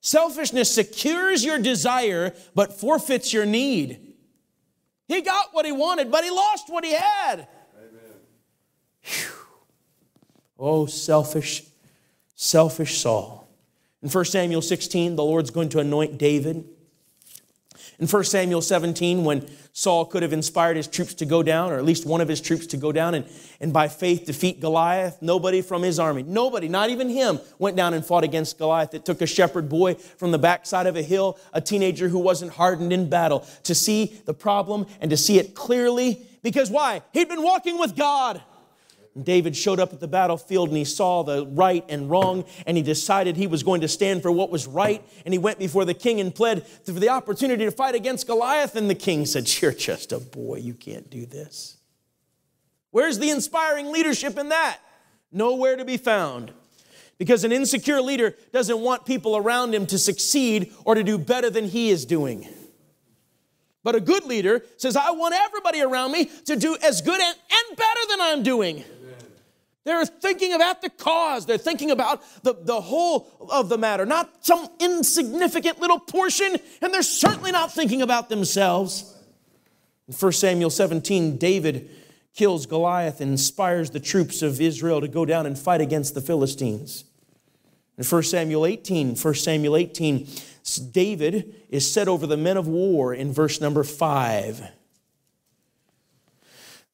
Selfishness 0.05 0.71
secures 0.71 1.43
your 1.43 1.57
desire 1.57 2.35
but 2.53 2.79
forfeits 2.79 3.33
your 3.33 3.43
need. 3.43 4.13
He 5.07 5.21
got 5.21 5.47
what 5.51 5.65
he 5.65 5.71
wanted, 5.71 6.11
but 6.11 6.23
he 6.23 6.29
lost 6.29 6.69
what 6.69 6.85
he 6.85 6.93
had. 6.93 7.47
Oh, 10.59 10.85
selfish, 10.85 11.63
selfish 12.35 12.99
Saul. 12.99 13.49
In 14.03 14.09
1 14.09 14.25
Samuel 14.25 14.61
16, 14.61 15.15
the 15.15 15.23
Lord's 15.23 15.49
going 15.49 15.69
to 15.69 15.79
anoint 15.79 16.19
David. 16.19 16.65
In 17.97 18.07
1 18.07 18.23
Samuel 18.25 18.61
17, 18.61 19.23
when 19.23 19.47
Saul 19.71 20.05
could 20.05 20.21
have 20.21 20.33
inspired 20.33 20.75
his 20.75 20.87
troops 20.87 21.13
to 21.15 21.25
go 21.25 21.41
down, 21.41 21.71
or 21.71 21.77
at 21.77 21.85
least 21.85 22.05
one 22.05 22.19
of 22.19 22.27
his 22.27 22.41
troops 22.41 22.67
to 22.67 22.77
go 22.77 22.91
down 22.91 23.13
and, 23.13 23.25
and 23.61 23.71
by 23.71 23.87
faith 23.87 24.25
defeat 24.25 24.59
Goliath, 24.59 25.21
nobody 25.21 25.61
from 25.61 25.81
his 25.81 25.97
army, 25.97 26.23
nobody, 26.23 26.67
not 26.67 26.89
even 26.89 27.07
him, 27.07 27.39
went 27.57 27.77
down 27.77 27.93
and 27.93 28.05
fought 28.05 28.25
against 28.25 28.57
Goliath. 28.57 28.93
It 28.93 29.05
took 29.05 29.21
a 29.21 29.25
shepherd 29.25 29.69
boy 29.69 29.95
from 29.95 30.31
the 30.31 30.37
backside 30.37 30.87
of 30.87 30.97
a 30.97 31.01
hill, 31.01 31.39
a 31.53 31.61
teenager 31.61 32.09
who 32.09 32.19
wasn't 32.19 32.51
hardened 32.51 32.91
in 32.91 33.09
battle, 33.09 33.45
to 33.63 33.73
see 33.73 34.21
the 34.25 34.33
problem 34.33 34.87
and 34.99 35.09
to 35.11 35.17
see 35.17 35.39
it 35.39 35.55
clearly. 35.55 36.21
Because 36.43 36.69
why? 36.69 37.01
He'd 37.13 37.29
been 37.29 37.43
walking 37.43 37.79
with 37.79 37.95
God. 37.95 38.41
David 39.21 39.55
showed 39.55 39.79
up 39.79 39.93
at 39.93 40.01
the 40.01 40.07
battlefield 40.07 40.69
and 40.69 40.77
he 40.77 40.83
saw 40.83 41.23
the 41.23 41.45
right 41.47 41.85
and 41.87 42.09
wrong 42.09 42.43
and 42.67 42.75
he 42.75 42.83
decided 42.83 43.37
he 43.37 43.47
was 43.47 43.63
going 43.63 43.81
to 43.81 43.87
stand 43.87 44.21
for 44.21 44.29
what 44.29 44.49
was 44.49 44.67
right. 44.67 45.07
And 45.23 45.33
he 45.33 45.37
went 45.37 45.57
before 45.57 45.85
the 45.85 45.93
king 45.93 46.19
and 46.19 46.35
pled 46.35 46.67
for 46.67 46.91
the 46.91 47.09
opportunity 47.09 47.63
to 47.63 47.71
fight 47.71 47.95
against 47.95 48.27
Goliath. 48.27 48.75
And 48.75 48.89
the 48.89 48.95
king 48.95 49.25
said, 49.25 49.49
You're 49.61 49.71
just 49.71 50.11
a 50.11 50.19
boy. 50.19 50.57
You 50.57 50.73
can't 50.73 51.09
do 51.09 51.25
this. 51.25 51.77
Where's 52.91 53.19
the 53.19 53.29
inspiring 53.29 53.91
leadership 53.91 54.37
in 54.37 54.49
that? 54.49 54.79
Nowhere 55.31 55.77
to 55.77 55.85
be 55.85 55.97
found. 55.97 56.51
Because 57.17 57.45
an 57.45 57.53
insecure 57.53 58.01
leader 58.01 58.35
doesn't 58.51 58.79
want 58.79 59.05
people 59.05 59.37
around 59.37 59.73
him 59.73 59.85
to 59.87 59.97
succeed 59.97 60.73
or 60.83 60.95
to 60.95 61.03
do 61.03 61.17
better 61.17 61.49
than 61.49 61.65
he 61.65 61.89
is 61.89 62.05
doing. 62.05 62.47
But 63.85 63.95
a 63.95 64.01
good 64.01 64.25
leader 64.25 64.63
says, 64.77 64.97
I 64.97 65.11
want 65.11 65.35
everybody 65.35 65.81
around 65.81 66.11
me 66.11 66.25
to 66.45 66.55
do 66.55 66.75
as 66.83 67.01
good 67.01 67.21
and, 67.21 67.37
and 67.37 67.77
better 67.77 67.99
than 68.09 68.19
I'm 68.19 68.43
doing. 68.43 68.83
They're 69.85 70.05
thinking 70.05 70.53
about 70.53 70.81
the 70.81 70.89
cause. 70.89 71.45
They're 71.45 71.59
thinking 71.59 71.91
about 71.91 72.23
the, 72.43 72.55
the 72.59 72.81
whole 72.81 73.47
of 73.51 73.69
the 73.69 73.77
matter, 73.77 74.05
not 74.05 74.43
some 74.43 74.67
insignificant 74.79 75.79
little 75.79 75.99
portion, 75.99 76.55
and 76.81 76.93
they're 76.93 77.03
certainly 77.03 77.51
not 77.51 77.71
thinking 77.71 78.01
about 78.01 78.27
themselves. 78.27 79.15
In 80.07 80.13
1 80.13 80.31
Samuel 80.33 80.71
17, 80.71 81.37
David 81.37 81.89
kills 82.33 82.65
Goliath 82.65 83.21
and 83.21 83.31
inspires 83.31 83.91
the 83.91 83.99
troops 83.99 84.41
of 84.41 84.59
Israel 84.59 85.01
to 85.01 85.07
go 85.07 85.23
down 85.23 85.45
and 85.45 85.57
fight 85.57 85.81
against 85.81 86.15
the 86.15 86.21
Philistines. 86.21 87.05
In 87.97 88.03
1 88.03 88.23
Samuel 88.23 88.65
18, 88.65 89.15
1 89.15 89.33
Samuel 89.35 89.77
18, 89.77 90.27
David 90.91 91.53
is 91.69 91.89
set 91.89 92.07
over 92.07 92.25
the 92.25 92.37
men 92.37 92.57
of 92.57 92.67
war 92.67 93.13
in 93.13 93.31
verse 93.31 93.61
number 93.61 93.83
5. 93.83 94.67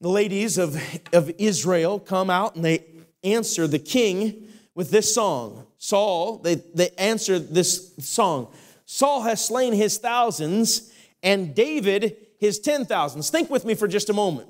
The 0.02 0.10
ladies 0.10 0.58
of, 0.58 0.76
of 1.14 1.32
Israel 1.38 2.00
come 2.00 2.32
out 2.32 2.56
and 2.56 2.66
they 2.66 2.84
answer 3.24 3.68
the 3.68 3.80
king 3.80 4.48
with 4.74 4.90
this 4.90 5.14
song. 5.14 5.68
Saul, 5.78 6.38
they, 6.38 6.56
they 6.56 6.90
answer 6.98 7.38
this 7.38 7.94
song. 8.00 8.52
Saul 8.86 9.22
has 9.22 9.46
slain 9.46 9.74
his 9.74 10.00
thousands 10.00 10.92
and 11.22 11.54
David 11.54 12.18
his 12.40 12.60
ten 12.60 12.86
thousands. 12.86 13.30
Think 13.30 13.52
with 13.52 13.64
me 13.64 13.76
for 13.76 13.88
just 13.88 14.10
a 14.10 14.14
moment. 14.14 14.50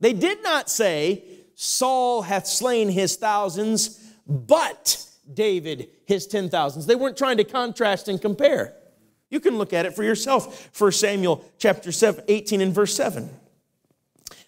They 0.00 0.12
did 0.12 0.42
not 0.42 0.68
say, 0.68 1.24
Saul 1.54 2.20
hath 2.20 2.46
slain 2.46 2.90
his 2.90 3.16
thousands, 3.16 3.98
but 4.26 5.06
David 5.32 5.88
his 6.04 6.26
ten 6.26 6.50
thousands. 6.50 6.84
They 6.84 6.96
weren't 6.96 7.16
trying 7.16 7.38
to 7.38 7.44
contrast 7.44 8.08
and 8.08 8.20
compare. 8.20 8.74
You 9.30 9.40
can 9.40 9.56
look 9.56 9.72
at 9.72 9.86
it 9.86 9.96
for 9.96 10.04
yourself. 10.04 10.70
1 10.78 10.92
Samuel 10.92 11.42
chapter 11.56 11.90
7, 11.90 12.24
18 12.28 12.60
and 12.60 12.74
verse 12.74 12.94
7. 12.94 13.30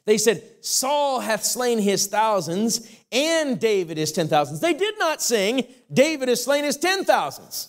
They 0.07 0.19
said, 0.19 0.43
Saul 0.63 1.21
hath 1.21 1.45
slain 1.45 1.79
his 1.79 2.07
thousands, 2.07 2.89
and 3.13 3.61
David 3.61 3.99
his 3.99 4.13
ten 4.13 4.29
thousands. 4.29 4.61
They 4.61 4.73
did 4.73 4.99
not 4.99 5.21
sing, 5.21 5.67
David 5.93 6.29
has 6.29 6.43
slain 6.43 6.65
his 6.65 6.77
ten 6.77 7.05
thousands. 7.05 7.69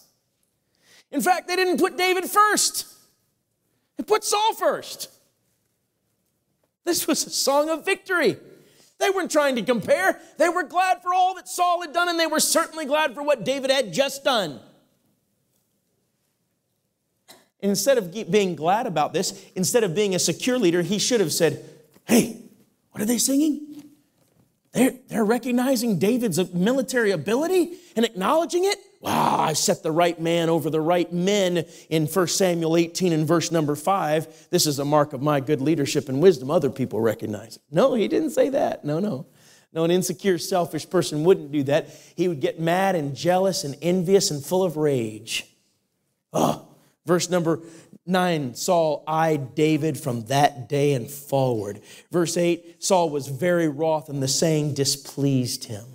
In 1.11 1.19
fact, 1.21 1.47
they 1.47 1.55
didn't 1.55 1.79
put 1.79 1.97
David 1.97 2.25
first. 2.25 2.85
They 3.97 4.03
put 4.03 4.23
Saul 4.23 4.53
first. 4.53 5.09
This 6.85 7.07
was 7.07 7.25
a 7.25 7.31
song 7.31 7.69
of 7.69 7.83
victory. 7.83 8.37
They 8.99 9.09
weren't 9.09 9.31
trying 9.31 9.55
to 9.55 9.63
compare. 9.63 10.19
They 10.37 10.49
were 10.49 10.63
glad 10.63 11.01
for 11.01 11.13
all 11.13 11.35
that 11.35 11.47
Saul 11.47 11.81
had 11.81 11.91
done, 11.91 12.07
and 12.07 12.19
they 12.19 12.27
were 12.27 12.39
certainly 12.39 12.85
glad 12.85 13.15
for 13.15 13.23
what 13.23 13.45
David 13.45 13.71
had 13.71 13.93
just 13.93 14.23
done. 14.23 14.59
Instead 17.61 17.97
of 17.97 18.31
being 18.31 18.55
glad 18.55 18.85
about 18.85 19.13
this, 19.13 19.43
instead 19.55 19.83
of 19.83 19.95
being 19.95 20.13
a 20.13 20.19
secure 20.19 20.59
leader, 20.59 20.83
he 20.83 20.99
should 20.99 21.19
have 21.19 21.33
said, 21.33 21.67
Hey, 22.07 22.41
what 22.91 23.01
are 23.01 23.05
they 23.05 23.17
singing? 23.17 23.83
They're, 24.71 24.93
they're 25.07 25.25
recognizing 25.25 25.97
David's 25.97 26.53
military 26.53 27.11
ability 27.11 27.77
and 27.95 28.05
acknowledging 28.05 28.63
it. 28.65 28.77
Wow, 29.01 29.39
I 29.39 29.53
set 29.53 29.83
the 29.83 29.91
right 29.91 30.19
man 30.19 30.49
over 30.49 30.69
the 30.69 30.81
right 30.81 31.11
men 31.11 31.65
in 31.89 32.07
1 32.07 32.27
Samuel 32.27 32.77
18 32.77 33.13
and 33.13 33.27
verse 33.27 33.51
number 33.51 33.75
5. 33.75 34.49
This 34.49 34.65
is 34.65 34.79
a 34.79 34.85
mark 34.85 35.13
of 35.13 35.21
my 35.21 35.39
good 35.39 35.61
leadership 35.61 36.09
and 36.09 36.21
wisdom. 36.21 36.49
Other 36.49 36.69
people 36.69 36.99
recognize 36.99 37.57
it. 37.57 37.61
No, 37.71 37.93
he 37.93 38.07
didn't 38.07 38.31
say 38.31 38.49
that. 38.49 38.83
No, 38.85 38.99
no. 38.99 39.27
No, 39.73 39.83
an 39.83 39.91
insecure, 39.91 40.37
selfish 40.37 40.89
person 40.89 41.23
wouldn't 41.23 41.51
do 41.51 41.63
that. 41.63 41.89
He 42.15 42.27
would 42.27 42.39
get 42.39 42.59
mad 42.59 42.95
and 42.95 43.15
jealous 43.15 43.63
and 43.63 43.75
envious 43.81 44.31
and 44.31 44.43
full 44.43 44.63
of 44.63 44.77
rage. 44.77 45.45
Oh, 46.33 46.67
verse 47.05 47.29
number 47.29 47.61
9 48.07 48.55
Saul 48.55 49.03
eyed 49.05 49.53
David 49.53 49.97
from 49.97 50.25
that 50.25 50.69
day 50.69 50.93
and 50.93 51.09
forward. 51.09 51.81
Verse 52.11 52.37
8 52.37 52.81
Saul 52.83 53.09
was 53.09 53.27
very 53.27 53.67
wroth, 53.67 54.09
and 54.09 54.23
the 54.23 54.27
saying 54.27 54.73
displeased 54.73 55.65
him. 55.65 55.85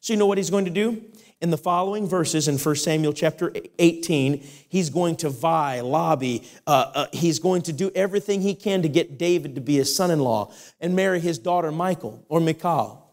So, 0.00 0.12
you 0.12 0.18
know 0.18 0.26
what 0.26 0.38
he's 0.38 0.50
going 0.50 0.66
to 0.66 0.70
do? 0.70 1.02
In 1.40 1.50
the 1.50 1.58
following 1.58 2.06
verses 2.06 2.46
in 2.46 2.56
1 2.56 2.76
Samuel 2.76 3.12
chapter 3.12 3.52
18, 3.78 4.44
he's 4.68 4.90
going 4.90 5.16
to 5.16 5.28
vie, 5.28 5.80
lobby, 5.80 6.44
uh, 6.68 6.92
uh, 6.94 7.06
he's 7.12 7.40
going 7.40 7.62
to 7.62 7.72
do 7.72 7.90
everything 7.96 8.42
he 8.42 8.54
can 8.54 8.82
to 8.82 8.88
get 8.88 9.18
David 9.18 9.56
to 9.56 9.60
be 9.60 9.76
his 9.76 9.94
son 9.94 10.12
in 10.12 10.20
law 10.20 10.52
and 10.80 10.94
marry 10.94 11.18
his 11.18 11.38
daughter 11.38 11.72
Michael 11.72 12.24
or 12.28 12.40
Michal. 12.40 13.10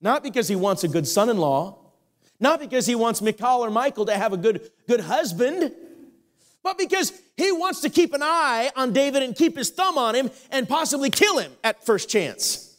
Not 0.00 0.22
because 0.22 0.48
he 0.48 0.56
wants 0.56 0.84
a 0.84 0.88
good 0.88 1.06
son 1.06 1.28
in 1.28 1.36
law, 1.36 1.78
not 2.40 2.60
because 2.60 2.86
he 2.86 2.94
wants 2.94 3.20
Michal 3.20 3.64
or 3.64 3.70
Michael 3.70 4.06
to 4.06 4.16
have 4.16 4.32
a 4.32 4.38
good, 4.38 4.70
good 4.86 5.00
husband 5.00 5.74
but 6.64 6.78
because 6.78 7.12
he 7.36 7.52
wants 7.52 7.82
to 7.82 7.90
keep 7.90 8.14
an 8.14 8.22
eye 8.22 8.70
on 8.74 8.92
David 8.92 9.22
and 9.22 9.36
keep 9.36 9.56
his 9.56 9.70
thumb 9.70 9.98
on 9.98 10.16
him 10.16 10.30
and 10.50 10.68
possibly 10.68 11.10
kill 11.10 11.38
him 11.38 11.52
at 11.62 11.84
first 11.84 12.08
chance. 12.08 12.74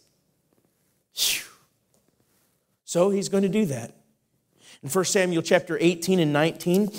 So 2.83 3.11
he's 3.11 3.29
going 3.29 3.43
to 3.43 3.49
do 3.49 3.65
that. 3.67 3.95
In 4.81 4.89
1 4.89 5.05
Samuel 5.05 5.43
chapter 5.43 5.77
18 5.79 6.19
and 6.19 6.33
19, 6.33 6.91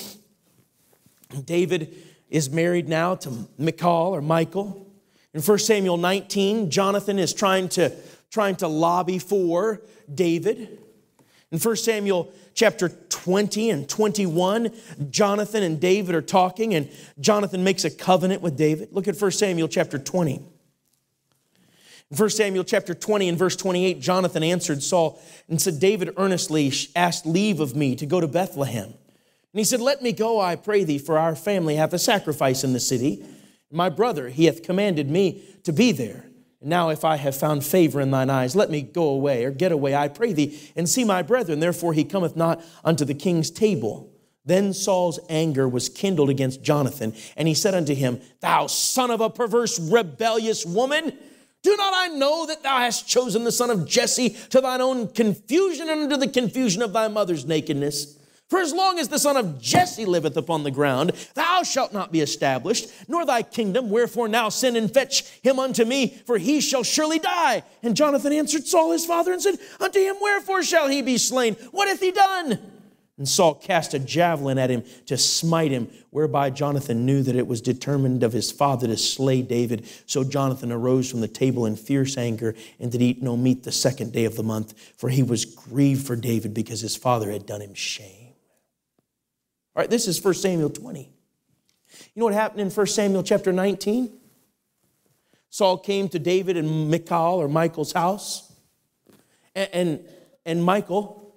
David 1.44 1.94
is 2.30 2.50
married 2.50 2.88
now 2.88 3.16
to 3.16 3.48
Michal 3.58 4.14
or 4.14 4.22
Michael. 4.22 4.86
In 5.34 5.42
1 5.42 5.58
Samuel 5.58 5.96
19, 5.96 6.70
Jonathan 6.70 7.18
is 7.18 7.34
trying 7.34 7.68
to, 7.70 7.92
trying 8.30 8.56
to 8.56 8.68
lobby 8.68 9.18
for 9.18 9.82
David. 10.12 10.78
In 11.50 11.58
1 11.58 11.76
Samuel 11.76 12.32
chapter 12.56 12.88
20 12.88 13.70
and 13.70 13.88
21, 13.88 14.72
Jonathan 15.10 15.62
and 15.62 15.78
David 15.78 16.14
are 16.14 16.22
talking, 16.22 16.74
and 16.74 16.90
Jonathan 17.20 17.62
makes 17.62 17.84
a 17.84 17.90
covenant 17.90 18.42
with 18.42 18.56
David. 18.56 18.88
Look 18.90 19.06
at 19.06 19.20
1 19.20 19.30
Samuel 19.30 19.68
chapter 19.68 19.98
20. 19.98 20.34
In 22.08 22.16
1 22.16 22.30
Samuel 22.30 22.64
chapter 22.64 22.94
20 22.94 23.28
and 23.28 23.38
verse 23.38 23.56
28, 23.56 24.00
Jonathan 24.00 24.42
answered 24.42 24.82
Saul 24.82 25.20
and 25.48 25.60
said, 25.60 25.78
David 25.78 26.14
earnestly 26.16 26.72
asked 26.96 27.26
leave 27.26 27.60
of 27.60 27.76
me 27.76 27.94
to 27.96 28.06
go 28.06 28.20
to 28.20 28.28
Bethlehem. 28.28 28.86
And 28.86 28.94
he 29.60 29.64
said, 29.64 29.80
Let 29.80 30.02
me 30.02 30.12
go, 30.12 30.40
I 30.40 30.56
pray 30.56 30.84
thee, 30.84 30.98
for 30.98 31.18
our 31.18 31.36
family 31.36 31.76
hath 31.76 31.92
a 31.92 31.98
sacrifice 31.98 32.64
in 32.64 32.72
the 32.72 32.80
city. 32.80 33.24
My 33.70 33.88
brother, 33.88 34.28
he 34.28 34.46
hath 34.46 34.62
commanded 34.62 35.10
me 35.10 35.44
to 35.64 35.72
be 35.72 35.92
there. 35.92 36.26
Now, 36.66 36.88
if 36.88 37.04
I 37.04 37.14
have 37.14 37.36
found 37.36 37.64
favor 37.64 38.00
in 38.00 38.10
thine 38.10 38.28
eyes, 38.28 38.56
let 38.56 38.70
me 38.70 38.82
go 38.82 39.04
away 39.04 39.44
or 39.44 39.52
get 39.52 39.70
away, 39.70 39.94
I 39.94 40.08
pray 40.08 40.32
thee, 40.32 40.58
and 40.74 40.88
see 40.88 41.04
my 41.04 41.22
brethren. 41.22 41.60
Therefore, 41.60 41.92
he 41.92 42.02
cometh 42.02 42.34
not 42.34 42.60
unto 42.84 43.04
the 43.04 43.14
king's 43.14 43.52
table. 43.52 44.12
Then 44.44 44.72
Saul's 44.72 45.20
anger 45.28 45.68
was 45.68 45.88
kindled 45.88 46.28
against 46.28 46.64
Jonathan, 46.64 47.14
and 47.36 47.46
he 47.46 47.54
said 47.54 47.74
unto 47.74 47.94
him, 47.94 48.20
Thou 48.40 48.66
son 48.66 49.12
of 49.12 49.20
a 49.20 49.30
perverse, 49.30 49.78
rebellious 49.78 50.66
woman, 50.66 51.16
do 51.62 51.76
not 51.76 51.92
I 51.94 52.08
know 52.08 52.46
that 52.46 52.64
thou 52.64 52.78
hast 52.78 53.08
chosen 53.08 53.44
the 53.44 53.52
son 53.52 53.70
of 53.70 53.86
Jesse 53.86 54.30
to 54.50 54.60
thine 54.60 54.80
own 54.80 55.06
confusion 55.06 55.88
and 55.88 56.02
unto 56.02 56.16
the 56.16 56.28
confusion 56.28 56.82
of 56.82 56.92
thy 56.92 57.06
mother's 57.06 57.44
nakedness? 57.44 58.18
For 58.48 58.60
as 58.60 58.72
long 58.72 59.00
as 59.00 59.08
the 59.08 59.18
son 59.18 59.36
of 59.36 59.60
Jesse 59.60 60.04
liveth 60.04 60.36
upon 60.36 60.62
the 60.62 60.70
ground, 60.70 61.12
thou 61.34 61.64
shalt 61.64 61.92
not 61.92 62.12
be 62.12 62.20
established, 62.20 62.88
nor 63.08 63.26
thy 63.26 63.42
kingdom. 63.42 63.90
Wherefore 63.90 64.28
now 64.28 64.50
send 64.50 64.76
and 64.76 64.92
fetch 64.92 65.24
him 65.42 65.58
unto 65.58 65.84
me, 65.84 66.20
for 66.26 66.38
he 66.38 66.60
shall 66.60 66.84
surely 66.84 67.18
die. 67.18 67.64
And 67.82 67.96
Jonathan 67.96 68.32
answered 68.32 68.66
Saul 68.66 68.92
his 68.92 69.04
father 69.04 69.32
and 69.32 69.42
said, 69.42 69.58
Unto 69.80 69.98
him 69.98 70.16
wherefore 70.20 70.62
shall 70.62 70.86
he 70.86 71.02
be 71.02 71.18
slain? 71.18 71.54
What 71.72 71.88
hath 71.88 72.00
he 72.00 72.12
done? 72.12 72.60
And 73.18 73.28
Saul 73.28 73.54
cast 73.54 73.94
a 73.94 73.98
javelin 73.98 74.58
at 74.58 74.70
him 74.70 74.84
to 75.06 75.16
smite 75.16 75.72
him, 75.72 75.88
whereby 76.10 76.50
Jonathan 76.50 77.04
knew 77.04 77.22
that 77.22 77.34
it 77.34 77.48
was 77.48 77.62
determined 77.62 78.22
of 78.22 78.32
his 78.32 78.52
father 78.52 78.86
to 78.86 78.96
slay 78.96 79.42
David. 79.42 79.88
So 80.04 80.22
Jonathan 80.22 80.70
arose 80.70 81.10
from 81.10 81.20
the 81.20 81.26
table 81.26 81.66
in 81.66 81.74
fierce 81.76 82.16
anger 82.16 82.54
and 82.78 82.92
did 82.92 83.02
eat 83.02 83.22
no 83.22 83.36
meat 83.36 83.64
the 83.64 83.72
second 83.72 84.12
day 84.12 84.26
of 84.26 84.36
the 84.36 84.42
month, 84.44 84.74
for 84.98 85.08
he 85.08 85.22
was 85.22 85.46
grieved 85.46 86.06
for 86.06 86.14
David 86.14 86.54
because 86.54 86.82
his 86.82 86.94
father 86.94 87.32
had 87.32 87.46
done 87.46 87.62
him 87.62 87.74
shame. 87.74 88.25
All 89.76 89.82
right, 89.82 89.90
this 89.90 90.08
is 90.08 90.24
1 90.24 90.32
Samuel 90.32 90.70
20. 90.70 91.00
You 91.00 91.06
know 92.16 92.24
what 92.24 92.32
happened 92.32 92.62
in 92.62 92.70
1 92.70 92.86
Samuel 92.86 93.22
chapter 93.22 93.52
19? 93.52 94.10
Saul 95.50 95.76
came 95.76 96.08
to 96.08 96.18
David 96.18 96.56
and 96.56 96.90
Michal 96.90 97.34
or 97.38 97.46
Michael's 97.46 97.92
house, 97.92 98.50
and, 99.54 99.68
and, 99.74 100.08
and 100.46 100.64
Michael 100.64 101.36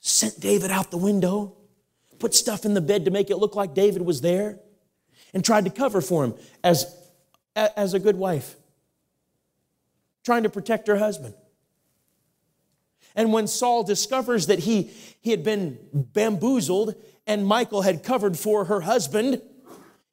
sent 0.00 0.40
David 0.40 0.70
out 0.70 0.90
the 0.90 0.96
window, 0.96 1.58
put 2.18 2.34
stuff 2.34 2.64
in 2.64 2.72
the 2.72 2.80
bed 2.80 3.04
to 3.04 3.10
make 3.10 3.28
it 3.28 3.36
look 3.36 3.54
like 3.54 3.74
David 3.74 4.00
was 4.00 4.22
there, 4.22 4.58
and 5.34 5.44
tried 5.44 5.66
to 5.66 5.70
cover 5.70 6.00
for 6.00 6.24
him 6.24 6.34
as, 6.62 6.86
as 7.54 7.92
a 7.92 7.98
good 7.98 8.16
wife, 8.16 8.56
trying 10.24 10.44
to 10.44 10.48
protect 10.48 10.88
her 10.88 10.96
husband. 10.96 11.34
And 13.14 13.30
when 13.30 13.46
Saul 13.46 13.84
discovers 13.84 14.46
that 14.46 14.60
he, 14.60 14.90
he 15.20 15.32
had 15.32 15.44
been 15.44 15.78
bamboozled 15.92 16.94
and 17.26 17.46
Michael 17.46 17.82
had 17.82 18.02
covered 18.02 18.38
for 18.38 18.66
her 18.66 18.80
husband, 18.82 19.40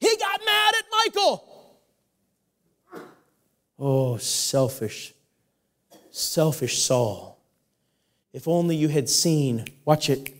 he 0.00 0.16
got 0.16 0.40
mad 0.44 0.74
at 0.78 0.84
Michael. 0.90 1.48
Oh, 3.78 4.16
selfish, 4.16 5.12
selfish 6.10 6.82
Saul. 6.82 7.38
If 8.32 8.48
only 8.48 8.76
you 8.76 8.88
had 8.88 9.08
seen, 9.08 9.66
watch 9.84 10.08
it, 10.08 10.34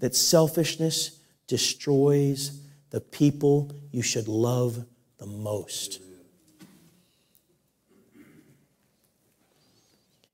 that 0.00 0.16
selfishness 0.16 1.18
destroys 1.46 2.60
the 2.90 3.00
people 3.00 3.72
you 3.90 4.02
should 4.02 4.28
love 4.28 4.84
the 5.18 5.26
most. 5.26 6.00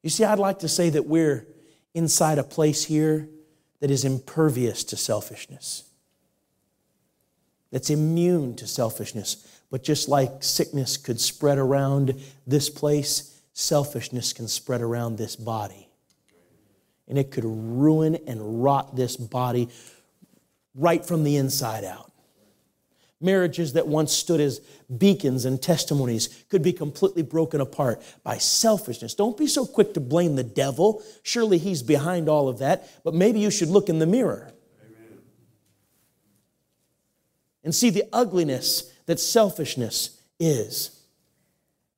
You 0.02 0.10
see, 0.10 0.24
I'd 0.24 0.38
like 0.38 0.60
to 0.60 0.68
say 0.68 0.90
that 0.90 1.06
we're 1.06 1.46
inside 1.94 2.38
a 2.38 2.44
place 2.44 2.84
here 2.84 3.28
that 3.84 3.90
is 3.90 4.06
impervious 4.06 4.82
to 4.82 4.96
selfishness, 4.96 5.84
that's 7.70 7.90
immune 7.90 8.56
to 8.56 8.66
selfishness. 8.66 9.60
But 9.70 9.82
just 9.82 10.08
like 10.08 10.42
sickness 10.42 10.96
could 10.96 11.20
spread 11.20 11.58
around 11.58 12.18
this 12.46 12.70
place, 12.70 13.38
selfishness 13.52 14.32
can 14.32 14.48
spread 14.48 14.80
around 14.80 15.18
this 15.18 15.36
body. 15.36 15.90
And 17.08 17.18
it 17.18 17.30
could 17.30 17.44
ruin 17.44 18.16
and 18.26 18.64
rot 18.64 18.96
this 18.96 19.18
body 19.18 19.68
right 20.74 21.04
from 21.04 21.22
the 21.22 21.36
inside 21.36 21.84
out. 21.84 22.10
Marriages 23.20 23.72
that 23.74 23.86
once 23.86 24.12
stood 24.12 24.40
as 24.40 24.60
beacons 24.98 25.44
and 25.44 25.62
testimonies 25.62 26.44
could 26.48 26.62
be 26.62 26.72
completely 26.72 27.22
broken 27.22 27.60
apart 27.60 28.02
by 28.22 28.38
selfishness. 28.38 29.14
Don't 29.14 29.36
be 29.36 29.46
so 29.46 29.64
quick 29.64 29.94
to 29.94 30.00
blame 30.00 30.36
the 30.36 30.44
devil. 30.44 31.02
Surely 31.22 31.58
he's 31.58 31.82
behind 31.82 32.28
all 32.28 32.48
of 32.48 32.58
that, 32.58 32.90
but 33.04 33.14
maybe 33.14 33.40
you 33.40 33.50
should 33.50 33.68
look 33.68 33.88
in 33.88 33.98
the 33.98 34.06
mirror 34.06 34.52
Amen. 34.82 35.18
and 37.62 37.74
see 37.74 37.90
the 37.90 38.04
ugliness 38.12 38.92
that 39.06 39.20
selfishness 39.20 40.20
is. 40.38 41.00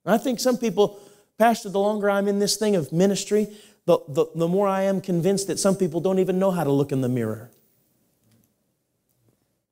And 0.05 0.14
I 0.14 0.19
think 0.19 0.39
some 0.39 0.59
people, 0.59 1.01
Pastor, 1.39 1.69
the 1.69 1.81
longer 1.81 2.09
I'm 2.09 2.29
in 2.29 2.39
this 2.39 2.57
thing 2.57 2.77
of 2.77 2.93
ministry, 2.93 3.49
the, 3.87 3.99
the, 4.09 4.27
the 4.35 4.49
more 4.49 4.69
I 4.69 4.83
am 4.83 5.01
convinced 5.01 5.47
that 5.49 5.59
some 5.59 5.77
people 5.77 6.01
don't 6.01 6.19
even 6.19 6.39
know 6.39 6.51
how 6.51 6.64
to 6.64 6.73
look 6.73 6.93
in 6.93 7.01
the 7.01 7.09
mirror. 7.09 7.51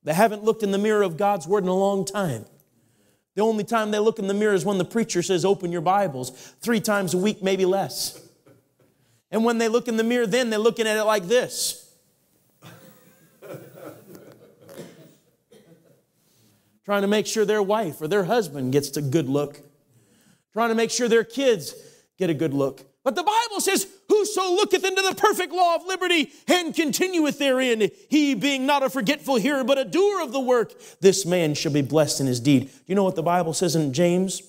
They 0.05 0.15
haven't 0.15 0.45
looked 0.45 0.63
in 0.63 0.71
the 0.71 0.79
mirror 0.79 1.03
of 1.03 1.17
God's 1.17 1.47
Word 1.47 1.65
in 1.65 1.69
a 1.69 1.75
long 1.75 2.05
time. 2.05 2.45
The 3.35 3.43
only 3.43 3.65
time 3.65 3.91
they 3.91 3.99
look 3.99 4.19
in 4.19 4.29
the 4.29 4.35
mirror 4.35 4.55
is 4.55 4.65
when 4.65 4.79
the 4.79 4.85
preacher 4.85 5.23
says, 5.23 5.45
Open 5.45 5.73
your 5.73 5.81
Bibles, 5.81 6.31
three 6.61 6.81
times 6.81 7.15
a 7.15 7.19
week, 7.19 7.43
maybe 7.43 7.65
less. 7.65 8.21
And 9.31 9.45
when 9.45 9.59
they 9.59 9.69
look 9.69 9.89
in 9.89 9.97
the 9.97 10.05
mirror, 10.05 10.27
then 10.27 10.51
they're 10.51 10.59
looking 10.61 10.87
at 10.87 10.97
it 10.97 11.03
like 11.05 11.25
this. 11.25 11.81
trying 16.85 17.03
to 17.03 17.09
make 17.09 17.27
sure 17.27 17.45
their 17.45 17.63
wife 17.63 18.01
or 18.01 18.09
their 18.09 18.25
husband 18.25 18.73
gets 18.73 18.97
a 18.97 19.03
good 19.03 19.29
look, 19.29 19.61
trying 20.53 20.69
to 20.69 20.75
make 20.75 20.91
sure 20.91 21.09
their 21.09 21.25
kids 21.25 21.75
get 22.19 22.31
a 22.31 22.35
good 22.35 22.53
look. 22.53 22.85
But 23.05 23.15
the 23.15 23.23
Bible 23.23 23.61
says, 23.61 23.87
Whoso 24.09 24.55
looketh 24.55 24.85
into 24.85 25.03
the 25.03 25.15
perfect 25.15 25.53
law 25.53 25.77
of 25.77 25.87
liberty 25.87 26.33
and 26.49 26.75
continueth 26.75 27.39
therein, 27.39 27.91
he 28.09 28.35
being 28.35 28.67
not 28.67 28.83
a 28.83 28.91
forgetful 28.91 29.37
hearer, 29.37 29.63
but 29.63 29.79
a 29.79 29.85
doer 29.85 30.23
of 30.23 30.33
the 30.33 30.41
work, 30.41 30.73
this 31.01 31.25
man 31.25 31.55
shall 31.55 31.73
be 31.73 31.83
blessed 31.83 32.21
in 32.21 32.27
his 32.27 32.41
deed. 32.41 32.67
Do 32.67 32.81
you 32.87 32.95
know 32.95 33.05
what 33.05 33.15
the 33.15 33.23
Bible 33.23 33.53
says 33.53 33.77
in 33.77 33.93
James? 33.93 34.43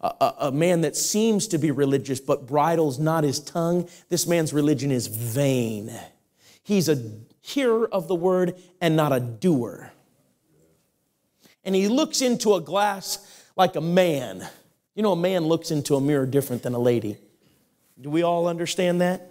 A, 0.00 0.08
a, 0.20 0.34
a 0.40 0.52
man 0.52 0.82
that 0.82 0.96
seems 0.96 1.46
to 1.48 1.58
be 1.58 1.70
religious 1.70 2.20
but 2.20 2.46
bridles 2.46 2.98
not 2.98 3.24
his 3.24 3.40
tongue, 3.40 3.88
this 4.10 4.26
man's 4.26 4.52
religion 4.52 4.90
is 4.90 5.06
vain. 5.06 5.90
He's 6.62 6.88
a 6.88 7.00
hearer 7.40 7.88
of 7.90 8.08
the 8.08 8.14
word 8.14 8.56
and 8.80 8.96
not 8.96 9.12
a 9.12 9.20
doer 9.20 9.92
and 11.64 11.74
he 11.74 11.88
looks 11.88 12.20
into 12.20 12.54
a 12.54 12.60
glass 12.60 13.18
like 13.56 13.76
a 13.76 13.80
man. 13.80 14.46
You 14.94 15.02
know, 15.02 15.12
a 15.12 15.16
man 15.16 15.46
looks 15.46 15.70
into 15.70 15.96
a 15.96 16.00
mirror 16.00 16.26
different 16.26 16.62
than 16.62 16.74
a 16.74 16.78
lady. 16.78 17.18
Do 18.00 18.10
we 18.10 18.22
all 18.22 18.46
understand 18.46 19.00
that? 19.00 19.30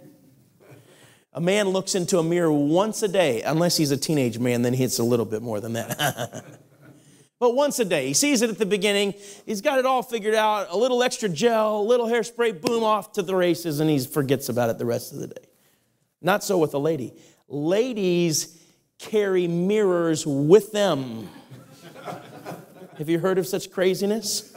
A 1.32 1.40
man 1.40 1.70
looks 1.70 1.94
into 1.94 2.18
a 2.18 2.22
mirror 2.22 2.52
once 2.52 3.02
a 3.02 3.08
day, 3.08 3.42
unless 3.42 3.76
he's 3.76 3.90
a 3.90 3.96
teenage 3.96 4.38
man, 4.38 4.62
then 4.62 4.72
it's 4.74 4.98
a 4.98 5.04
little 5.04 5.26
bit 5.26 5.42
more 5.42 5.60
than 5.60 5.72
that. 5.72 6.44
but 7.40 7.54
once 7.54 7.78
a 7.80 7.84
day. 7.84 8.06
He 8.06 8.14
sees 8.14 8.40
it 8.42 8.50
at 8.50 8.58
the 8.58 8.66
beginning. 8.66 9.14
He's 9.44 9.60
got 9.60 9.78
it 9.78 9.86
all 9.86 10.02
figured 10.02 10.34
out. 10.34 10.68
A 10.70 10.76
little 10.76 11.02
extra 11.02 11.28
gel, 11.28 11.80
a 11.80 11.82
little 11.82 12.06
hairspray, 12.06 12.60
boom, 12.60 12.84
off 12.84 13.12
to 13.14 13.22
the 13.22 13.34
races, 13.34 13.80
and 13.80 13.90
he 13.90 13.98
forgets 13.98 14.48
about 14.48 14.70
it 14.70 14.78
the 14.78 14.86
rest 14.86 15.12
of 15.12 15.18
the 15.18 15.26
day. 15.28 15.46
Not 16.22 16.44
so 16.44 16.56
with 16.58 16.72
a 16.74 16.78
lady. 16.78 17.14
Ladies 17.48 18.60
carry 18.98 19.48
mirrors 19.48 20.26
with 20.26 20.72
them. 20.72 21.28
Have 22.98 23.08
you 23.08 23.18
heard 23.18 23.38
of 23.38 23.46
such 23.46 23.72
craziness? 23.72 24.53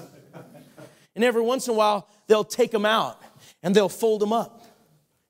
And 1.18 1.26
every 1.26 1.42
once 1.42 1.68
in 1.68 1.74
a 1.74 1.78
while, 1.78 2.08
they'll 2.28 2.44
take 2.44 2.70
them 2.70 2.86
out 2.86 3.20
and 3.64 3.76
they'll 3.76 3.90
fold 3.90 4.22
them 4.22 4.32
up. 4.32 4.64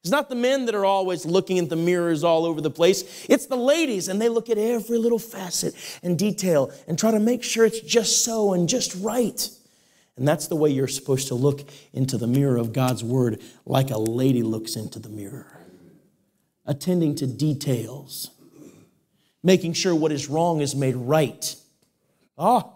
It's 0.01 0.11
not 0.11 0.27
the 0.27 0.35
men 0.35 0.65
that 0.65 0.75
are 0.75 0.83
always 0.83 1.25
looking 1.25 1.59
at 1.59 1.69
the 1.69 1.77
mirrors 1.77 2.25
all 2.25 2.45
over 2.45 2.59
the 2.59 2.69
place. 2.69 3.25
It's 3.29 3.45
the 3.45 3.55
ladies, 3.55 4.09
and 4.09 4.21
they 4.21 4.27
look 4.27 4.49
at 4.49 4.57
every 4.57 4.97
little 4.97 5.17
facet 5.17 5.73
and 6.03 6.19
detail 6.19 6.73
and 6.89 6.99
try 6.99 7.11
to 7.11 7.19
make 7.19 7.41
sure 7.41 7.63
it's 7.63 7.79
just 7.79 8.25
so 8.25 8.51
and 8.51 8.67
just 8.67 8.95
right. 9.01 9.49
And 10.17 10.27
that's 10.27 10.47
the 10.47 10.57
way 10.57 10.71
you're 10.71 10.89
supposed 10.89 11.29
to 11.29 11.35
look 11.35 11.61
into 11.93 12.17
the 12.17 12.27
mirror 12.27 12.57
of 12.57 12.73
God's 12.73 13.01
Word, 13.01 13.41
like 13.65 13.89
a 13.89 13.97
lady 13.97 14.43
looks 14.43 14.75
into 14.75 14.99
the 14.99 15.09
mirror, 15.09 15.61
attending 16.65 17.15
to 17.15 17.25
details, 17.27 18.31
making 19.41 19.71
sure 19.71 19.95
what 19.95 20.11
is 20.11 20.27
wrong 20.27 20.59
is 20.59 20.75
made 20.75 20.97
right. 20.97 21.55
Ah, 22.37 22.71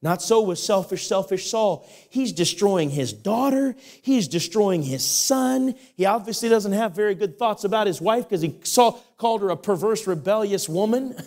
not 0.00 0.22
so 0.22 0.42
with 0.42 0.58
selfish, 0.58 1.08
selfish 1.08 1.50
Saul. 1.50 1.88
He's 2.08 2.32
destroying 2.32 2.90
his 2.90 3.12
daughter. 3.12 3.74
He's 4.00 4.28
destroying 4.28 4.82
his 4.82 5.04
son. 5.04 5.74
He 5.96 6.06
obviously 6.06 6.48
doesn't 6.48 6.72
have 6.72 6.92
very 6.92 7.16
good 7.16 7.36
thoughts 7.36 7.64
about 7.64 7.88
his 7.88 8.00
wife 8.00 8.28
because 8.28 8.42
he 8.42 8.60
saw, 8.62 8.92
called 9.16 9.42
her 9.42 9.50
a 9.50 9.56
perverse, 9.56 10.06
rebellious 10.06 10.68
woman. 10.68 11.14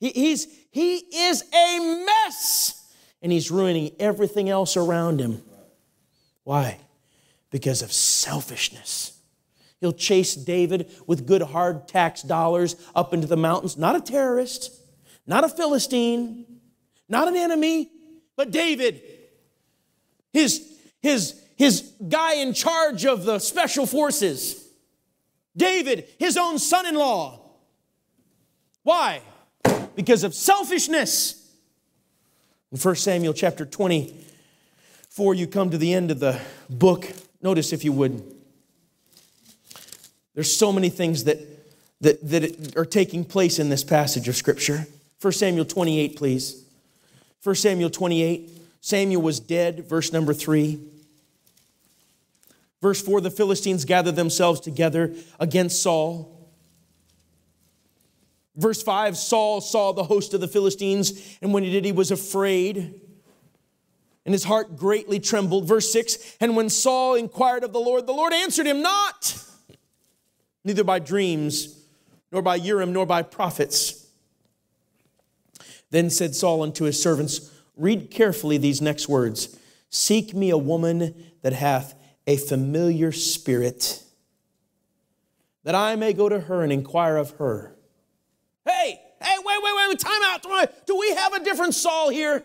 He, 0.00 0.08
he's, 0.08 0.48
he 0.72 0.96
is 0.96 1.44
a 1.54 2.04
mess 2.04 2.92
and 3.22 3.30
he's 3.30 3.52
ruining 3.52 3.92
everything 4.00 4.50
else 4.50 4.76
around 4.76 5.20
him. 5.20 5.40
Why? 6.42 6.78
Because 7.52 7.82
of 7.82 7.92
selfishness. 7.92 9.16
He'll 9.80 9.92
chase 9.92 10.34
David 10.34 10.90
with 11.06 11.24
good 11.24 11.42
hard 11.42 11.86
tax 11.86 12.22
dollars 12.22 12.74
up 12.96 13.14
into 13.14 13.28
the 13.28 13.36
mountains. 13.36 13.78
Not 13.78 13.94
a 13.94 14.00
terrorist, 14.00 14.72
not 15.24 15.44
a 15.44 15.48
Philistine 15.48 16.51
not 17.12 17.28
an 17.28 17.36
enemy, 17.36 17.90
but 18.36 18.50
David, 18.50 19.02
his, 20.32 20.66
his, 21.02 21.38
his 21.56 21.92
guy 22.08 22.36
in 22.36 22.54
charge 22.54 23.04
of 23.04 23.24
the 23.24 23.38
special 23.38 23.84
forces. 23.84 24.66
David, 25.54 26.08
his 26.18 26.38
own 26.38 26.58
son 26.58 26.86
in 26.86 26.94
law. 26.94 27.38
Why? 28.82 29.20
Because 29.94 30.24
of 30.24 30.34
selfishness. 30.34 31.38
In 32.72 32.78
1 32.78 32.94
Samuel 32.96 33.34
chapter 33.34 33.66
24, 33.66 35.34
you 35.34 35.46
come 35.46 35.68
to 35.68 35.76
the 35.76 35.92
end 35.92 36.10
of 36.10 36.18
the 36.18 36.40
book. 36.70 37.06
Notice, 37.42 37.74
if 37.74 37.84
you 37.84 37.92
would, 37.92 38.22
there's 40.32 40.56
so 40.56 40.72
many 40.72 40.88
things 40.88 41.24
that, 41.24 41.40
that, 42.00 42.26
that 42.30 42.74
are 42.74 42.86
taking 42.86 43.26
place 43.26 43.58
in 43.58 43.68
this 43.68 43.84
passage 43.84 44.28
of 44.28 44.34
Scripture. 44.34 44.86
1 45.20 45.32
Samuel 45.34 45.66
28, 45.66 46.16
please. 46.16 46.62
1 47.42 47.54
Samuel 47.56 47.90
28, 47.90 48.50
Samuel 48.80 49.22
was 49.22 49.40
dead, 49.40 49.88
verse 49.88 50.12
number 50.12 50.32
3. 50.32 50.78
Verse 52.80 53.00
4 53.00 53.20
the 53.20 53.30
Philistines 53.30 53.84
gathered 53.84 54.16
themselves 54.16 54.60
together 54.60 55.14
against 55.40 55.82
Saul. 55.82 56.50
Verse 58.56 58.82
5 58.82 59.16
Saul 59.16 59.60
saw 59.60 59.92
the 59.92 60.04
host 60.04 60.34
of 60.34 60.40
the 60.40 60.48
Philistines, 60.48 61.38
and 61.40 61.52
when 61.52 61.64
he 61.64 61.70
did, 61.70 61.84
he 61.84 61.92
was 61.92 62.10
afraid, 62.10 63.00
and 64.24 64.32
his 64.32 64.44
heart 64.44 64.76
greatly 64.76 65.18
trembled. 65.18 65.66
Verse 65.66 65.92
6 65.92 66.36
And 66.40 66.54
when 66.54 66.68
Saul 66.68 67.14
inquired 67.14 67.64
of 67.64 67.72
the 67.72 67.80
Lord, 67.80 68.06
the 68.06 68.12
Lord 68.12 68.32
answered 68.32 68.66
him 68.66 68.82
not, 68.82 69.36
neither 70.64 70.84
by 70.84 70.98
dreams, 70.98 71.78
nor 72.30 72.42
by 72.42 72.56
Urim, 72.56 72.92
nor 72.92 73.06
by 73.06 73.22
prophets. 73.22 74.01
Then 75.92 76.08
said 76.08 76.34
Saul 76.34 76.62
unto 76.62 76.84
his 76.84 77.00
servants, 77.00 77.52
Read 77.76 78.10
carefully 78.10 78.58
these 78.58 78.82
next 78.82 79.08
words 79.08 79.56
Seek 79.90 80.34
me 80.34 80.50
a 80.50 80.58
woman 80.58 81.14
that 81.42 81.52
hath 81.52 81.94
a 82.26 82.38
familiar 82.38 83.12
spirit, 83.12 84.02
that 85.64 85.74
I 85.74 85.96
may 85.96 86.14
go 86.14 86.28
to 86.28 86.40
her 86.40 86.62
and 86.62 86.72
inquire 86.72 87.16
of 87.16 87.32
her. 87.32 87.76
Hey, 88.64 89.00
hey, 89.20 89.36
wait, 89.44 89.58
wait, 89.62 89.88
wait, 89.88 89.98
time 89.98 90.22
out. 90.24 90.42
Do 90.86 90.98
we 90.98 91.14
have 91.14 91.34
a 91.34 91.44
different 91.44 91.74
Saul 91.74 92.08
here? 92.08 92.42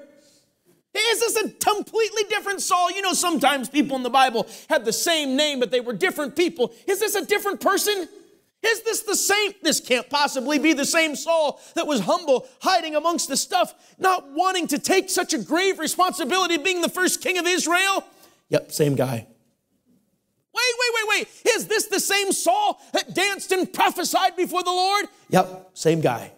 Is 0.93 1.19
this 1.19 1.37
a 1.37 1.49
completely 1.49 2.23
different 2.27 2.61
Saul? 2.61 2.91
You 2.91 3.01
know, 3.01 3.13
sometimes 3.13 3.69
people 3.69 3.95
in 3.95 4.03
the 4.03 4.09
Bible 4.09 4.47
have 4.69 4.83
the 4.83 4.91
same 4.91 5.37
name, 5.37 5.59
but 5.59 5.71
they 5.71 5.79
were 5.79 5.93
different 5.93 6.35
people. 6.35 6.73
Is 6.85 6.99
this 6.99 7.15
a 7.15 7.25
different 7.25 7.61
person? 7.61 8.09
Is 8.67 8.81
this 8.81 9.03
the 9.03 9.15
same? 9.15 9.53
This 9.61 9.79
can't 9.79 10.09
possibly 10.09 10.59
be 10.59 10.73
the 10.73 10.85
same 10.85 11.15
Saul 11.15 11.61
that 11.75 11.87
was 11.87 12.01
humble, 12.01 12.47
hiding 12.61 12.95
amongst 12.95 13.29
the 13.29 13.37
stuff, 13.37 13.73
not 13.97 14.31
wanting 14.31 14.67
to 14.67 14.79
take 14.79 15.09
such 15.09 15.33
a 15.33 15.37
grave 15.37 15.79
responsibility 15.79 16.57
being 16.57 16.81
the 16.81 16.89
first 16.89 17.21
king 17.21 17.37
of 17.37 17.47
Israel. 17.47 18.03
Yep, 18.49 18.71
same 18.71 18.95
guy. 18.95 19.27
Wait, 20.53 20.73
wait, 20.79 20.91
wait, 20.95 21.07
wait. 21.09 21.55
Is 21.55 21.67
this 21.67 21.85
the 21.85 21.99
same 21.99 22.31
Saul 22.31 22.81
that 22.93 23.13
danced 23.13 23.51
and 23.51 23.71
prophesied 23.71 24.35
before 24.35 24.63
the 24.63 24.71
Lord? 24.71 25.05
Yep, 25.29 25.69
same 25.73 26.01
guy. 26.01 26.31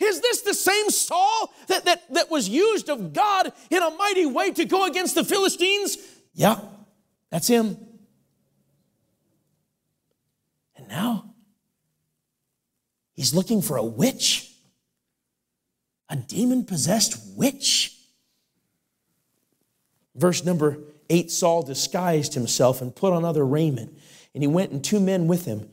Is 0.00 0.20
this 0.20 0.40
the 0.40 0.54
same 0.54 0.90
Saul 0.90 1.52
that, 1.68 1.84
that, 1.84 2.02
that 2.14 2.30
was 2.30 2.48
used 2.48 2.88
of 2.88 3.12
God 3.12 3.52
in 3.70 3.82
a 3.82 3.90
mighty 3.90 4.26
way 4.26 4.50
to 4.52 4.64
go 4.64 4.86
against 4.86 5.14
the 5.14 5.24
Philistines? 5.24 5.96
Yeah, 6.34 6.58
That's 7.30 7.46
him. 7.46 7.76
And 10.76 10.83
now 10.94 11.34
he's 13.14 13.34
looking 13.34 13.60
for 13.60 13.76
a 13.76 13.84
witch, 13.84 14.52
a 16.08 16.16
demon 16.16 16.64
possessed 16.64 17.20
witch. 17.36 17.96
Verse 20.14 20.44
number 20.44 20.78
eight 21.10 21.30
Saul 21.30 21.62
disguised 21.62 22.34
himself 22.34 22.80
and 22.80 22.94
put 22.94 23.12
on 23.12 23.24
other 23.24 23.44
raiment, 23.44 23.98
and 24.34 24.42
he 24.42 24.46
went 24.46 24.70
and 24.70 24.84
two 24.84 25.00
men 25.00 25.26
with 25.26 25.44
him. 25.44 25.68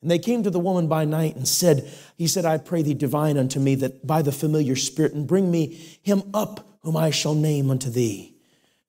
And 0.00 0.10
they 0.10 0.18
came 0.18 0.42
to 0.42 0.50
the 0.50 0.58
woman 0.58 0.88
by 0.88 1.04
night 1.04 1.36
and 1.36 1.46
said, 1.46 1.92
He 2.16 2.26
said, 2.26 2.44
I 2.44 2.58
pray 2.58 2.82
thee, 2.82 2.94
divine 2.94 3.38
unto 3.38 3.60
me 3.60 3.76
that 3.76 4.06
by 4.06 4.22
the 4.22 4.32
familiar 4.32 4.74
spirit, 4.74 5.12
and 5.12 5.26
bring 5.26 5.50
me 5.50 5.98
him 6.02 6.22
up 6.34 6.78
whom 6.80 6.96
I 6.96 7.10
shall 7.10 7.34
name 7.34 7.70
unto 7.70 7.90
thee. 7.90 8.34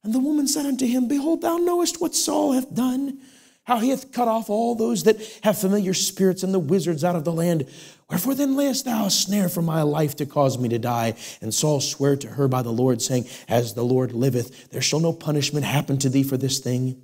And 0.03 0.13
the 0.13 0.19
woman 0.19 0.47
said 0.47 0.65
unto 0.65 0.85
him, 0.87 1.07
Behold, 1.07 1.41
thou 1.41 1.57
knowest 1.57 2.01
what 2.01 2.15
Saul 2.15 2.53
hath 2.53 2.73
done, 2.73 3.19
how 3.65 3.79
he 3.79 3.89
hath 3.89 4.11
cut 4.11 4.27
off 4.27 4.49
all 4.49 4.75
those 4.75 5.03
that 5.03 5.21
have 5.43 5.57
familiar 5.57 5.93
spirits 5.93 6.43
and 6.43 6.53
the 6.53 6.59
wizards 6.59 7.03
out 7.03 7.15
of 7.15 7.23
the 7.23 7.31
land. 7.31 7.67
Wherefore 8.09 8.35
then 8.35 8.57
layest 8.57 8.85
thou 8.85 9.05
a 9.05 9.09
snare 9.09 9.47
for 9.47 9.61
my 9.61 9.81
life 9.83 10.15
to 10.17 10.25
cause 10.25 10.57
me 10.57 10.67
to 10.69 10.79
die? 10.79 11.15
And 11.41 11.53
Saul 11.53 11.79
sware 11.79 12.17
to 12.17 12.27
her 12.27 12.47
by 12.47 12.61
the 12.61 12.71
Lord, 12.71 13.01
saying, 13.01 13.27
As 13.47 13.73
the 13.73 13.83
Lord 13.83 14.11
liveth, 14.11 14.69
there 14.69 14.81
shall 14.81 14.99
no 14.99 15.13
punishment 15.13 15.65
happen 15.65 15.97
to 15.99 16.09
thee 16.09 16.23
for 16.23 16.37
this 16.37 16.59
thing. 16.59 17.01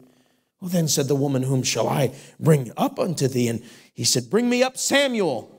Well, 0.60 0.70
then 0.70 0.89
said 0.89 1.07
the 1.07 1.16
woman, 1.16 1.43
Whom 1.43 1.64
shall 1.64 1.88
I 1.88 2.14
bring 2.39 2.72
up 2.76 2.99
unto 2.99 3.30
thee? 3.30 3.47
And 3.47 3.64
he 3.93 4.03
said, 4.03 4.30
Bring 4.30 4.49
me 4.49 4.62
up 4.62 4.78
Samuel. 4.78 5.55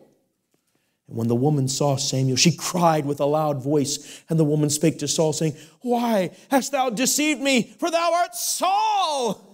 And 1.08 1.16
when 1.16 1.28
the 1.28 1.34
woman 1.34 1.66
saw 1.66 1.96
Samuel, 1.96 2.36
she 2.36 2.54
cried 2.54 3.06
with 3.06 3.20
a 3.20 3.24
loud 3.24 3.62
voice. 3.62 4.22
And 4.28 4.38
the 4.38 4.44
woman 4.44 4.68
spake 4.68 4.98
to 4.98 5.08
Saul, 5.08 5.32
saying, 5.32 5.56
Why 5.80 6.30
hast 6.50 6.72
thou 6.72 6.90
deceived 6.90 7.40
me? 7.40 7.74
For 7.78 7.90
thou 7.90 8.12
art 8.12 8.34
Saul. 8.34 9.49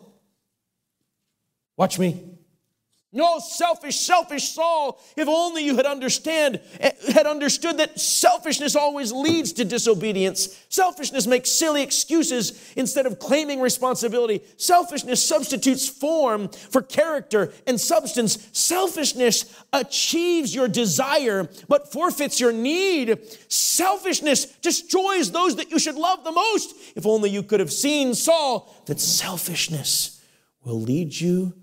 Watch 1.77 1.99
me. 1.99 2.37
No, 3.17 3.39
selfish, 3.39 3.97
selfish 3.97 4.51
Saul. 4.51 5.01
If 5.17 5.27
only 5.27 5.65
you 5.65 5.77
had 5.77 5.87
understand, 5.87 6.61
had 7.15 7.27
understood 7.27 7.79
that 7.79 7.99
selfishness 7.99 8.77
always 8.77 9.11
leads 9.11 9.55
to 9.55 9.65
disobedience. 9.65 10.63
Selfishness 10.69 11.27
makes 11.27 11.51
silly 11.51 11.83
excuses 11.83 12.73
instead 12.77 13.07
of 13.07 13.19
claiming 13.19 13.61
responsibility. 13.61 14.43
Selfishness 14.59 15.27
substitutes 15.27 15.89
form 15.89 16.49
for 16.49 16.83
character 16.83 17.55
and 17.67 17.81
substance. 17.81 18.51
Selfishness 18.53 19.65
achieves 19.73 20.55
your 20.55 20.69
desire 20.69 21.49
but 21.69 21.91
forfeits 21.91 22.39
your 22.39 22.53
need. 22.53 23.19
Selfishness 23.49 24.45
destroys 24.61 25.31
those 25.31 25.57
that 25.57 25.71
you 25.71 25.79
should 25.79 25.97
love 25.97 26.23
the 26.23 26.33
most. 26.33 26.75
If 26.95 27.07
only 27.07 27.31
you 27.31 27.43
could 27.43 27.61
have 27.61 27.73
seen 27.73 28.15
Saul, 28.15 28.75
that 28.85 29.01
selfishness 29.01 30.23
will 30.63 30.83
lead 30.83 31.19
you 31.19 31.55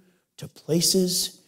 to 0.43 0.49
places 0.49 1.39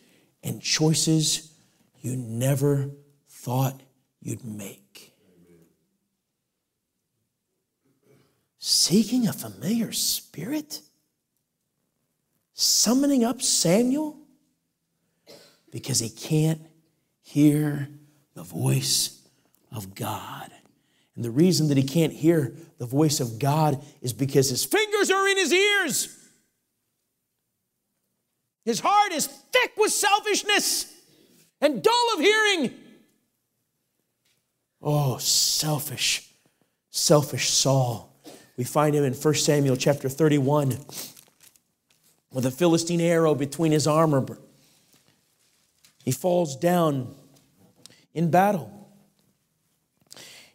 and 0.42 0.62
choices 0.62 1.54
you 2.02 2.16
never 2.16 2.90
thought 3.28 3.82
you'd 4.22 4.46
make. 4.46 5.14
Seeking 8.58 9.28
a 9.28 9.34
familiar 9.34 9.92
spirit? 9.92 10.82
Summoning 12.54 13.24
up 13.24 13.42
Samuel? 13.42 14.18
Because 15.72 16.00
he 16.00 16.10
can't 16.10 16.62
hear 17.22 17.90
the 18.34 18.44
voice 18.44 19.22
of 19.72 19.94
God. 19.94 20.52
And 21.16 21.24
the 21.24 21.32
reason 21.32 21.68
that 21.68 21.78
he 21.78 21.84
can't 21.84 22.14
hear 22.14 22.56
the 22.78 22.86
voice 22.86 23.20
of 23.20 23.40
God 23.40 23.84
is 24.02 24.14
because 24.14 24.50
his 24.50 24.64
fingers 24.64 25.12
are 25.12 25.28
in 25.28 25.38
his 25.38 25.52
ears. 25.52 26.25
His 28.66 28.80
heart 28.80 29.14
is 29.14 29.28
thick 29.28 29.74
with 29.78 29.92
selfishness 29.92 30.92
and 31.62 31.84
dull 31.84 32.10
of 32.16 32.20
hearing. 32.20 32.74
Oh, 34.82 35.18
selfish, 35.18 36.32
selfish 36.90 37.50
Saul. 37.50 38.12
We 38.58 38.64
find 38.64 38.96
him 38.96 39.04
in 39.04 39.14
1 39.14 39.34
Samuel 39.36 39.78
chapter 39.78 40.10
31 40.10 40.78
with 42.32 42.46
a 42.46 42.52
Philistine 42.52 43.02
arrow 43.02 43.36
between 43.36 43.72
his 43.72 43.88
armor. 43.88 44.26
He 46.04 46.12
falls 46.12 46.56
down 46.56 47.16
in 48.14 48.32
battle. 48.32 48.75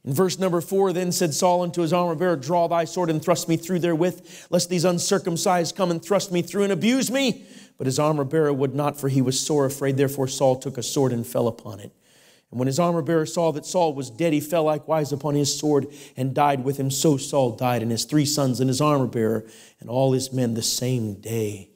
In 0.04 0.14
verse 0.14 0.38
number 0.38 0.60
four, 0.60 0.92
then 0.92 1.12
said 1.12 1.34
Saul 1.34 1.62
unto 1.62 1.82
his 1.82 1.92
armor 1.92 2.14
bearer, 2.14 2.36
Draw 2.36 2.68
thy 2.68 2.84
sword 2.84 3.10
and 3.10 3.22
thrust 3.22 3.48
me 3.48 3.56
through 3.56 3.80
therewith, 3.80 4.46
lest 4.48 4.70
these 4.70 4.84
uncircumcised 4.84 5.76
come 5.76 5.90
and 5.90 6.02
thrust 6.02 6.32
me 6.32 6.40
through 6.40 6.64
and 6.64 6.72
abuse 6.72 7.10
me. 7.10 7.44
But 7.76 7.86
his 7.86 7.98
armor 7.98 8.24
bearer 8.24 8.52
would 8.52 8.74
not, 8.74 8.98
for 8.98 9.08
he 9.08 9.20
was 9.20 9.38
sore 9.38 9.66
afraid. 9.66 9.96
Therefore 9.96 10.28
Saul 10.28 10.56
took 10.56 10.78
a 10.78 10.82
sword 10.82 11.12
and 11.12 11.26
fell 11.26 11.48
upon 11.48 11.80
it. 11.80 11.92
And 12.50 12.58
when 12.58 12.66
his 12.66 12.78
armor 12.78 13.02
bearer 13.02 13.26
saw 13.26 13.52
that 13.52 13.66
Saul 13.66 13.94
was 13.94 14.10
dead, 14.10 14.32
he 14.32 14.40
fell 14.40 14.64
likewise 14.64 15.12
upon 15.12 15.34
his 15.34 15.56
sword 15.56 15.86
and 16.16 16.34
died 16.34 16.64
with 16.64 16.78
him. 16.78 16.90
So 16.90 17.16
Saul 17.16 17.52
died, 17.52 17.82
and 17.82 17.90
his 17.90 18.04
three 18.04 18.26
sons 18.26 18.58
and 18.58 18.68
his 18.68 18.80
armor 18.80 19.06
bearer, 19.06 19.44
and 19.80 19.90
all 19.90 20.12
his 20.12 20.32
men 20.32 20.54
the 20.54 20.62
same 20.62 21.14
day 21.14 21.70